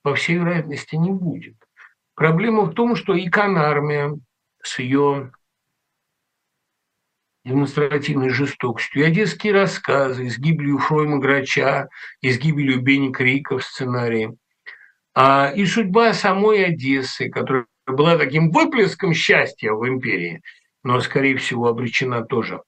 [0.01, 1.55] по всей вероятности, не будет.
[2.15, 4.17] Проблема в том, что и Канармия
[4.61, 5.31] с ее
[7.45, 11.87] демонстративной жестокостью, и одесские рассказы с гибелью Фройма Грача,
[12.21, 14.37] и с гибелью Бенни Крика в сценарии,
[15.15, 20.41] а, и судьба самой Одессы, которая была таким выплеском счастья в империи,
[20.83, 22.61] но, скорее всего, обречена тоже.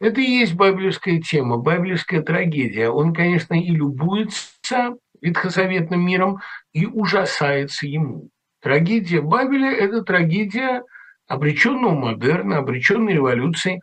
[0.00, 2.88] Это и есть бабелевская тема, бабелевская трагедия.
[2.88, 6.38] Он, конечно, и любуется ветхозаветным миром
[6.72, 8.30] и ужасается ему.
[8.62, 10.82] Трагедия Бабеля– это трагедия
[11.28, 13.80] обреченного модерна, обреченной революции.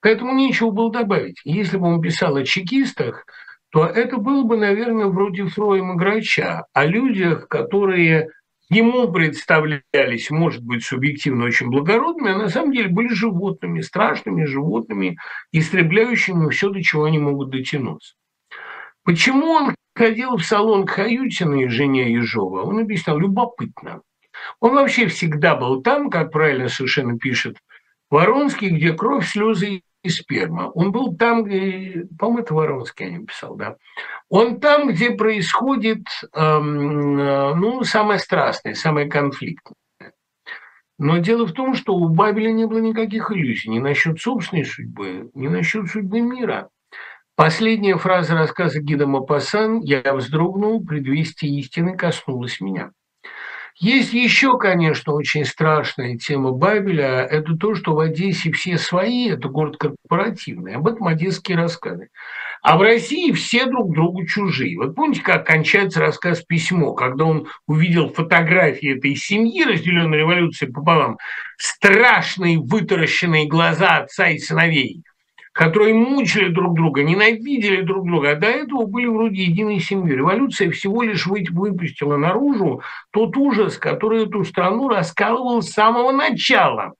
[0.00, 1.40] К этому нечего было добавить.
[1.44, 3.24] Если бы он писал о чекистах,
[3.70, 8.30] то это было бы, наверное, вроде Фроема Грача, о людях, которые
[8.68, 15.18] ему представлялись, может быть, субъективно очень благородными, а на самом деле были животными, страшными животными,
[15.52, 18.14] истребляющими все, до чего они могут дотянуться.
[19.04, 22.62] Почему он ходил в салон к Хаютиной, жене Ежова?
[22.62, 24.02] Он объяснял, любопытно.
[24.60, 27.56] Он вообще всегда был там, как правильно совершенно пишет
[28.10, 30.70] Воронский, где кровь, слезы и сперма.
[30.70, 33.76] Он был там, где, по-моему, это Воронский я не писал, да.
[34.28, 39.76] Он там, где происходит, эм, э, ну, самое страстное, самое конфликтное.
[40.98, 45.30] Но дело в том, что у Бабеля не было никаких иллюзий ни насчет собственной судьбы,
[45.34, 46.70] ни насчет судьбы мира.
[47.34, 52.92] Последняя фраза рассказа Гида Мапасан «Я вздрогнул, предвестие истины коснулась меня».
[53.78, 57.26] Есть еще, конечно, очень страшная тема Бабеля.
[57.26, 60.76] Это то, что в Одессе все свои, это город корпоративный.
[60.76, 62.08] Об этом одесские рассказы.
[62.62, 64.78] А в России все друг другу чужие.
[64.78, 71.18] Вот помните, как кончается рассказ «Письмо», когда он увидел фотографии этой семьи, разделенной революцией пополам,
[71.58, 75.02] страшные вытаращенные глаза отца и сыновей–
[75.56, 80.12] которые мучили друг друга, ненавидели друг друга, а до этого были вроде единой семьи.
[80.12, 86.92] Революция всего лишь выпустила наружу тот ужас, который эту страну раскалывал с самого начала.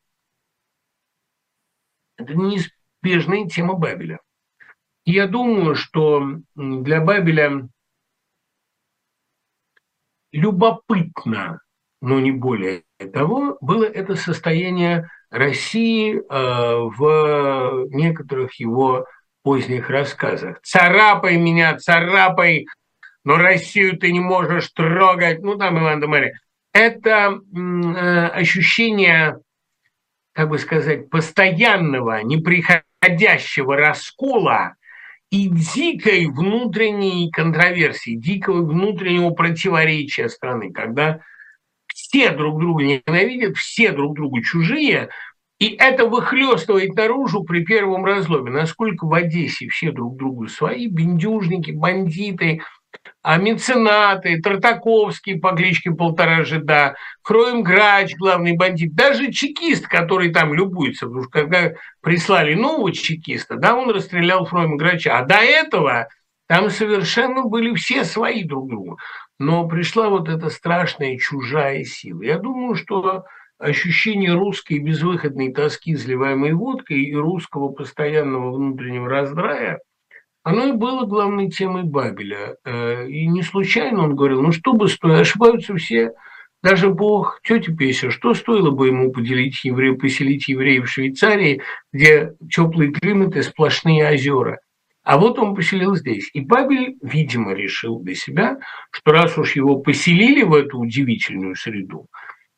[2.17, 4.21] Это неизбежная тема Бабеля.
[5.05, 7.69] Я думаю, что для Бабеля
[10.33, 11.61] любопытно,
[12.01, 19.07] но не более того, было это состояние России э, в некоторых его
[19.43, 20.61] поздних рассказах.
[20.63, 22.67] «Царапай меня, царапай,
[23.25, 25.43] но Россию ты не можешь трогать».
[25.43, 26.33] Ну, там Иван Дамари.
[26.73, 29.39] Это э, ощущение,
[30.33, 34.75] как бы сказать, постоянного, неприходящего раскола
[35.31, 41.21] и дикой внутренней контроверсии, дикого внутреннего противоречия страны, когда
[41.87, 45.09] все друг друга ненавидят, все друг другу чужие,
[45.59, 48.51] и это выхлестывает наружу при первом разломе.
[48.51, 52.61] Насколько в Одессе все друг другу свои, бендюжники, бандиты,
[53.23, 60.55] а меценаты, Тартаковский по кличке Полтора Жида, Хроем Грач, главный бандит, даже чекист, который там
[60.55, 61.73] любуется, потому что когда
[62.03, 66.09] прислали нового чекиста, да, он расстрелял Хроем Грача, а до этого
[66.47, 68.99] там совершенно были все свои друг другу.
[69.39, 72.23] Но пришла вот эта страшная чужая сила.
[72.23, 73.25] Я думаю, что
[73.59, 79.81] ощущение русской безвыходной тоски, изливаемой водкой, и русского постоянного внутреннего раздрая,
[80.43, 82.57] оно и было главной темой Бабеля.
[82.65, 86.13] Э, и не случайно он говорил, ну что бы стоило, ошибаются все,
[86.63, 91.63] даже Бог, тетя Песя, что стоило бы ему поделить евреев, поселить евреев в Швейцарии,
[91.93, 94.61] где теплый климат и сплошные озера.
[95.05, 96.29] А вот он поселил здесь.
[96.35, 98.59] И Бабель, видимо, решил для себя,
[98.91, 102.09] что раз уж его поселили в эту удивительную среду,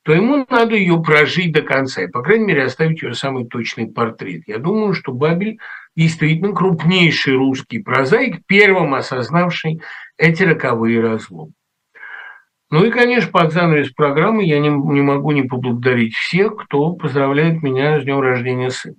[0.08, 3.92] то ему надо ее прожить до конца, и, по крайней мере, оставить ее самый точный
[3.92, 4.44] портрет.
[4.46, 5.58] Я думаю, что Бабель
[5.94, 9.82] действительно крупнейший русский прозаик, первым осознавший
[10.16, 11.52] эти роковые разломы.
[12.70, 17.62] Ну и, конечно, под занавес программы я не, не могу не поблагодарить всех, кто поздравляет
[17.62, 18.96] меня с днем рождения сына.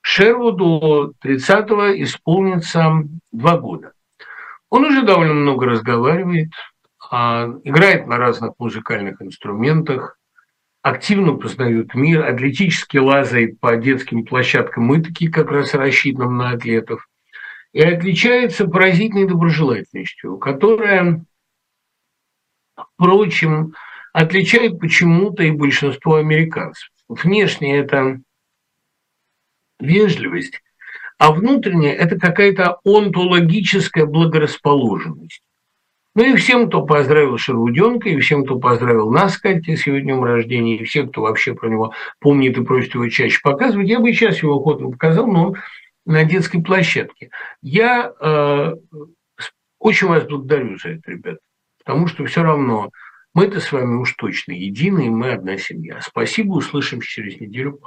[0.00, 2.94] Шервуду 30-го исполнится
[3.30, 3.92] два года.
[4.70, 6.48] Он уже довольно много разговаривает,
[7.10, 10.16] а, играет на разных музыкальных инструментах,
[10.82, 17.08] активно познает мир, атлетически лазает по детским площадкам и такие как раз рассчитанным на атлетов,
[17.72, 21.24] и отличается поразительной доброжелательностью, которая,
[22.94, 23.74] впрочем,
[24.12, 26.90] отличает почему-то и большинство американцев.
[27.08, 28.20] Внешне это
[29.78, 30.62] вежливость,
[31.18, 35.42] а внутренне это какая-то онтологическая благорасположенность.
[36.16, 40.24] Ну и всем, кто поздравил Шервуденка, и всем, кто поздравил нас, Катя, с его днем
[40.24, 44.12] рождения, и всем, кто вообще про него помнит и просит его чаще показывать, я бы
[44.12, 45.56] сейчас его охотно показал, но он
[46.04, 47.30] на детской площадке.
[47.62, 48.74] Я э,
[49.78, 51.38] очень вас благодарю за это, ребят,
[51.78, 52.90] потому что все равно
[53.32, 56.00] мы-то с вами уж точно едины, и мы одна семья.
[56.02, 57.80] Спасибо, услышимся через неделю.